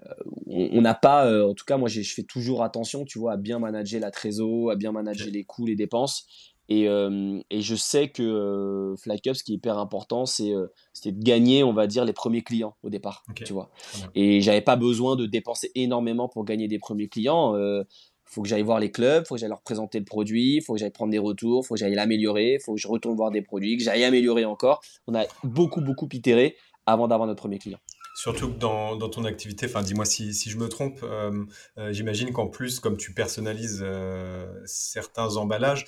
euh, 0.02 0.14
on 0.46 0.82
n'a 0.82 0.94
pas, 0.94 1.26
euh, 1.26 1.48
en 1.48 1.54
tout 1.54 1.64
cas 1.64 1.78
moi 1.78 1.88
je 1.88 2.02
fais 2.02 2.22
toujours 2.22 2.62
attention, 2.62 3.04
tu 3.06 3.18
vois, 3.18 3.32
à 3.32 3.36
bien 3.38 3.58
manager 3.58 4.00
la 4.00 4.10
trésor, 4.10 4.70
à 4.70 4.76
bien 4.76 4.92
manager 4.92 5.28
les 5.32 5.44
coûts, 5.44 5.66
les 5.66 5.76
dépenses. 5.76 6.26
Et, 6.72 6.84
et 6.84 7.60
je 7.62 7.74
sais 7.74 8.10
que 8.10 8.94
FlyCup, 9.02 9.34
ce 9.34 9.42
qui 9.42 9.54
est 9.54 9.56
hyper 9.56 9.76
important, 9.76 10.24
c'est 10.24 10.52
c'était 10.92 11.10
de 11.10 11.20
gagner, 11.20 11.64
on 11.64 11.72
va 11.72 11.88
dire, 11.88 12.04
les 12.04 12.12
premiers 12.12 12.42
clients 12.42 12.76
au 12.84 12.90
départ, 12.90 13.24
tu 13.34 13.52
vois. 13.52 13.72
Et 14.14 14.40
j'avais 14.40 14.60
pas 14.60 14.76
besoin 14.76 15.16
de 15.16 15.26
dépenser 15.26 15.72
énormément 15.74 16.28
pour 16.28 16.44
gagner 16.44 16.68
des 16.68 16.78
premiers 16.78 17.08
clients. 17.08 17.56
Il 17.56 17.84
faut 18.24 18.42
que 18.42 18.48
j'aille 18.48 18.62
voir 18.62 18.78
les 18.78 18.92
clubs, 18.92 19.26
faut 19.26 19.34
que 19.34 19.40
j'aille 19.40 19.48
leur 19.48 19.62
présenter 19.62 19.98
le 19.98 20.04
produit, 20.04 20.60
faut 20.60 20.74
que 20.74 20.78
j'aille 20.78 20.92
prendre 20.92 21.10
des 21.10 21.18
retours, 21.18 21.66
faut 21.66 21.74
que 21.74 21.80
j'aille 21.80 21.96
l'améliorer, 21.96 22.60
faut 22.64 22.74
que 22.74 22.80
je 22.80 22.86
retourne 22.86 23.16
voir 23.16 23.32
des 23.32 23.42
produits, 23.42 23.76
que 23.76 23.82
j'aille 23.82 24.04
améliorer 24.04 24.44
encore. 24.44 24.80
On 25.08 25.16
a 25.16 25.24
beaucoup 25.42 25.80
beaucoup 25.80 26.08
itéré 26.12 26.54
avant 26.90 27.08
d'avoir 27.08 27.26
notre 27.26 27.40
premier 27.40 27.58
client. 27.58 27.78
Surtout 28.14 28.48
que 28.48 28.58
dans, 28.58 28.96
dans 28.96 29.08
ton 29.08 29.24
activité, 29.24 29.66
enfin 29.66 29.82
dis-moi 29.82 30.04
si, 30.04 30.34
si, 30.34 30.50
je 30.50 30.58
me 30.58 30.68
trompe, 30.68 31.00
euh, 31.02 31.44
euh, 31.78 31.92
j'imagine 31.92 32.32
qu'en 32.32 32.48
plus, 32.48 32.80
comme 32.80 32.96
tu 32.96 33.14
personnalises 33.14 33.80
euh, 33.82 34.46
certains 34.66 35.36
emballages, 35.36 35.86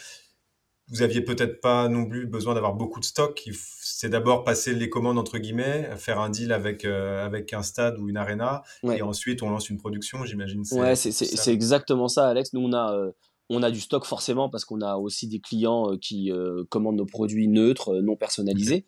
vous 0.88 1.02
aviez 1.02 1.20
peut-être 1.20 1.60
pas 1.60 1.88
non 1.88 2.06
plus 2.06 2.26
besoin 2.26 2.54
d'avoir 2.54 2.74
beaucoup 2.74 3.00
de 3.00 3.04
stock. 3.04 3.42
C'est 3.80 4.08
d'abord 4.08 4.44
passer 4.44 4.74
les 4.74 4.88
commandes 4.88 5.18
entre 5.18 5.38
guillemets, 5.38 5.90
faire 5.96 6.20
un 6.20 6.28
deal 6.28 6.52
avec 6.52 6.84
avec 6.84 7.52
un 7.52 7.62
stade 7.62 7.98
ou 7.98 8.08
une 8.08 8.16
arena, 8.16 8.62
et 8.82 9.00
ensuite 9.00 9.42
on 9.42 9.50
lance 9.50 9.70
une 9.70 9.78
production. 9.78 10.24
J'imagine. 10.24 10.64
Ouais, 10.72 10.96
c'est 10.96 11.52
exactement 11.52 12.08
ça, 12.08 12.28
Alex. 12.28 12.52
Nous 12.52 12.60
on 12.60 12.72
a 12.72 13.10
on 13.52 13.62
a 13.62 13.70
du 13.70 13.80
stock 13.80 14.06
forcément 14.06 14.48
parce 14.48 14.64
qu'on 14.64 14.80
a 14.80 14.96
aussi 14.96 15.28
des 15.28 15.38
clients 15.38 15.92
euh, 15.92 15.96
qui 15.98 16.32
euh, 16.32 16.64
commandent 16.70 16.96
nos 16.96 17.06
produits 17.06 17.48
neutres, 17.48 17.90
euh, 17.90 18.02
non 18.02 18.16
personnalisés. 18.16 18.84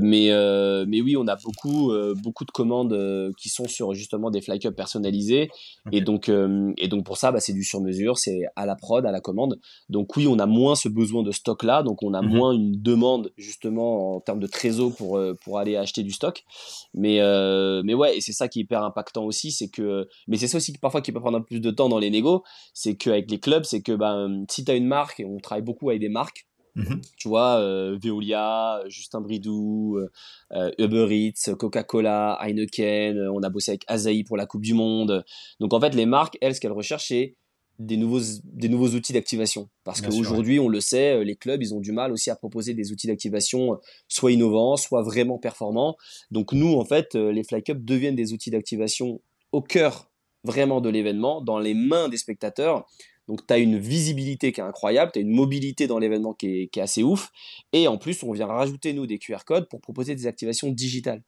mais, 0.00 0.30
mais 0.86 1.00
oui, 1.00 1.16
on 1.16 1.26
a 1.26 1.36
beaucoup, 1.36 1.92
beaucoup 2.22 2.44
de 2.44 2.50
commandes 2.50 3.32
qui 3.36 3.48
sont 3.48 3.66
sur 3.66 3.94
justement 3.94 4.30
des 4.30 4.40
fly 4.40 4.58
cups 4.58 4.76
personnalisés. 4.76 5.50
Et, 5.90 6.00
donc, 6.00 6.28
et 6.28 6.88
donc 6.88 7.04
pour 7.04 7.16
ça, 7.16 7.32
bah, 7.32 7.40
c'est 7.40 7.52
du 7.52 7.64
sur-mesure, 7.64 8.16
c'est 8.18 8.42
à 8.56 8.64
la 8.64 8.76
prod, 8.76 9.04
à 9.04 9.10
la 9.10 9.20
commande. 9.20 9.58
Donc 9.88 10.16
oui, 10.16 10.26
on 10.26 10.38
a 10.38 10.46
moins 10.46 10.76
ce 10.76 10.88
besoin 10.88 11.22
de 11.22 11.32
stock 11.32 11.62
là, 11.62 11.82
donc 11.82 12.02
on 12.02 12.14
a 12.14 12.22
mhm. 12.22 12.28
moins 12.28 12.52
une 12.52 12.80
demande 12.80 13.32
justement 13.36 14.16
en 14.16 14.20
termes 14.20 14.40
de 14.40 14.46
trésor 14.46 14.94
pour, 14.94 15.20
pour 15.42 15.58
aller 15.58 15.76
acheter 15.76 16.02
du 16.02 16.12
stock. 16.12 16.44
Mais, 16.94 17.18
mais 17.84 17.94
ouais, 17.94 18.16
et 18.16 18.20
c'est 18.20 18.32
ça 18.32 18.48
qui 18.48 18.60
est 18.60 18.62
hyper 18.62 18.84
impactant 18.84 19.24
aussi, 19.24 19.50
c'est 19.50 19.68
que, 19.68 20.08
mais 20.28 20.36
c'est 20.36 20.48
ça 20.48 20.58
aussi 20.58 20.72
parfois 20.78 21.00
qui 21.02 21.12
peut 21.12 21.20
prendre 21.20 21.38
un 21.38 21.40
peu 21.40 21.46
plus 21.46 21.60
de 21.60 21.70
temps 21.70 21.88
dans 21.88 21.98
les 21.98 22.10
négos, 22.10 22.44
c'est 22.72 22.96
qu'avec 22.96 23.30
les 23.30 23.40
clubs, 23.40 23.64
c'est 23.64 23.82
que 23.82 23.92
bah, 23.92 24.01
si 24.48 24.64
tu 24.64 24.70
as 24.70 24.74
une 24.74 24.86
marque, 24.86 25.20
et 25.20 25.24
on 25.24 25.38
travaille 25.38 25.62
beaucoup 25.62 25.90
avec 25.90 26.00
des 26.00 26.08
marques, 26.08 26.46
mmh 26.74 27.00
Tu 27.18 27.28
vois, 27.28 27.60
Veolia, 28.02 28.82
Justin 28.88 29.20
Bridou, 29.20 30.00
Uber 30.78 31.06
Eats, 31.10 31.54
Coca-Cola, 31.54 32.38
Heineken, 32.40 33.28
on 33.28 33.42
a 33.42 33.50
bossé 33.50 33.72
avec 33.72 33.84
Azaï 33.88 34.24
pour 34.24 34.36
la 34.36 34.46
Coupe 34.46 34.62
du 34.62 34.74
Monde. 34.74 35.24
Donc 35.60 35.74
en 35.74 35.80
fait, 35.80 35.94
les 35.94 36.06
marques, 36.06 36.38
elles, 36.40 36.54
ce 36.54 36.60
qu'elles 36.60 36.72
recherchent, 36.72 37.08
c'est 37.08 37.36
des 37.78 37.96
nouveaux, 37.96 38.20
des 38.44 38.68
nouveaux 38.68 38.88
outils 38.88 39.12
d'activation. 39.12 39.68
Parce 39.84 40.00
qu'aujourd'hui, 40.00 40.58
on 40.60 40.68
le 40.68 40.80
sait, 40.80 41.16
euh, 41.16 41.24
les 41.24 41.36
clubs, 41.36 41.62
ils 41.62 41.74
ont 41.74 41.80
du 41.80 41.92
mal 41.92 42.12
aussi 42.12 42.30
à 42.30 42.36
proposer 42.36 42.74
des 42.74 42.92
outils 42.92 43.06
d'activation 43.06 43.74
euh, 43.74 43.76
soit 44.08 44.32
innovants, 44.32 44.76
soit 44.76 45.02
vraiment 45.02 45.38
performants. 45.38 45.96
Donc 46.30 46.52
nous, 46.52 46.74
en 46.74 46.84
fait, 46.84 47.14
euh, 47.14 47.32
les 47.32 47.44
Fly 47.44 47.62
Cup 47.62 47.84
deviennent 47.84 48.16
des 48.16 48.32
outils 48.32 48.50
d'activation 48.50 49.20
au 49.52 49.62
cœur 49.62 50.10
vraiment 50.44 50.80
de 50.80 50.88
l'événement, 50.88 51.40
dans 51.40 51.58
les 51.58 51.74
mains 51.74 52.08
des 52.08 52.16
spectateurs. 52.16 52.86
Donc 53.28 53.46
tu 53.46 53.54
as 53.54 53.58
une 53.58 53.78
visibilité 53.78 54.52
qui 54.52 54.60
est 54.60 54.64
incroyable, 54.64 55.12
tu 55.12 55.18
as 55.18 55.22
une 55.22 55.34
mobilité 55.34 55.86
dans 55.86 55.98
l'événement 55.98 56.34
qui 56.34 56.62
est, 56.62 56.66
qui 56.68 56.80
est, 56.80 56.82
assez 56.82 57.02
ouf. 57.02 57.30
Et 57.72 57.88
en 57.88 57.98
plus, 57.98 58.22
on 58.22 58.32
vient 58.32 58.46
rajouter, 58.46 58.92
nous, 58.92 59.06
des 59.06 59.18
QR 59.18 59.44
codes 59.46 59.68
pour 59.68 59.80
proposer 59.80 60.14
des 60.14 60.26
activations 60.26 60.70
digitales. 60.70 61.22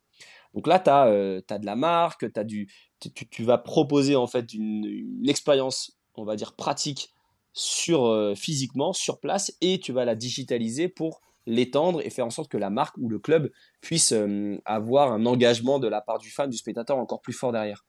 Donc 0.55 0.67
là, 0.67 0.79
tu 0.79 0.91
as, 0.91 1.03
as, 1.03 1.59
de 1.59 1.67
la 1.67 1.77
marque, 1.77 2.27
as 2.37 2.45
du, 2.45 2.69
tu, 3.01 3.11
tu, 3.13 3.43
vas 3.43 3.59
proposer 3.59 4.17
en 4.17 4.27
fait 4.27 4.53
une, 4.55 4.85
une 4.85 5.29
expérience 5.29 5.99
on 6.17 6.25
va 6.25 6.37
dire, 6.37 6.55
pratique 6.55 7.11
sur, 7.53 8.07
euh, 8.07 8.35
physiquement, 8.35 8.93
sur 8.93 9.21
place, 9.21 9.57
et 9.61 9.79
tu 9.79 9.93
vas 9.93 10.05
la 10.05 10.15
digitaliser 10.15 10.89
pour 10.89 11.21
l'étendre 11.47 12.01
et 12.05 12.09
faire 12.09 12.25
en 12.25 12.31
sorte 12.31 12.51
que 12.51 12.57
la 12.57 12.71
marque 12.71 12.97
ou 12.97 13.09
le 13.09 13.19
club 13.19 13.51
puisse 13.83 14.13
euh, 14.13 14.59
avoir 14.65 15.13
un 15.13 15.27
engagement 15.27 15.79
de 15.79 15.87
la 15.87 16.01
part 16.01 16.19
du 16.19 16.31
fan, 16.31 16.49
du 16.49 16.57
spectateur 16.57 16.97
encore 16.97 17.21
plus 17.21 17.35
fort 17.35 17.53
derrière. 17.53 17.85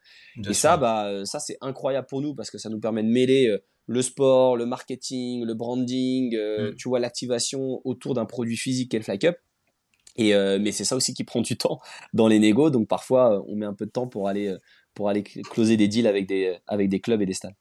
et 0.45 0.53
ça, 0.53 0.75
bah, 0.75 1.07
euh, 1.07 1.23
ça 1.23 1.39
c'est 1.39 1.57
incroyable 1.61 2.07
pour 2.07 2.21
nous 2.21 2.35
parce 2.35 2.51
que 2.51 2.57
ça 2.57 2.69
nous 2.69 2.81
permet 2.81 3.01
de 3.01 3.07
mêler 3.07 3.57
le 3.87 4.01
sport, 4.01 4.57
le 4.57 4.65
marketing, 4.65 5.45
le 5.45 5.53
branding, 5.53 6.35
mm. 6.35 6.75
tu 6.75 6.89
vois, 6.89 6.99
l'activation 6.99 7.81
autour 7.83 8.13
d'un 8.13 8.25
produit 8.25 8.57
physique 8.57 8.91
qu'est 8.91 8.97
le 8.97 9.03
Fly 9.03 9.19
Cup. 9.19 9.37
Et, 10.17 10.33
mais 10.33 10.71
c'est 10.71 10.85
ça 10.85 10.95
aussi 10.95 11.13
qui 11.13 11.25
prend 11.25 11.41
du 11.41 11.57
temps 11.57 11.79
dans 12.13 12.27
les 12.27 12.39
négos, 12.39 12.69
donc 12.69 12.87
parfois 12.87 13.43
on 13.47 13.55
met 13.55 13.65
un 13.65 13.73
peu 13.73 13.85
de 13.85 13.91
temps 13.91 14.07
pour 14.07 14.29
aller, 14.29 14.55
pour 14.93 15.09
aller 15.09 15.23
closer 15.23 15.75
des 15.75 15.89
deals 15.89 16.07
avec 16.07 16.25
des, 16.25 16.57
avec 16.67 16.87
des 16.89 17.01
clubs 17.01 17.21
et 17.21 17.25
des 17.25 17.33
stades. 17.33 17.55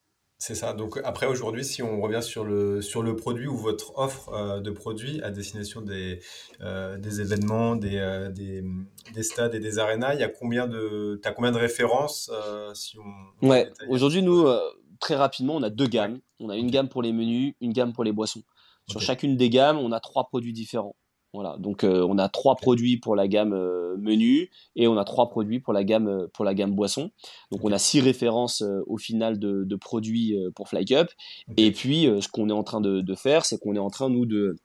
C'est 0.47 0.55
ça. 0.55 0.75
Donc 0.75 1.01
après 1.05 1.27
aujourd'hui, 1.27 1.65
si 1.65 1.83
on 1.83 2.03
revient 2.03 2.23
sur 2.23 2.45
le, 2.45 2.83
sur 2.83 3.03
le 3.03 3.17
produit 3.17 3.47
ou 3.47 3.57
votre 3.57 3.97
offre 3.97 4.31
euh, 4.35 4.61
de 4.61 4.71
produits 4.71 5.23
à 5.23 5.31
destination 5.31 5.81
des, 5.81 6.21
euh, 6.61 6.99
des 6.99 7.21
événements, 7.21 7.77
des, 7.77 7.97
euh, 7.97 8.29
des, 8.31 8.63
des, 9.15 9.23
stades 9.23 9.55
et 9.55 9.59
des 9.59 9.79
arénas, 9.79 10.13
il 10.13 10.21
y 10.21 10.23
a 10.23 10.29
combien 10.29 10.67
de, 10.67 11.19
as 11.25 11.33
combien 11.33 11.51
de 11.51 11.57
références 11.57 12.31
si 12.75 12.99
on, 12.99 13.47
Ouais. 13.47 13.71
Aujourd'hui, 13.89 14.23
nous, 14.23 14.47
très 15.05 15.17
rapidement, 15.17 15.57
on 15.57 15.62
a 15.62 15.69
deux 15.69 15.87
gammes. 15.87 16.19
On 16.40 16.49
a 16.49 16.57
une 16.57 16.71
gamme 16.71 16.88
pour 16.88 17.03
les 17.03 17.12
menus, 17.12 17.55
une 17.61 17.75
gamme 17.75 17.93
pour 17.93 18.05
les 18.05 18.12
boissons. 18.12 18.43
Sur 18.88 19.03
chacune 19.03 19.37
des 19.37 19.51
gammes, 19.51 19.77
on 19.77 19.93
a 19.93 20.01
trois 20.01 20.25
produits 20.29 20.55
différents. 20.55 20.97
Voilà, 21.35 21.57
donc 21.59 21.85
euh, 21.85 22.07
on 22.09 22.17
a 22.17 22.29
trois 22.29 22.55
produits 22.55 22.97
pour 22.97 23.17
la 23.17 23.27
gamme 23.29 23.53
euh, 23.53 23.97
menu 23.99 24.51
et 24.77 24.87
on 24.87 24.97
a 24.97 25.05
trois 25.05 25.29
produits 25.29 25.59
pour 25.59 25.73
la 25.73 25.83
gamme 25.83 26.07
euh, 26.07 26.27
pour 26.33 26.45
la 26.45 26.55
gamme 26.55 26.75
boisson. 26.75 27.11
Donc 27.51 27.64
on 27.64 27.73
a 27.73 27.79
six 27.79 28.01
références 28.01 28.62
au 28.87 28.97
final 28.97 29.38
de, 29.38 29.64
de 29.64 29.77
produits 29.77 30.37
pour 30.55 30.69
Fly 30.69 30.85
Cup. 30.85 31.09
Et 31.57 31.73
puis 31.73 32.05
ce 32.21 32.29
qu'on 32.29 32.49
est 32.49 32.53
en 32.53 32.62
train 32.62 32.81
de, 32.81 33.01
de 33.01 33.14
faire, 33.14 33.45
c'est 33.45 33.59
qu'on 33.59 33.75
est 33.75 33.81
en 33.81 33.90
train 33.90 34.09
nous 34.09 34.27
de 34.27 34.57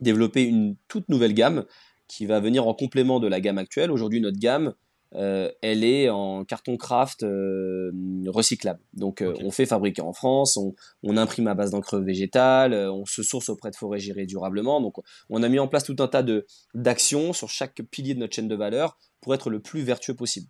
développer 0.00 0.42
une 0.44 0.76
toute 0.88 1.08
nouvelle 1.08 1.34
gamme 1.34 1.64
qui 2.08 2.26
va 2.26 2.40
venir 2.40 2.66
en 2.66 2.74
complément 2.74 3.20
de 3.20 3.28
la 3.28 3.40
gamme 3.40 3.58
actuelle. 3.58 3.92
Aujourd'hui 3.92 4.20
notre 4.20 4.38
gamme 4.38 4.74
euh, 5.14 5.50
elle 5.62 5.84
est 5.84 6.10
en 6.10 6.44
carton 6.44 6.76
craft 6.76 7.22
euh, 7.22 7.90
recyclable. 8.26 8.80
Donc 8.92 9.22
euh, 9.22 9.34
on 9.40 9.50
fait 9.50 9.64
fabriquer 9.64 10.02
en 10.02 10.12
France, 10.12 10.58
on, 11.02 11.16
imprime 11.16 11.46
à 11.46 11.54
base 11.54 11.70
d'encre 11.70 11.98
végétale, 11.98 12.74
on 12.74 13.06
se 13.06 13.22
source 13.22 13.48
auprès 13.48 13.70
de 13.70 13.76
forêts 13.76 13.98
gérées 13.98 14.26
durablement. 14.26 14.80
Donc 14.80 14.96
on 15.30 15.42
a 15.42 15.48
mis 15.48 15.58
en 15.58 15.66
place 15.66 15.84
tout 15.84 15.96
un 16.00 16.08
tas 16.08 16.22
de 16.22 16.46
d'actions 16.74 17.32
sur 17.32 17.48
chaque 17.48 17.80
pilier 17.90 18.14
de 18.14 18.20
notre 18.20 18.34
chaîne 18.34 18.48
de 18.48 18.54
valeur 18.54 18.98
pour 19.20 19.34
être 19.34 19.50
le 19.50 19.60
plus 19.60 19.82
vertueux 19.82 20.14
possible. 20.14 20.48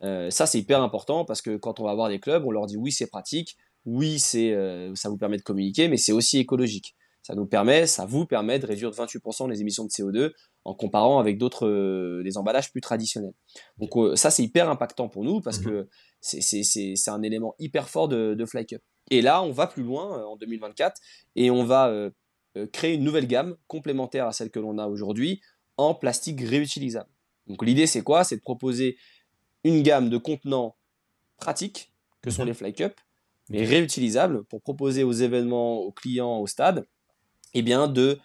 ça 0.00 0.46
c'est 0.46 0.58
hyper 0.58 0.82
important 0.82 1.24
parce 1.24 1.42
que 1.42 1.56
quand 1.56 1.78
on 1.78 1.84
va 1.84 1.94
voir 1.94 2.08
des 2.08 2.18
clubs, 2.18 2.44
on 2.46 2.50
leur 2.50 2.66
dit 2.66 2.76
oui 2.76 2.90
c'est 2.90 3.06
pratique, 3.06 3.56
oui 3.84 4.18
c'est 4.18 4.56
ça 4.94 5.10
vous 5.10 5.18
permet 5.18 5.36
de 5.36 5.42
communiquer, 5.42 5.88
mais 5.88 5.98
c'est 5.98 6.12
aussi 6.12 6.38
écologique. 6.38 6.96
Ça 7.22 7.34
nous 7.34 7.46
permet, 7.46 7.86
ça 7.86 8.06
vous 8.06 8.24
permet 8.24 8.58
de 8.58 8.66
réduire 8.66 8.90
de 8.90 8.96
28% 8.96 9.50
les 9.50 9.60
émissions 9.60 9.84
de 9.84 9.90
CO2 9.90 10.32
en 10.68 10.74
comparant 10.74 11.18
avec 11.18 11.38
d'autres 11.38 11.66
euh, 11.66 12.22
des 12.22 12.36
emballages 12.36 12.70
plus 12.70 12.82
traditionnels. 12.82 13.32
Donc 13.78 13.96
euh, 13.96 14.16
ça 14.16 14.30
c'est 14.30 14.42
hyper 14.42 14.68
impactant 14.68 15.08
pour 15.08 15.24
nous 15.24 15.40
parce 15.40 15.60
mhm. 15.60 15.64
que 15.64 15.88
c'est 16.20 17.08
un 17.08 17.22
élément 17.22 17.54
hyper 17.58 17.88
fort 17.88 18.06
de, 18.06 18.34
de 18.34 18.44
Fly 18.44 18.66
Cup. 18.66 18.82
Et 19.10 19.22
là 19.22 19.42
on 19.42 19.50
va 19.50 19.66
plus 19.66 19.82
loin 19.82 20.18
euh, 20.18 20.24
en 20.24 20.36
2024 20.36 21.00
et 21.36 21.50
on 21.50 21.64
va 21.64 22.10
créer 22.72 22.94
une 22.94 23.04
nouvelle 23.04 23.26
gamme 23.26 23.56
complémentaire 23.66 24.26
à 24.26 24.32
celle 24.32 24.50
que 24.50 24.58
l'on 24.58 24.78
a 24.78 24.88
aujourd'hui 24.88 25.40
en 25.76 25.94
plastique 25.94 26.40
réutilisable. 26.40 27.08
Donc 27.46 27.64
l'idée 27.64 27.86
c'est 27.86 28.02
quoi? 28.02 28.24
C'est 28.24 28.36
de 28.36 28.42
proposer 28.42 28.98
une 29.64 29.82
gamme 29.82 30.10
de 30.10 30.18
contenants 30.18 30.76
pratiques 31.38 31.92
que 32.20 32.30
sont 32.30 32.42
mhm. 32.42 32.48
les 32.48 32.54
Fly 32.54 32.74
Cup 32.74 32.92
mais 33.48 33.64
réutilisables 33.64 34.44
pour 34.44 34.60
proposer 34.60 35.02
aux 35.02 35.12
événements, 35.12 35.78
aux 35.78 35.92
clients, 35.92 36.40
au 36.40 36.46
stade, 36.46 36.86
eh 37.54 37.62
bien 37.62 37.88
de 37.88 38.18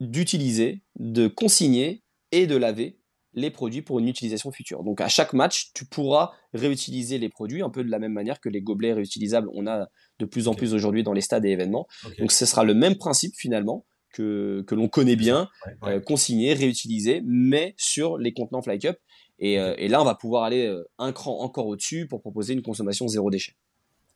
d'utiliser, 0.00 0.82
de 0.98 1.26
consigner 1.28 2.02
et 2.32 2.46
de 2.46 2.56
laver 2.56 2.98
les 3.34 3.50
produits 3.50 3.82
pour 3.82 3.98
une 3.98 4.08
utilisation 4.08 4.50
future. 4.50 4.82
Donc 4.82 5.00
à 5.00 5.08
chaque 5.08 5.32
match, 5.32 5.70
tu 5.74 5.84
pourras 5.84 6.32
réutiliser 6.52 7.18
les 7.18 7.28
produits 7.28 7.62
un 7.62 7.70
peu 7.70 7.84
de 7.84 7.90
la 7.90 7.98
même 7.98 8.12
manière 8.12 8.40
que 8.40 8.48
les 8.48 8.60
gobelets 8.60 8.94
réutilisables, 8.94 9.48
on 9.54 9.66
a 9.66 9.88
de 10.18 10.24
plus 10.24 10.48
en 10.48 10.54
plus 10.54 10.74
aujourd'hui 10.74 11.02
dans 11.02 11.12
les 11.12 11.20
stades 11.20 11.44
et 11.44 11.50
événements. 11.50 11.86
Donc 12.18 12.32
ce 12.32 12.46
sera 12.46 12.64
le 12.64 12.74
même 12.74 12.96
principe 12.96 13.34
finalement 13.36 13.86
que, 14.12 14.64
que 14.66 14.74
l'on 14.74 14.88
connaît 14.88 15.16
bien, 15.16 15.48
euh, 15.84 16.00
consigner, 16.00 16.54
réutiliser, 16.54 17.22
mais 17.24 17.74
sur 17.76 18.18
les 18.18 18.32
contenants 18.32 18.62
Fly 18.62 18.78
Cup. 18.78 18.96
Et, 19.38 19.60
euh, 19.60 19.74
et 19.78 19.88
là, 19.88 20.00
on 20.00 20.04
va 20.04 20.14
pouvoir 20.14 20.44
aller 20.44 20.66
euh, 20.66 20.82
un 20.98 21.12
cran 21.12 21.40
encore 21.40 21.66
au-dessus 21.66 22.06
pour 22.08 22.20
proposer 22.20 22.54
une 22.54 22.62
consommation 22.62 23.06
zéro 23.06 23.30
déchet. 23.30 23.52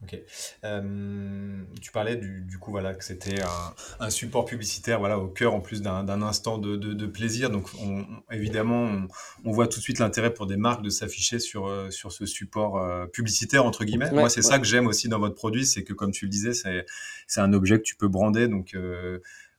Ok. 0.03 0.19
Euh, 0.65 1.63
tu 1.81 1.93
parlais 1.93 2.17
du, 2.17 2.59
coup 2.59 2.73
voilà 2.73 2.93
que 2.95 3.05
c'était 3.05 3.41
un, 4.01 4.11
support 4.11 4.45
publicitaire 4.45 4.99
voilà 4.99 5.19
au 5.19 5.29
cœur 5.29 5.55
en 5.55 5.61
plus 5.61 5.81
d'un 5.81 6.23
instant 6.23 6.59
de, 6.59 7.07
plaisir. 7.07 7.51
Donc 7.51 7.69
évidemment 8.31 9.07
on, 9.45 9.53
voit 9.53 9.69
tout 9.69 9.79
de 9.79 9.83
suite 9.83 10.01
l'intérêt 10.01 10.35
pour 10.35 10.47
des 10.47 10.57
marques 10.57 10.83
de 10.83 10.91
s'afficher 10.91 11.39
sur 11.39 11.67
euh, 11.67 11.91
sur 11.91 12.11
ce 12.11 12.27
support 12.27 12.79
euh, 12.79 13.07
publicitaire 13.07 13.65
entre 13.65 13.85
guillemets. 13.85 14.11
Moi 14.11 14.29
c'est 14.29 14.43
ça 14.43 14.59
que 14.59 14.65
j'aime 14.65 14.87
aussi 14.87 15.09
dans 15.09 15.21
votre 15.21 15.37
produit, 15.37 15.67
c'est 15.67 15.85
que 15.85 15.93
comme 15.93 16.11
tu 16.11 16.25
le 16.25 16.31
disais 16.31 16.53
c'est 16.53 16.85
c'est 17.29 17.41
un 17.41 17.53
objet 17.53 17.79
que 17.79 17.85
tu 17.85 17.95
peux 17.95 18.09
brander 18.09 18.49
donc 18.49 18.77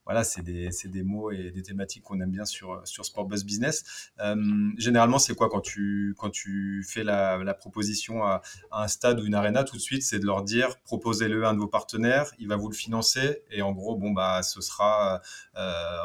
voilà, 0.06 0.24
c'est 0.24 0.42
des, 0.42 0.70
des, 0.86 1.04
mots 1.04 1.32
et 1.32 1.52
des 1.52 1.62
thématiques 1.62 2.04
qu'on 2.04 2.20
aime 2.20 2.32
bien 2.32 2.46
sur, 2.46 2.82
sur 2.86 3.06
Sport 3.06 3.26
Buzz 3.26 3.44
Business. 3.44 4.12
Euh, 4.20 4.36
généralement, 4.78 5.20
c'est 5.20 5.36
quoi 5.36 5.50
quand 5.50 5.62
tu, 5.62 6.16
quand 6.18 6.30
tu 6.30 6.84
fais 6.88 7.04
la, 7.04 7.38
la 7.38 7.54
proposition 7.54 8.24
à, 8.24 8.42
un 8.72 8.88
stade 8.88 9.20
ou 9.20 9.26
une 9.26 9.36
arena 9.36 9.64
Tout 9.64 9.78
de 9.78 9.82
suite, 9.82 10.04
c'est 10.04 10.20
de 10.20 10.26
leur 10.26 10.44
dire 10.44 10.80
proposez-le 10.84 11.46
à 11.46 11.50
un 11.50 11.54
de 11.54 11.60
vos 11.60 11.68
partenaires, 11.68 12.32
il 12.40 12.48
va 12.48 12.56
vous 12.56 12.70
le 12.70 12.76
financer 12.76 13.44
et 13.52 13.62
en 13.62 13.72
gros, 13.72 13.96
bon, 13.96 14.12
bah, 14.12 14.44
ce 14.44 14.62
sera. 14.62 15.22
Euh, 15.58 15.98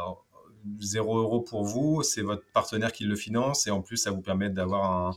0 0.81 1.19
euros 1.19 1.41
pour 1.41 1.65
vous, 1.65 2.03
c'est 2.03 2.21
votre 2.21 2.43
partenaire 2.53 2.93
qui 2.93 3.05
le 3.05 3.17
finance 3.17 3.67
et 3.67 3.71
en 3.71 3.81
plus 3.81 3.97
ça 3.97 4.11
vous 4.11 4.21
permet 4.21 4.51
d'avoir 4.51 4.91
un, 4.91 5.17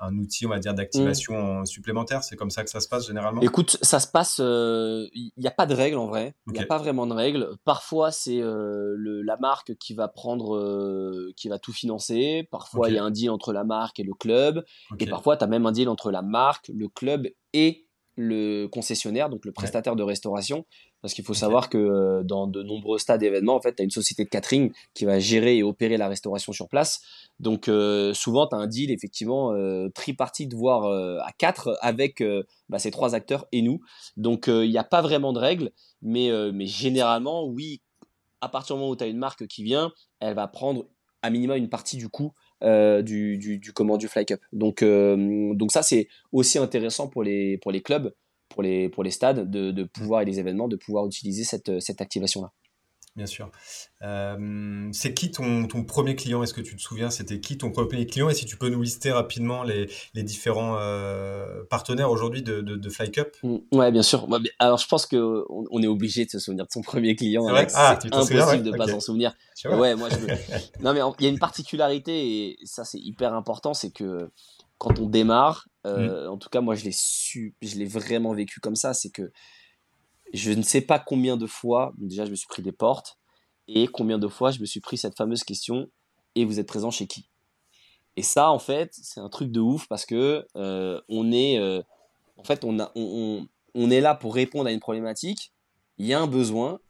un 0.00 0.16
outil, 0.16 0.46
on 0.46 0.50
va 0.50 0.58
dire, 0.58 0.74
d'activation 0.74 1.60
mm. 1.60 1.66
supplémentaire 1.66 2.24
C'est 2.24 2.36
comme 2.36 2.50
ça 2.50 2.64
que 2.64 2.70
ça 2.70 2.80
se 2.80 2.88
passe 2.88 3.06
généralement? 3.06 3.40
Écoute, 3.40 3.78
ça 3.82 4.00
se 4.00 4.08
passe, 4.08 4.38
il 4.38 4.44
euh, 4.44 5.06
n'y 5.36 5.46
a 5.46 5.50
pas 5.50 5.66
de 5.66 5.74
règle 5.74 5.98
en 5.98 6.06
vrai, 6.06 6.34
il 6.46 6.54
n'y 6.54 6.60
a 6.60 6.66
pas 6.66 6.78
vraiment 6.78 7.06
de 7.06 7.14
règle. 7.14 7.50
Parfois, 7.64 8.10
c'est 8.10 8.40
euh, 8.40 8.96
la 9.24 9.36
marque 9.36 9.74
qui 9.76 9.94
va 9.94 10.08
prendre, 10.08 10.56
euh, 10.56 11.32
qui 11.36 11.48
va 11.48 11.58
tout 11.58 11.72
financer. 11.72 12.48
Parfois, 12.50 12.88
il 12.88 12.94
y 12.94 12.98
a 12.98 13.04
un 13.04 13.10
deal 13.10 13.30
entre 13.30 13.52
la 13.52 13.64
marque 13.64 14.00
et 14.00 14.04
le 14.04 14.14
club. 14.14 14.64
Et 14.98 15.06
parfois, 15.06 15.36
tu 15.36 15.44
as 15.44 15.46
même 15.46 15.66
un 15.66 15.72
deal 15.72 15.88
entre 15.88 16.10
la 16.10 16.22
marque, 16.22 16.70
le 16.74 16.88
club 16.88 17.28
et 17.52 17.86
le 18.16 18.66
concessionnaire, 18.66 19.30
donc 19.30 19.44
le 19.44 19.52
prestataire 19.52 19.96
de 19.96 20.02
restauration. 20.02 20.66
Parce 21.02 21.14
qu'il 21.14 21.24
faut 21.24 21.34
savoir 21.34 21.70
que 21.70 21.78
euh, 21.78 22.22
dans 22.22 22.46
de 22.46 22.62
nombreux 22.62 22.98
stades 22.98 23.20
d'événements, 23.20 23.54
en 23.54 23.60
fait, 23.60 23.74
tu 23.74 23.82
as 23.82 23.84
une 23.84 23.90
société 23.90 24.24
de 24.24 24.28
catering 24.28 24.72
qui 24.94 25.04
va 25.04 25.18
gérer 25.18 25.56
et 25.56 25.62
opérer 25.62 25.96
la 25.96 26.08
restauration 26.08 26.52
sur 26.52 26.68
place. 26.68 27.00
Donc 27.38 27.68
euh, 27.68 28.12
souvent, 28.12 28.46
tu 28.46 28.54
as 28.54 28.58
un 28.58 28.66
deal 28.66 28.90
effectivement 28.90 29.52
euh, 29.52 29.88
tripartite, 29.94 30.52
voire 30.52 30.84
à 30.84 31.32
quatre, 31.32 31.76
avec 31.80 32.22
bah, 32.68 32.78
ces 32.78 32.90
trois 32.90 33.14
acteurs 33.14 33.46
et 33.52 33.62
nous. 33.62 33.80
Donc 34.16 34.46
il 34.48 34.70
n'y 34.70 34.78
a 34.78 34.84
pas 34.84 35.00
vraiment 35.00 35.32
de 35.32 35.38
règles, 35.38 35.72
mais, 36.02 36.30
mais 36.52 36.66
généralement, 36.66 37.46
oui, 37.46 37.80
à 38.40 38.48
partir 38.48 38.76
du 38.76 38.80
moment 38.80 38.92
où 38.92 38.96
tu 38.96 39.04
as 39.04 39.06
une 39.06 39.18
marque 39.18 39.46
qui 39.46 39.62
vient, 39.62 39.92
elle 40.20 40.34
va 40.34 40.48
prendre 40.48 40.86
à 41.22 41.30
minima 41.30 41.56
une 41.56 41.68
partie 41.68 41.96
du 41.96 42.08
coût 42.08 42.32
du, 42.62 43.38
du, 43.38 43.58
du, 43.58 43.72
comment, 43.72 43.96
du 43.96 44.08
Fly 44.08 44.26
Cup. 44.26 44.40
Donc, 44.52 44.84
donc 44.84 45.72
ça, 45.72 45.82
c'est 45.82 46.08
aussi 46.32 46.58
intéressant 46.58 47.08
pour 47.08 47.22
les, 47.22 47.58
pour 47.58 47.72
les 47.72 47.80
clubs 47.80 48.12
pour 48.50 48.62
les, 48.62 48.88
pour 48.90 49.02
les 49.02 49.10
stades 49.10 49.50
de, 49.50 49.70
de 49.70 49.84
pouvoir 49.84 50.20
et 50.20 50.24
les 50.26 50.38
événements 50.38 50.68
de 50.68 50.76
pouvoir 50.76 51.06
utiliser 51.06 51.44
cette, 51.44 51.80
cette 51.80 52.02
activation-là. 52.02 52.52
Bien 53.16 53.26
sûr. 53.26 53.50
c'est 54.92 55.14
qui 55.14 55.30
ton, 55.32 55.66
ton, 55.66 55.82
premier 55.82 56.14
client? 56.14 56.42
Est-ce 56.42 56.54
que 56.54 56.60
tu 56.60 56.76
te 56.76 56.80
souviens 56.80 57.10
C'était 57.10 57.40
qui 57.40 57.58
ton 57.58 57.72
premier 57.72 58.06
client? 58.06 58.28
Et 58.28 58.34
si 58.34 58.46
tu 58.46 58.56
peux 58.56 58.68
nous 58.68 58.80
lister 58.82 59.10
rapidement 59.10 59.64
les, 59.64 59.90
les 60.14 60.22
différents 60.22 60.76
euh, 60.78 61.64
partenaires 61.68 62.10
aujourd'hui 62.10 62.42
de, 62.42 62.60
de, 62.60 62.76
de 62.76 62.88
FlyCup 62.88 63.36
mmh, 63.42 63.56
Ouais, 63.72 63.90
bien 63.90 64.02
sûr. 64.02 64.28
Alors, 64.60 64.78
je 64.78 64.86
pense 64.86 65.06
qu'on 65.06 65.44
on 65.48 65.82
est 65.82 65.88
obligé 65.88 66.24
de 66.24 66.30
se 66.30 66.38
souvenir 66.38 66.66
de 66.66 66.70
son 66.70 66.82
premier 66.82 67.16
client. 67.16 67.46
C'est 67.48 67.74
ah, 67.74 67.98
impossible 68.12 68.62
de 68.62 68.70
ne 68.70 68.76
pas 68.76 68.86
s'en 68.86 69.00
souvenir. 69.00 69.34
Ouais, 69.64 69.96
moi, 69.96 70.08
je 70.08 70.16
non, 70.82 70.94
mais 70.94 71.00
il 71.18 71.24
y 71.24 71.26
a 71.26 71.30
une 71.30 71.38
particularité 71.40 72.12
et 72.12 72.58
ça, 72.64 72.84
c'est 72.84 73.00
hyper 73.00 73.34
important 73.34 73.74
c'est 73.74 73.90
que 73.90 74.30
quand 74.78 74.98
on 74.98 75.06
démarre, 75.06 75.66
euh, 75.86 76.26
mmh. 76.26 76.30
en 76.30 76.36
tout 76.36 76.48
cas, 76.48 76.60
moi, 76.60 76.74
je 76.74 76.84
l'ai 76.84 76.92
su, 76.92 77.54
je 77.62 77.76
l'ai 77.76 77.86
vraiment 77.86 78.34
vécu 78.34 78.60
comme 78.60 78.76
ça 78.76 78.94
c'est 78.94 79.10
que 79.10 79.32
je 80.32 80.52
ne 80.52 80.62
sais 80.62 80.80
pas 80.80 80.98
combien 80.98 81.36
de 81.36 81.46
fois, 81.46 81.92
déjà 81.98 82.24
je 82.24 82.30
me 82.30 82.36
suis 82.36 82.46
pris 82.46 82.62
des 82.62 82.72
portes, 82.72 83.18
et 83.68 83.86
combien 83.86 84.18
de 84.18 84.28
fois 84.28 84.50
je 84.50 84.60
me 84.60 84.66
suis 84.66 84.80
pris 84.80 84.96
cette 84.96 85.16
fameuse 85.16 85.44
question, 85.44 85.90
et 86.34 86.44
vous 86.44 86.60
êtes 86.60 86.68
présent 86.68 86.90
chez 86.90 87.06
qui? 87.06 87.28
Et 88.16 88.22
ça, 88.22 88.50
en 88.50 88.58
fait, 88.58 88.90
c'est 88.92 89.20
un 89.20 89.28
truc 89.28 89.50
de 89.50 89.60
ouf 89.60 89.86
parce 89.88 90.04
que 90.04 90.46
euh, 90.56 91.00
on 91.08 91.32
est, 91.32 91.58
euh, 91.58 91.82
en 92.36 92.44
fait, 92.44 92.64
on, 92.64 92.78
a, 92.80 92.90
on, 92.94 93.46
on, 93.74 93.90
est 93.90 94.00
là 94.00 94.14
pour 94.14 94.34
répondre 94.34 94.68
à 94.68 94.72
une 94.72 94.80
problématique, 94.80 95.52
il 95.98 96.06
y 96.06 96.12
a 96.12 96.20
un 96.20 96.26
besoin, 96.26 96.80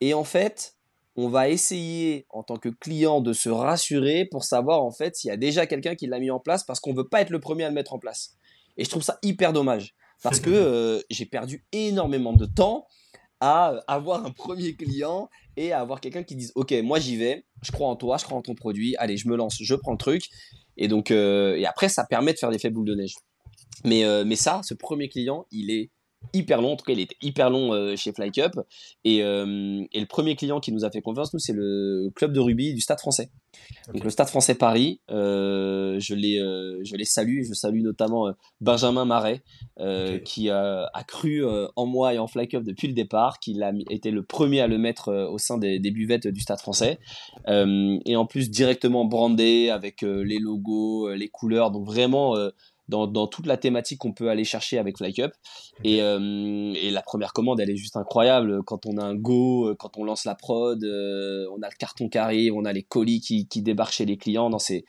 et 0.00 0.14
en 0.14 0.24
fait, 0.24 0.76
on 1.20 1.28
va 1.28 1.48
essayer 1.48 2.26
en 2.30 2.42
tant 2.42 2.56
que 2.56 2.68
client 2.68 3.20
de 3.20 3.32
se 3.32 3.48
rassurer 3.48 4.24
pour 4.24 4.44
savoir 4.44 4.82
en 4.82 4.90
fait 4.90 5.16
s'il 5.16 5.28
y 5.28 5.32
a 5.32 5.36
déjà 5.36 5.66
quelqu'un 5.66 5.94
qui 5.94 6.06
l'a 6.06 6.18
mis 6.18 6.30
en 6.30 6.40
place 6.40 6.64
parce 6.64 6.80
qu'on 6.80 6.94
veut 6.94 7.08
pas 7.08 7.20
être 7.20 7.30
le 7.30 7.40
premier 7.40 7.64
à 7.64 7.68
le 7.68 7.74
mettre 7.74 7.92
en 7.92 7.98
place. 7.98 8.36
Et 8.76 8.84
je 8.84 8.90
trouve 8.90 9.02
ça 9.02 9.18
hyper 9.22 9.52
dommage 9.52 9.94
parce 10.22 10.40
que 10.40 10.50
euh, 10.50 11.00
j'ai 11.10 11.26
perdu 11.26 11.64
énormément 11.72 12.32
de 12.32 12.46
temps 12.46 12.86
à 13.40 13.80
avoir 13.86 14.24
un 14.24 14.30
premier 14.30 14.74
client 14.74 15.28
et 15.56 15.72
à 15.72 15.80
avoir 15.80 16.00
quelqu'un 16.00 16.22
qui 16.22 16.36
dise 16.36 16.52
ok 16.54 16.74
moi 16.82 16.98
j'y 17.00 17.16
vais 17.16 17.46
je 17.62 17.72
crois 17.72 17.88
en 17.88 17.96
toi 17.96 18.18
je 18.18 18.24
crois 18.24 18.36
en 18.36 18.42
ton 18.42 18.54
produit 18.54 18.94
allez 18.96 19.16
je 19.16 19.28
me 19.28 19.36
lance 19.36 19.56
je 19.60 19.74
prends 19.74 19.92
le 19.92 19.98
truc 19.98 20.24
et 20.76 20.88
donc 20.88 21.10
euh, 21.10 21.56
et 21.56 21.64
après 21.64 21.88
ça 21.88 22.04
permet 22.04 22.34
de 22.34 22.38
faire 22.38 22.50
l'effet 22.50 22.68
boule 22.68 22.84
de 22.84 22.94
neige 22.94 23.14
mais 23.82 24.04
euh, 24.04 24.24
mais 24.26 24.36
ça 24.36 24.60
ce 24.62 24.74
premier 24.74 25.08
client 25.08 25.46
il 25.50 25.70
est 25.70 25.90
hyper 26.32 26.60
long. 26.60 26.72
En 26.72 26.76
tout 26.76 26.84
cas, 26.84 26.92
il 26.92 27.00
était 27.00 27.16
hyper 27.22 27.50
long 27.50 27.72
euh, 27.72 27.96
chez 27.96 28.12
FlyCup. 28.12 28.60
Et, 29.04 29.22
euh, 29.22 29.84
et, 29.92 30.00
le 30.00 30.06
premier 30.06 30.36
client 30.36 30.60
qui 30.60 30.72
nous 30.72 30.84
a 30.84 30.90
fait 30.90 31.00
confiance, 31.00 31.32
nous, 31.32 31.40
c'est 31.40 31.52
le 31.52 32.10
club 32.14 32.32
de 32.32 32.40
rugby 32.40 32.74
du 32.74 32.80
Stade 32.80 33.00
français. 33.00 33.30
Donc, 33.92 34.04
le 34.04 34.10
Stade 34.10 34.28
français 34.28 34.54
Paris, 34.54 35.00
euh, 35.10 35.98
je, 35.98 36.14
les, 36.14 36.38
je 36.38 36.96
les 36.96 37.04
salue. 37.04 37.42
Je 37.42 37.54
salue 37.54 37.82
notamment 37.82 38.32
Benjamin 38.60 39.04
Marais, 39.04 39.42
qui 40.24 40.50
a, 40.50 40.90
a 40.92 41.04
cru 41.04 41.44
en 41.76 41.86
moi 41.86 42.14
et 42.14 42.18
en 42.18 42.26
FlyCup 42.26 42.62
depuis 42.62 42.88
le 42.88 42.94
départ, 42.94 43.40
qui 43.40 43.60
a 43.62 43.72
été 43.90 44.10
le 44.10 44.22
premier 44.22 44.60
à 44.60 44.66
le 44.66 44.78
mettre 44.78 45.12
au 45.30 45.38
sein 45.38 45.58
des, 45.58 45.78
des 45.78 45.90
buvettes 45.90 46.28
du 46.28 46.40
Stade 46.40 46.60
français. 46.60 46.98
et 47.48 48.16
en 48.16 48.26
plus, 48.26 48.50
directement 48.50 49.04
brandé 49.04 49.70
avec 49.70 50.02
les 50.02 50.38
logos, 50.38 51.12
les 51.14 51.28
couleurs. 51.28 51.70
Donc, 51.70 51.86
vraiment 51.86 52.36
dans, 52.90 53.26
toute 53.26 53.46
la 53.46 53.56
thématique 53.56 53.98
qu'on 53.98 54.12
peut 54.12 54.28
aller 54.28 54.44
chercher 54.44 54.78
avec 54.78 54.98
FlyCup. 54.98 55.32
Et, 55.84 56.02
euh, 56.02 56.72
et, 56.74 56.90
la 56.90 57.02
première 57.02 57.32
commande, 57.32 57.60
elle 57.60 57.70
est 57.70 57.76
juste 57.76 57.96
incroyable. 57.96 58.62
Quand 58.64 58.86
on 58.86 58.98
a 58.98 59.04
un 59.04 59.14
go, 59.14 59.68
euh, 59.68 59.74
quand 59.78 59.96
on 59.96 60.04
lance 60.04 60.24
la 60.24 60.34
prod, 60.34 60.82
euh, 60.82 61.46
on 61.56 61.62
a 61.62 61.68
le 61.68 61.76
carton 61.78 62.08
carré, 62.08 62.50
on 62.50 62.64
a 62.64 62.72
les 62.72 62.82
colis 62.82 63.20
qui, 63.20 63.46
qui 63.46 63.62
débarquent 63.62 63.92
chez 63.92 64.06
les 64.06 64.16
clients. 64.16 64.58
c'est 64.58 64.84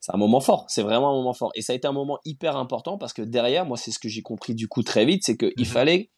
c'est 0.00 0.14
un 0.14 0.18
moment 0.18 0.40
fort, 0.40 0.64
c'est 0.68 0.82
vraiment 0.82 1.10
un 1.10 1.14
moment 1.14 1.34
fort. 1.34 1.50
Et 1.56 1.60
ça 1.60 1.72
a 1.72 1.76
été 1.76 1.88
un 1.88 1.92
moment 1.92 2.18
hyper 2.24 2.56
important 2.56 2.98
parce 2.98 3.12
que 3.12 3.20
derrière, 3.20 3.66
moi, 3.66 3.76
c'est 3.76 3.90
ce 3.90 3.98
que 3.98 4.08
j'ai 4.08 4.22
compris 4.22 4.54
du 4.54 4.68
coup 4.68 4.84
très 4.84 5.04
vite, 5.04 5.24
c'est 5.24 5.36
qu'il 5.36 5.52
mhm. 5.58 5.64
fallait, 5.64 6.10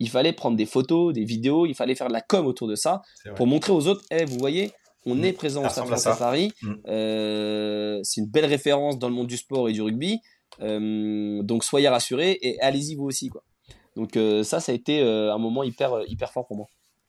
il 0.00 0.10
fallait 0.10 0.34
prendre 0.34 0.54
des 0.54 0.66
photos, 0.66 1.14
des 1.14 1.24
vidéos, 1.24 1.64
il 1.64 1.74
fallait 1.74 1.94
faire 1.94 2.08
de 2.08 2.12
la 2.12 2.20
com 2.20 2.46
autour 2.46 2.68
de 2.68 2.74
ça 2.74 3.00
pour 3.36 3.46
montrer 3.46 3.72
aux 3.72 3.86
autres, 3.86 4.04
hey, 4.10 4.26
vous 4.26 4.36
voyez, 4.38 4.72
on 5.06 5.14
mhm. 5.14 5.24
est 5.24 5.32
présent 5.32 5.64
au 5.64 5.68
Stade 5.70 5.96
Safari, 5.96 6.52
mhm. 6.60 8.02
c'est 8.04 8.20
une 8.20 8.28
belle 8.28 8.44
référence 8.44 8.98
dans 8.98 9.08
le 9.08 9.14
monde 9.14 9.28
du 9.28 9.38
sport 9.38 9.70
et 9.70 9.72
du 9.72 9.80
rugby. 9.80 10.20
Euh, 10.60 11.42
donc 11.42 11.64
soyez 11.64 11.88
rassurés 11.88 12.38
et 12.42 12.60
allez-y 12.60 12.94
vous 12.94 13.04
aussi 13.04 13.28
quoi. 13.28 13.42
Donc 13.96 14.16
euh, 14.16 14.42
ça, 14.42 14.60
ça 14.60 14.72
a 14.72 14.74
été 14.74 15.02
euh, 15.02 15.34
un 15.34 15.38
moment 15.38 15.62
hyper 15.62 16.02
hyper 16.06 16.32
fort 16.32 16.46
pour 16.46 16.56
moi. 16.56 16.66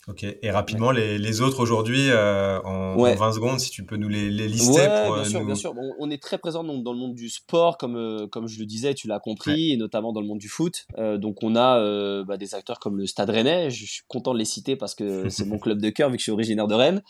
Ok, 0.10 0.26
et 0.26 0.52
rapidement, 0.52 0.92
les, 0.92 1.18
les, 1.18 1.40
autres 1.40 1.62
aujourd'hui, 1.62 2.12
en, 2.12 2.98
20 2.98 3.32
secondes, 3.32 3.60
si 3.62 3.70
tu 3.70 3.86
peux 3.86 3.96
nous 3.96 4.10
les, 4.10 4.30
les 4.30 4.50
lister. 4.50 4.82
Ouais, 4.82 5.14
bien 5.14 5.24
sûr, 5.24 5.46
bien 5.46 5.56
sûr. 5.56 5.74
on 5.98 6.10
est 6.10 6.22
très 6.22 6.38
présent 6.38 6.62
dans 6.62 6.92
le 6.92 7.00
monde 7.00 7.16
du 7.16 7.30
sport, 7.30 7.78
comme, 7.78 8.28
comme 8.30 8.50
je 8.50 8.60
le 8.60 8.66
disais, 8.66 8.96
tu 8.96 9.08
l'as 9.08 9.22
compris, 9.22 9.72
et 9.72 9.78
notamment 9.78 10.12
dans 10.12 10.20
le 10.20 10.28
monde 10.28 10.40
du 10.40 10.50
foot. 10.50 10.88
donc 10.98 11.42
on 11.42 11.56
a 11.56 12.22
bah, 12.26 12.36
des 12.36 12.54
acteurs 12.54 12.82
comme 12.82 12.98
le 12.98 13.06
Stade 13.06 13.30
Rennais, 13.30 13.70
je 13.70 13.86
suis 13.86 14.04
content 14.10 14.34
de 14.34 14.40
les 14.40 14.44
citer 14.44 14.76
parce 14.76 14.94
que 14.94 15.30
c'est 15.30 15.46
mon 15.46 15.58
club 15.58 15.80
de 15.80 15.90
cœur 15.90 16.10
vu 16.10 16.18
que 16.18 16.20
je 16.20 16.24
suis 16.24 16.34
originaire 16.34 16.68
de 16.68 16.76
Rennes. 16.76 17.02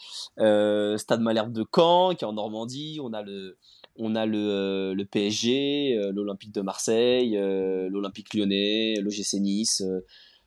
Stade 0.99 1.21
Malherbe 1.21 1.51
de 1.51 1.65
Caen, 1.75 2.13
qui 2.13 2.25
est 2.25 2.27
en 2.27 2.33
Normandie. 2.33 2.99
On 3.01 3.11
a 3.13 3.23
le, 3.23 3.57
on 3.97 4.15
a 4.15 4.25
le, 4.25 4.37
euh, 4.37 4.93
le 4.93 5.05
PSG, 5.05 5.97
euh, 5.97 6.11
l'Olympique 6.13 6.53
de 6.53 6.61
Marseille, 6.61 7.37
euh, 7.37 7.89
l'Olympique 7.89 8.33
lyonnais, 8.33 8.95
l'OGC 9.01 9.39
Nice, 9.39 9.83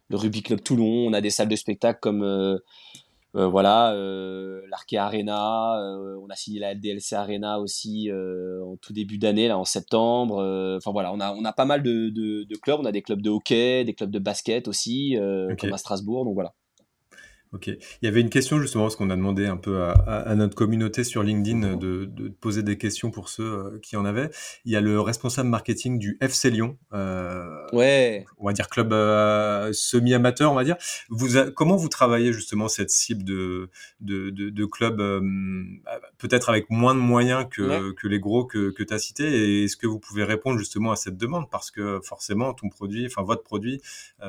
le 0.09 0.17
Rugby 0.17 0.43
Club 0.43 0.63
Toulon. 0.63 1.07
On 1.07 1.13
a 1.13 1.21
des 1.21 1.31
salles 1.31 1.49
de 1.49 1.57
spectacle 1.57 1.99
comme 2.01 2.59
voilà, 3.35 3.95
l'Arkea 4.71 4.97
Arena, 4.97 5.79
on 6.23 6.27
a 6.31 6.37
signé 6.37 6.59
la 6.59 6.75
DLC 6.75 7.15
Arena 7.15 7.61
aussi 7.61 8.11
en 8.11 8.77
tout 8.79 8.95
début 8.95 9.19
d'année, 9.19 9.47
là 9.47 9.59
en 9.59 9.67
septembre. 9.67 10.37
Enfin 10.79 10.91
voilà, 10.91 11.13
on 11.13 11.21
a, 11.21 11.35
on 11.35 11.45
a 11.45 11.53
pas 11.53 11.67
mal 11.67 11.83
de, 11.83 12.09
de, 12.09 12.57
clubs, 12.57 12.81
on 12.81 12.87
a 12.87 12.93
des 12.93 13.03
clubs 13.03 13.21
de 13.21 13.29
hockey, 13.29 13.85
des 13.85 13.93
clubs 13.93 14.11
de 14.11 14.19
basket 14.19 14.69
aussi, 14.69 15.17
comme 15.61 15.73
à 15.73 15.77
Strasbourg, 15.77 16.25
donc 16.25 16.33
voilà. 16.33 16.55
Ok. 17.53 17.69
Il 17.69 17.79
y 18.03 18.09
avait 18.09 18.21
une 18.21 18.31
question 18.31 18.61
justement, 18.61 18.85
parce 18.85 18.97
qu'on 18.97 19.11
a 19.11 19.17
demandé 19.17 19.47
un 19.47 19.57
peu 19.57 19.83
à, 19.83 20.35
notre 20.35 20.55
communauté 20.55 21.05
sur 21.05 21.23
LinkedIn 21.23 21.77
de, 21.77 22.29
poser 22.41 22.63
des 22.63 22.77
questions 22.77 23.11
pour 23.11 23.29
ceux 23.29 23.45
euh, 23.45 23.79
qui 23.83 23.97
en 23.97 24.05
avaient. 24.05 24.31
Il 24.65 24.73
y 24.73 24.77
a 24.77 24.81
le 24.81 25.01
responsable 25.01 25.49
marketing 25.49 25.99
du 25.99 26.19
FC 26.21 26.51
Lyon. 26.51 26.77
Euh, 26.93 27.67
ouais. 27.73 28.25
On 28.39 28.47
va 28.47 28.53
dire 28.53 28.69
club 28.69 28.93
euh, 28.93 29.73
semi-amateur, 29.73 30.51
on 30.51 30.55
va 30.55 30.65
dire. 30.65 30.77
Vous 31.09 31.29
comment 31.55 31.77
vous 31.77 31.89
travaillez 31.89 32.33
justement 32.33 32.69
cette 32.69 32.91
cible 32.91 33.23
de, 33.25 33.71
de, 34.01 34.31
de, 34.31 34.65
club, 34.65 34.99
peut-être 36.19 36.49
avec 36.49 36.69
moins 36.71 36.95
de 36.95 37.01
moyens 37.01 37.47
que, 37.51 37.93
que 37.93 38.09
les 38.09 38.19
gros 38.19 38.45
que, 38.45 38.71
que 38.71 38.83
tu 38.83 38.93
as 38.93 38.99
cités? 38.99 39.29
Et 39.29 39.65
est-ce 39.65 39.77
que 39.77 39.87
vous 39.87 40.01
pouvez 40.01 40.25
répondre 40.25 40.59
justement 40.59 40.91
à 40.91 40.97
cette 40.97 41.17
demande? 41.17 41.49
Parce 41.51 41.71
que 41.71 42.01
forcément, 42.03 42.53
ton 42.55 42.69
produit, 42.69 43.07
enfin 43.07 43.23
votre 43.23 43.43
produit, 43.43 43.81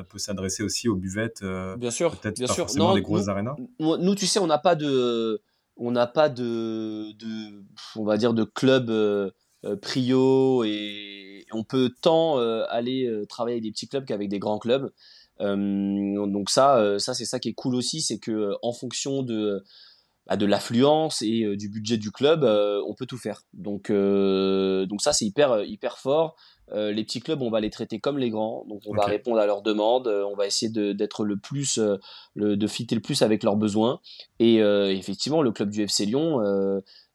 peut 0.08 0.18
s'adresser 0.18 0.62
aussi 0.62 0.88
aux 0.88 0.96
buvettes. 0.96 1.42
bien 1.78 1.90
sûr, 1.90 2.14
bien 2.22 2.46
sûr. 2.46 2.66
Non, 2.76 2.94
nous, 3.78 4.14
tu 4.14 4.26
sais, 4.26 4.38
on 4.38 4.46
n'a 4.46 4.58
pas 4.58 4.74
de, 4.74 5.40
on 5.78 5.90
n'a 5.90 6.06
pas 6.06 6.28
de, 6.28 7.12
de, 7.12 7.64
on 7.96 8.04
va 8.04 8.16
dire 8.16 8.34
de 8.34 8.44
club 8.44 8.90
euh, 8.90 9.30
euh, 9.64 9.76
prio 9.76 10.64
et 10.64 11.46
on 11.52 11.64
peut 11.64 11.90
tant 12.02 12.38
euh, 12.38 12.64
aller 12.68 13.10
travailler 13.28 13.54
avec 13.54 13.64
des 13.64 13.70
petits 13.70 13.88
clubs 13.88 14.04
qu'avec 14.04 14.28
des 14.28 14.38
grands 14.38 14.58
clubs. 14.58 14.90
donc 15.40 16.50
ça, 16.50 16.98
ça 16.98 17.14
c'est 17.14 17.24
ça 17.24 17.38
qui 17.38 17.50
est 17.50 17.54
cool 17.54 17.74
aussi, 17.74 18.00
c'est 18.02 18.18
que 18.18 18.54
en 18.62 18.72
fonction 18.72 19.22
de 19.22 19.62
bah, 20.28 20.36
de 20.36 20.46
l'affluence 20.46 21.22
et 21.22 21.56
du 21.56 21.68
budget 21.68 21.96
du 21.96 22.10
club, 22.10 22.44
on 22.44 22.94
peut 22.94 23.06
tout 23.06 23.18
faire. 23.18 23.42
Donc, 23.54 23.90
donc 23.90 25.02
ça, 25.02 25.12
c'est 25.12 25.24
hyper, 25.24 25.64
hyper 25.64 25.98
fort. 25.98 26.36
Euh, 26.72 26.92
les 26.92 27.04
petits 27.04 27.20
clubs, 27.20 27.40
on 27.40 27.50
va 27.50 27.60
les 27.60 27.70
traiter 27.70 27.98
comme 27.98 28.18
les 28.18 28.30
grands, 28.30 28.64
donc 28.68 28.82
on 28.86 28.94
va 28.94 29.06
répondre 29.06 29.38
à 29.38 29.46
leurs 29.46 29.62
demandes, 29.62 30.06
euh, 30.08 30.24
on 30.24 30.36
va 30.36 30.46
essayer 30.46 30.70
d'être 30.70 31.24
le 31.24 31.38
plus, 31.38 31.78
euh, 31.78 31.96
de 32.36 32.66
fitter 32.66 32.94
le 32.94 33.00
plus 33.00 33.22
avec 33.22 33.42
leurs 33.42 33.56
besoins. 33.56 34.00
Et 34.38 34.56
effectivement, 34.58 35.42
le 35.42 35.52
club 35.52 35.70
du 35.70 35.82
FC 35.82 36.06
Lyon, 36.06 36.40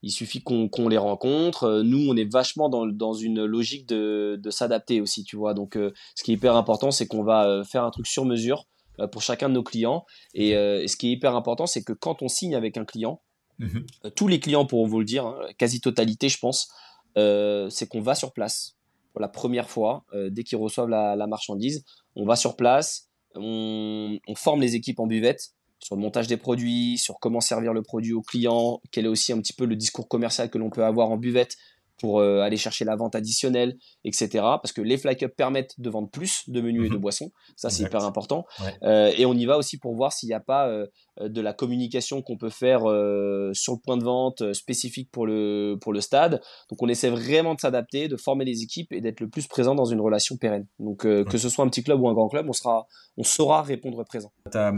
il 0.01 0.11
suffit 0.11 0.41
qu'on 0.43 0.88
les 0.88 0.97
rencontre. 0.97 1.82
Nous, 1.84 2.09
on 2.09 2.18
est 2.18 2.30
vachement 2.30 2.70
dans, 2.70 3.14
une 3.14 3.45
logique 3.45 3.88
de, 3.88 4.39
s'adapter 4.49 5.01
aussi, 5.01 5.24
tu 5.24 5.36
vois. 5.36 5.53
Donc, 5.53 5.78
ce 6.16 6.24
qui 6.24 6.32
est 6.32 6.36
hyper 6.36 6.55
important, 6.55 6.91
c'est 6.91 7.07
qu'on 7.07 7.24
va 7.24 7.64
faire 7.64 7.84
un 7.84 7.91
truc 7.91 8.07
sur 8.07 8.26
mesure 8.26 8.66
pour 9.11 9.21
chacun 9.21 9.49
de 9.49 9.53
nos 9.53 9.63
clients. 9.63 10.05
Et, 10.33 10.51
ce 10.53 10.95
qui 10.95 11.09
est 11.09 11.11
hyper 11.11 11.35
important, 11.35 11.65
c'est 11.65 11.83
que 11.83 11.93
quand 11.93 12.21
on 12.21 12.27
signe 12.27 12.55
avec 12.55 12.77
un 12.77 12.85
client, 12.85 13.21
mhm. 13.59 13.85
tous 14.15 14.27
les 14.27 14.39
clients 14.39 14.65
pourront 14.65 14.87
vous 14.87 14.99
le 14.99 15.05
dire, 15.05 15.25
hein, 15.25 15.39
quasi 15.57 15.81
totalité, 15.81 16.29
je 16.29 16.39
pense, 16.39 16.71
c'est 17.15 17.87
qu'on 17.89 18.01
va 18.01 18.15
sur 18.15 18.33
place 18.33 18.77
pour 19.13 19.21
la 19.21 19.27
première 19.29 19.69
fois, 19.69 20.03
euh, 20.13 20.29
dès 20.29 20.43
qu'ils 20.43 20.57
reçoivent 20.57 20.89
la, 20.89 21.27
marchandise. 21.27 21.85
On 22.15 22.25
va 22.25 22.35
sur 22.35 22.55
place, 22.55 23.09
on, 23.35 24.19
forme 24.35 24.61
les 24.61 24.75
équipes 24.75 24.99
en 24.99 25.07
buvette 25.07 25.53
sur 25.79 25.95
le 25.95 26.01
montage 26.01 26.27
des 26.27 26.37
produits, 26.37 26.97
sur 26.97 27.19
comment 27.19 27.41
servir 27.41 27.73
le 27.73 27.81
produit 27.81 28.13
au 28.13 28.21
client, 28.21 28.81
quel 28.91 29.05
est 29.05 29.09
aussi 29.09 29.33
un 29.33 29.39
petit 29.39 29.53
peu 29.53 29.65
le 29.65 29.75
discours 29.75 30.07
commercial 30.07 30.49
que 30.49 30.57
l'on 30.57 30.69
peut 30.69 30.83
avoir 30.83 31.11
en 31.11 31.17
buvette 31.17 31.57
pour 31.99 32.19
euh, 32.19 32.41
aller 32.41 32.57
chercher 32.57 32.85
la 32.85 32.95
vente 32.95 33.15
additionnelle, 33.15 33.77
etc. 34.03 34.27
Parce 34.33 34.73
que 34.73 34.81
les 34.81 34.97
fly 34.97 35.15
cups 35.15 35.35
permettent 35.35 35.79
de 35.79 35.89
vendre 35.89 36.09
plus 36.09 36.43
de 36.47 36.61
menus 36.61 36.87
et 36.87 36.89
de 36.89 36.95
mhm. 36.95 37.01
boissons. 37.01 37.31
Ça, 37.55 37.69
c'est 37.69 37.83
hyper 37.83 38.03
important. 38.03 38.45
Euh, 38.83 39.11
et 39.17 39.25
on 39.25 39.33
y 39.33 39.45
va 39.45 39.57
aussi 39.57 39.77
pour 39.77 39.95
voir 39.95 40.11
s'il 40.11 40.27
n'y 40.27 40.35
a 40.35 40.39
pas 40.39 40.67
euh, 40.67 40.87
de 41.22 41.41
la 41.41 41.53
communication 41.53 42.22
qu'on 42.22 42.38
peut 42.38 42.49
faire 42.49 42.89
euh, 42.89 43.51
sur 43.53 43.74
le 43.74 43.80
point 43.80 43.97
de 43.97 44.03
vente 44.03 44.41
euh, 44.41 44.53
spécifique 44.53 45.09
pour 45.11 45.28
le, 45.28 45.78
pour 45.80 45.93
le 45.93 46.01
stade. 46.01 46.41
Donc 46.70 46.82
on 46.82 46.88
essaie 46.88 47.09
vraiment 47.09 47.53
de 47.55 47.59
s'adapter, 47.59 48.07
de 48.07 48.18
former 48.18 48.45
les 48.45 48.64
équipes 48.64 48.91
et 48.91 49.01
d'être 49.01 49.20
le 49.20 49.30
plus 49.30 49.47
présent 49.47 49.76
dans 49.76 49.86
une 49.86 50.01
relation 50.01 50.38
pérenne. 50.38 50.66
Donc 50.80 51.01
que 51.03 51.38
ce 51.38 51.49
soit 51.49 51.66
un 51.66 51.70
petit 51.70 51.84
club 51.84 51.99
ou 52.01 52.07
un 52.07 52.14
grand 52.14 52.30
club, 52.30 52.47
on, 52.49 52.53
sera, 52.53 52.88
on 53.18 53.24
saura 53.24 53.61
répondre 53.61 54.03
présent. 54.05 54.32
Tu 54.51 54.57
as 54.57 54.74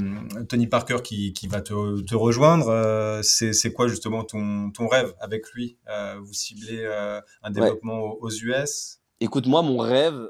Tony 0.50 0.68
Parker 0.68 0.98
qui, 1.04 1.34
qui 1.34 1.48
va 1.48 1.62
te, 1.62 2.02
te 2.02 2.16
rejoindre. 2.16 3.22
c'est 3.24 3.72
quoi 3.72 3.88
justement 3.88 4.24
ton, 4.24 4.72
ton 4.72 4.88
rêve 4.88 5.14
avec 5.20 5.50
lui 5.54 5.78
Vous 6.20 6.34
ciblez 6.34 6.86
un 7.44 7.52
développement 7.52 8.16
aux 8.20 8.30
US 8.30 9.00
Écoute, 9.22 9.48
moi, 9.48 9.62
mon 9.62 9.78
rêve, 9.78 10.30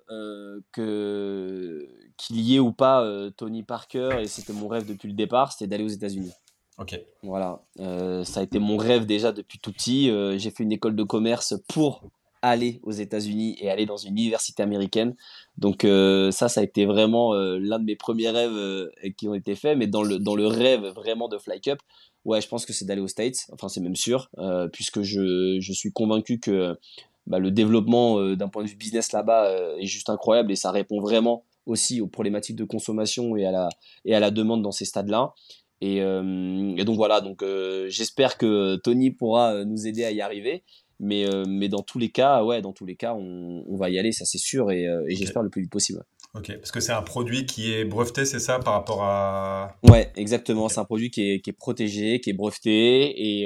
que 0.71 1.87
qu'il 2.17 2.39
y 2.39 2.55
ait 2.55 2.59
ou 2.59 2.71
pas 2.71 3.03
euh, 3.03 3.29
Tony 3.29 3.63
Parker, 3.63 4.17
et 4.19 4.27
c'était 4.27 4.53
mon 4.53 4.67
rêve 4.67 4.85
depuis 4.85 5.07
le 5.07 5.15
départ, 5.15 5.51
c'était 5.51 5.67
d'aller 5.67 5.83
aux 5.83 5.89
États-Unis. 5.89 6.31
Ok. 6.77 6.99
Voilà, 7.23 7.61
euh, 7.79 8.23
ça 8.23 8.41
a 8.41 8.43
été 8.43 8.59
mon 8.59 8.77
rêve 8.77 9.05
déjà 9.05 9.31
depuis 9.31 9.59
tout 9.59 9.71
petit. 9.71 10.09
Euh, 10.09 10.37
j'ai 10.37 10.51
fait 10.51 10.63
une 10.63 10.73
école 10.73 10.95
de 10.95 11.03
commerce 11.03 11.55
pour 11.69 12.03
aller 12.41 12.79
aux 12.83 12.91
États-Unis 12.91 13.55
et 13.59 13.69
aller 13.71 13.85
dans 13.85 13.97
une 13.97 14.11
université 14.11 14.61
américaine. 14.61 15.15
Donc 15.57 15.81
ça, 15.81 16.47
ça 16.47 16.61
a 16.61 16.63
été 16.63 16.85
vraiment 16.85 17.33
l'un 17.33 17.79
de 17.79 17.85
mes 17.85 17.95
premiers 17.95 18.29
rêves 18.29 18.91
qui 19.17 19.27
ont 19.27 19.33
été 19.33 19.55
faits. 19.55 19.75
Mais 19.75 19.87
dans 19.87 20.03
le, 20.03 20.19
dans 20.19 20.35
le 20.35 20.45
rêve 20.45 20.85
vraiment 20.89 21.27
de 21.27 21.39
Fly 21.39 21.59
Cup, 21.59 21.79
ouais, 22.23 22.41
je 22.41 22.47
pense 22.47 22.67
que 22.67 22.73
c'est 22.73 22.85
d'aller 22.85 23.01
aux 23.01 23.07
States. 23.07 23.47
Enfin, 23.51 23.67
c'est 23.67 23.81
même 23.81 23.95
sûr, 23.95 24.29
puisque 24.71 25.01
je, 25.01 25.57
je, 25.59 25.73
suis 25.73 25.91
convaincu 25.91 26.39
que 26.39 26.77
bah, 27.25 27.39
le 27.39 27.49
développement 27.49 28.21
d'un 28.35 28.49
point 28.49 28.63
de 28.63 28.67
vue 28.67 28.75
business 28.75 29.11
là-bas 29.11 29.79
est 29.79 29.87
juste 29.87 30.11
incroyable 30.11 30.51
et 30.51 30.55
ça 30.55 30.69
répond 30.69 31.01
vraiment 31.01 31.45
aussi 31.65 32.01
aux 32.01 32.07
problématiques 32.07 32.55
de 32.55 32.65
consommation 32.65 33.35
et 33.35 33.45
à 33.45 33.51
la, 33.51 33.69
et 34.05 34.15
à 34.15 34.19
la 34.19 34.31
demande 34.31 34.61
dans 34.61 34.71
ces 34.71 34.85
stades-là. 34.85 35.33
Et, 35.81 36.01
euh, 36.01 36.73
et, 36.77 36.85
donc 36.85 36.95
voilà, 36.95 37.21
donc 37.21 37.43
euh, 37.43 37.87
j'espère 37.89 38.37
que 38.37 38.77
Tony 38.77 39.11
pourra 39.11 39.53
euh, 39.53 39.65
nous 39.65 39.87
aider 39.87 40.03
à 40.03 40.11
y 40.11 40.21
arriver. 40.21 40.63
Mais, 41.01 41.25
mais 41.45 41.67
dans 41.67 41.81
tous 41.81 41.99
les 41.99 42.07
cas, 42.07 42.45
ouais, 42.45 42.61
dans 42.61 42.71
tous 42.71 42.85
les 42.85 42.95
cas, 42.95 43.13
on, 43.15 43.65
on 43.67 43.75
va 43.75 43.89
y 43.89 43.99
aller, 43.99 44.13
ça 44.13 44.23
c'est 44.23 44.37
sûr, 44.37 44.71
et, 44.71 44.85
et 45.09 45.15
j'espère 45.17 45.43
le 45.43 45.49
plus 45.49 45.63
vite 45.63 45.69
possible. 45.69 46.01
Ok, 46.33 46.55
parce 46.55 46.71
que 46.71 46.79
c'est 46.79 46.93
un 46.93 47.01
produit 47.01 47.45
qui 47.45 47.73
est 47.73 47.83
breveté, 47.83 48.23
c'est 48.23 48.39
ça, 48.39 48.59
par 48.59 48.75
rapport 48.75 49.03
à... 49.03 49.75
Ouais, 49.83 50.09
exactement, 50.15 50.69
c'est 50.69 50.79
un 50.79 50.85
produit 50.85 51.11
qui 51.11 51.31
est, 51.31 51.41
qui 51.41 51.49
est, 51.49 51.53
protégé, 51.53 52.21
qui 52.21 52.29
est 52.29 52.33
breveté, 52.33 53.41
et, 53.41 53.45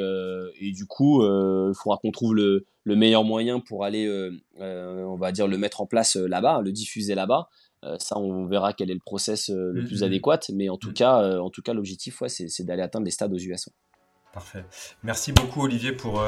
et 0.61 0.71
du 0.73 0.85
coup, 0.85 1.23
il 1.23 1.73
faudra 1.73 1.97
qu'on 1.97 2.11
trouve 2.11 2.35
le, 2.35 2.67
le, 2.83 2.95
meilleur 2.95 3.23
moyen 3.23 3.59
pour 3.59 3.83
aller, 3.83 4.07
on 4.59 5.15
va 5.15 5.31
dire, 5.31 5.47
le 5.47 5.57
mettre 5.57 5.81
en 5.81 5.87
place 5.87 6.17
là-bas, 6.17 6.61
le 6.63 6.71
diffuser 6.71 7.15
là-bas. 7.15 7.49
Euh, 7.85 7.95
ça, 7.99 8.17
on 8.17 8.45
verra 8.45 8.73
quel 8.73 8.91
est 8.91 8.93
le 8.93 8.99
process 8.99 9.49
euh, 9.49 9.71
le 9.73 9.85
plus 9.85 10.01
mm-hmm. 10.01 10.05
adéquat, 10.05 10.39
mais 10.53 10.69
en 10.69 10.77
tout 10.77 10.89
mm. 10.89 10.93
cas, 10.93 11.21
euh, 11.21 11.39
en 11.39 11.49
tout 11.49 11.61
cas, 11.61 11.73
l'objectif, 11.73 12.21
ouais, 12.21 12.29
c'est 12.29 12.63
d'aller 12.63 12.81
atteindre 12.81 13.05
les 13.05 13.11
stades 13.11 13.33
aux 13.33 13.37
US. 13.37 13.69
Parfait. 14.33 14.63
Merci 15.01 15.31
beaucoup 15.31 15.63
Olivier 15.63 15.91
pour, 15.91 16.23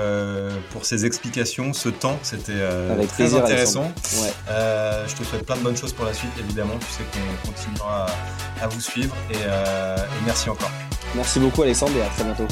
pour 0.71 0.85
ces 0.85 1.05
explications, 1.05 1.71
ce 1.71 1.87
temps, 1.87 2.17
c'était 2.23 2.67
très 3.09 3.35
intéressant. 3.35 3.83
Ouais. 3.83 4.33
je 4.47 5.15
te 5.15 5.23
souhaite 5.23 5.45
plein 5.45 5.55
de 5.55 5.61
bonnes 5.61 5.77
choses 5.77 5.93
pour 5.93 6.05
la 6.05 6.13
suite, 6.13 6.31
évidemment. 6.39 6.79
Tu 6.79 6.87
sais 6.87 7.03
qu'on 7.03 7.51
continuera 7.51 8.07
à, 8.59 8.67
vous 8.67 8.81
suivre 8.81 9.15
et, 9.29 9.35
et 9.35 10.25
merci 10.25 10.49
encore. 10.49 10.71
Merci 11.13 11.39
beaucoup 11.39 11.61
Alexandre 11.61 11.95
et 11.95 12.01
à 12.01 12.07
très 12.07 12.23
bientôt. 12.23 12.47